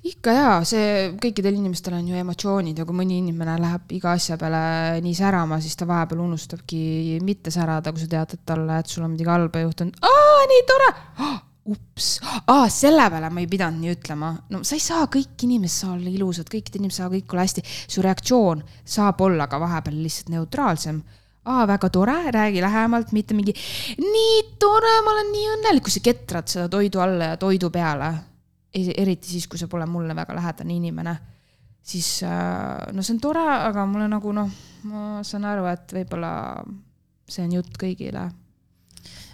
ikka 0.05 0.32
jaa, 0.36 0.57
see 0.68 0.88
kõikidel 1.22 1.57
inimestel 1.57 1.94
on 1.96 2.09
ju 2.09 2.18
emotsioonid 2.20 2.78
ja 2.78 2.84
kui 2.84 2.96
mõni 2.98 3.16
inimene 3.22 3.55
läheb 3.61 3.94
iga 3.96 4.12
asja 4.12 4.36
peale 4.36 5.00
nii 5.00 5.14
särama, 5.16 5.61
siis 5.61 5.76
ta 5.80 5.88
vahepeal 5.88 6.20
unustabki 6.26 7.18
mitte 7.24 7.50
särada, 7.50 7.92
kui 7.92 8.05
sa 8.05 8.11
tead, 8.16 8.36
et 8.36 8.44
talle, 8.44 8.78
et 8.78 8.92
sul 8.92 9.07
on 9.07 9.14
midagi 9.14 9.30
halba 9.30 9.64
juhtunud. 9.64 9.96
aa, 10.02 10.44
nii 10.52 10.62
tore 10.68 10.90
oh,. 11.24 11.40
ups, 11.64 12.20
aa, 12.46 12.68
selle 12.68 13.09
peale 13.11 13.30
ma 13.30 13.40
ei 13.40 13.48
pidanud 13.48 13.80
nii 13.80 13.96
ütlema. 13.96 14.34
no 14.50 14.62
sa 14.62 14.76
ei 14.76 14.84
saa, 14.84 15.09
kõik 15.16 15.48
inimesed 15.48 15.86
saa 15.86 15.96
olla 15.96 16.12
ilusad, 16.12 16.52
kõik 16.52 16.68
inimesed 16.76 17.00
saa 17.00 17.09
kõik 17.09 17.32
olla 17.32 17.48
hästi. 17.48 17.64
su 17.88 18.02
reaktsioon 18.05 18.64
saab 18.84 19.20
olla 19.20 19.48
ka 19.48 19.61
vahepeal 19.61 20.02
lihtsalt 20.02 20.28
neutraalsem 20.36 21.00
aa, 21.45 21.66
väga 21.68 21.90
tore, 21.92 22.16
räägi 22.32 22.62
lähemalt, 22.64 23.12
mitte 23.12 23.34
mingi 23.36 23.55
nii 24.01 24.36
tore, 24.61 24.95
ma 25.05 25.12
olen 25.12 25.32
nii 25.32 25.51
õnnelik, 25.59 25.84
kui 25.84 25.92
sa 25.92 26.03
ketrad 26.05 26.49
seda 26.51 26.68
toidu 26.72 27.03
alla 27.05 27.34
ja 27.34 27.40
toidu 27.40 27.70
peale. 27.70 28.12
eriti 28.74 29.28
siis, 29.28 29.47
kui 29.47 29.59
sa 29.59 29.68
pole 29.70 29.86
mulle 29.86 30.16
väga 30.16 30.34
lähedane 30.34 30.74
inimene, 30.74 31.12
siis 31.82 32.22
äh, 32.26 32.92
no 32.92 33.03
see 33.03 33.14
on 33.14 33.20
tore, 33.20 33.45
aga 33.45 33.84
mulle 33.86 34.09
nagu 34.11 34.32
noh, 34.34 34.51
ma 34.90 35.20
saan 35.22 35.45
aru, 35.47 35.68
et 35.70 35.95
võib-olla 35.95 36.32
see 37.28 37.45
on 37.45 37.53
jutt 37.61 37.78
kõigile. 37.78 38.24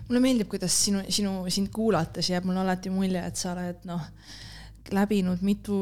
mulle 0.09 0.21
meeldib, 0.21 0.49
kuidas 0.51 0.75
sinu, 0.85 1.01
sinu, 1.09 1.47
sind 1.49 1.71
kuulates 1.73 2.31
jääb 2.31 2.45
mulle 2.45 2.61
alati 2.61 2.91
mulje, 2.91 3.23
et 3.23 3.37
sa 3.37 3.55
oled 3.55 3.87
noh, 3.89 4.03
läbinud 4.91 5.43
mitu 5.47 5.77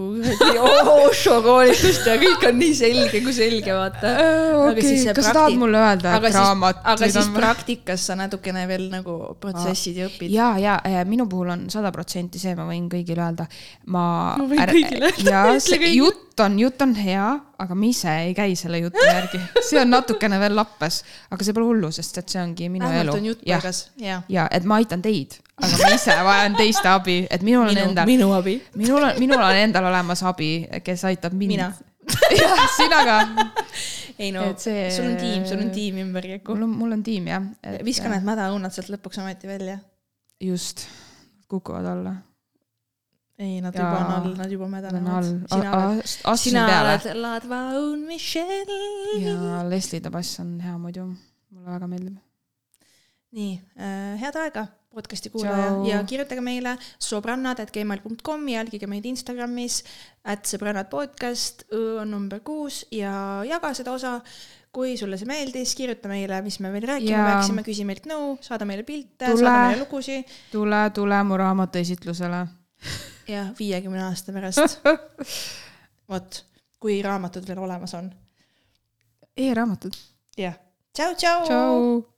Osho 1.08 1.38
koolitust 1.42 2.06
ja 2.06 2.16
kõik 2.20 2.44
on 2.48 2.58
nii 2.60 2.74
selge 2.76 3.20
kui 3.24 3.34
selge, 3.34 3.72
vaata. 3.74 4.12
see 4.18 5.00
okay., 5.04 5.14
kas 5.16 5.28
sa 5.30 5.34
tahad 5.36 5.56
mulle 5.60 5.80
öelda, 5.80 6.14
et 6.18 6.36
raamat. 6.36 6.82
aga 6.92 7.10
siis 7.10 7.30
praktikas 7.34 8.06
sa 8.10 8.16
natukene 8.18 8.66
veel 8.68 8.88
nagu 8.92 9.16
protsessid 9.40 10.00
ja 10.02 10.08
õpid. 10.10 10.32
ja, 10.34 10.50
ja 10.60 10.76
äh, 10.86 11.00
minu 11.08 11.28
puhul 11.30 11.54
on 11.54 11.66
sada 11.72 11.92
protsenti 11.94 12.40
see, 12.42 12.54
ma 12.58 12.68
võin 12.68 12.88
kõigile 12.92 13.24
öelda. 13.24 13.48
ma. 13.86 14.04
Ma 14.38 14.48
võin 14.50 14.64
kõigile 14.74 15.12
öelda, 15.12 15.44
ja 15.56 15.92
jutt 15.94 16.44
on, 16.44 16.58
jutt 16.60 16.82
on 16.84 16.94
hea, 16.98 17.28
aga 17.58 17.74
ma 17.78 17.88
ise 17.88 18.12
ei 18.28 18.36
käi 18.36 18.54
selle 18.58 18.82
jutu 18.82 19.02
järgi, 19.02 19.40
see 19.70 19.80
on 19.80 19.92
natukene 19.94 20.38
veel 20.42 20.56
lappes, 20.58 21.02
aga 21.32 21.46
see 21.46 21.56
pole 21.56 21.70
hullu, 21.72 21.92
sest 21.94 22.22
et 22.22 22.34
see 22.34 22.42
ongi 22.42 22.70
minu 22.72 22.86
vähemalt 22.86 23.14
elu 23.14 23.22
on 23.22 23.28
jutt. 23.32 23.44
paigas, 23.46 23.84
jaa. 24.02 24.22
ja 24.32 24.48
et 24.54 24.68
ma 24.68 24.82
aitan 24.82 25.02
teid, 25.04 25.40
aga 25.58 25.76
ma 25.82 25.90
ise 25.94 26.14
vajan 26.28 26.56
teiste 26.58 26.88
abi, 26.88 27.18
et 27.30 27.42
minul 27.42 27.66
on 27.68 27.74
minu, 27.74 27.88
endal, 27.90 28.06
minu 28.06 28.28
abi. 28.36 28.54
minul 28.74 29.02
on, 29.02 29.18
minul 29.18 29.42
on 29.42 29.56
endal 29.64 29.84
olemas 29.90 30.22
abi, 30.22 30.50
kes 30.84 31.04
aitab 31.10 31.32
mind. 31.32 31.48
mina. 31.56 31.68
jah, 32.40 32.60
sina 32.76 33.00
ka. 33.04 33.16
ei 34.18 34.30
no 34.32 34.46
Et, 34.50 34.58
see- 34.62 34.86
sul 34.94 35.10
on 35.10 35.16
tiim, 35.20 35.42
sul 35.46 35.60
on 35.60 35.68
tiim 35.74 35.98
ümberjagu 36.06 36.54
mul. 36.54 36.62
on, 36.64 36.70
mul 36.78 36.92
on 36.96 37.02
tiim 37.04 37.26
jah. 37.28 37.44
viska 37.84 38.08
need 38.08 38.24
mädaõunad 38.26 38.72
sealt 38.74 38.88
lõpuks 38.94 39.20
ometi 39.20 39.46
välja. 39.50 39.76
just, 40.40 40.86
kukuvad 41.52 41.86
alla. 41.92 42.14
ei, 43.38 43.60
nad 43.60 43.74
Jaa. 43.76 43.84
juba 43.84 43.98
on 44.06 44.14
all, 44.16 44.32
nad 44.40 44.50
juba 44.50 44.64
on 44.64 44.72
mädanevad 44.72 45.28
sina 45.52 45.74
oled, 45.76 46.08
sina 46.40 46.64
oled 46.80 47.10
Ladvaun 47.20 48.00
Michelle. 48.08 48.80
ja 49.20 49.60
Leslie 49.68 50.00
the 50.00 50.10
Bass 50.10 50.40
on 50.40 50.56
hea 50.64 50.78
muidu, 50.80 51.04
mulle 51.52 51.70
väga 51.76 51.86
meeldib. 51.92 52.16
nii 53.36 53.52
äh,, 53.76 54.16
head 54.22 54.36
aega, 54.40 54.66
podcast'i 54.94 55.30
kuulaja 55.30 55.66
Tšau. 55.68 55.82
ja 55.88 55.98
kirjutage 56.08 56.40
meile 56.44 56.72
sõbrannad.gmail.com, 57.04 58.46
jälgige 58.50 58.88
meid 58.90 59.04
Instagramis, 59.10 59.82
at 60.24 60.48
sõbrannad 60.48 60.88
podcast, 60.90 61.66
on 61.72 62.10
number 62.10 62.40
kuus 62.46 62.84
ja 62.94 63.12
jaga 63.48 63.74
seda 63.76 63.92
osa. 63.96 64.18
kui 64.72 64.98
sulle 65.00 65.16
see 65.16 65.26
meeldis, 65.26 65.70
kirjuta 65.74 66.10
meile, 66.10 66.42
mis 66.44 66.58
me 66.60 66.68
veel 66.70 66.84
rääkima 66.86 67.10
Ja- 67.16 67.24
peaksime, 67.30 67.62
küsi 67.64 67.86
meilt 67.88 68.04
nõu, 68.06 68.34
saada 68.44 68.66
meile 68.68 68.84
pilte, 68.84 69.24
saada 69.32 69.54
meile 69.70 69.80
lugusid 69.80 70.28
tule, 70.52 70.82
tule 70.94 71.22
mu 71.24 71.38
raamatu 71.40 71.78
esitlusele. 71.80 72.42
ja 73.34 73.46
viiekümne 73.58 74.02
aasta 74.04 74.32
pärast, 74.36 74.84
vot, 76.12 76.42
kui 76.78 77.00
raamatud 77.02 77.48
veel 77.48 77.58
olemas 77.64 77.94
on. 77.96 78.12
e-raamatud. 79.36 79.96
jah, 80.36 80.54
tšau-tšau. 80.94 81.44
tšau. 81.48 82.17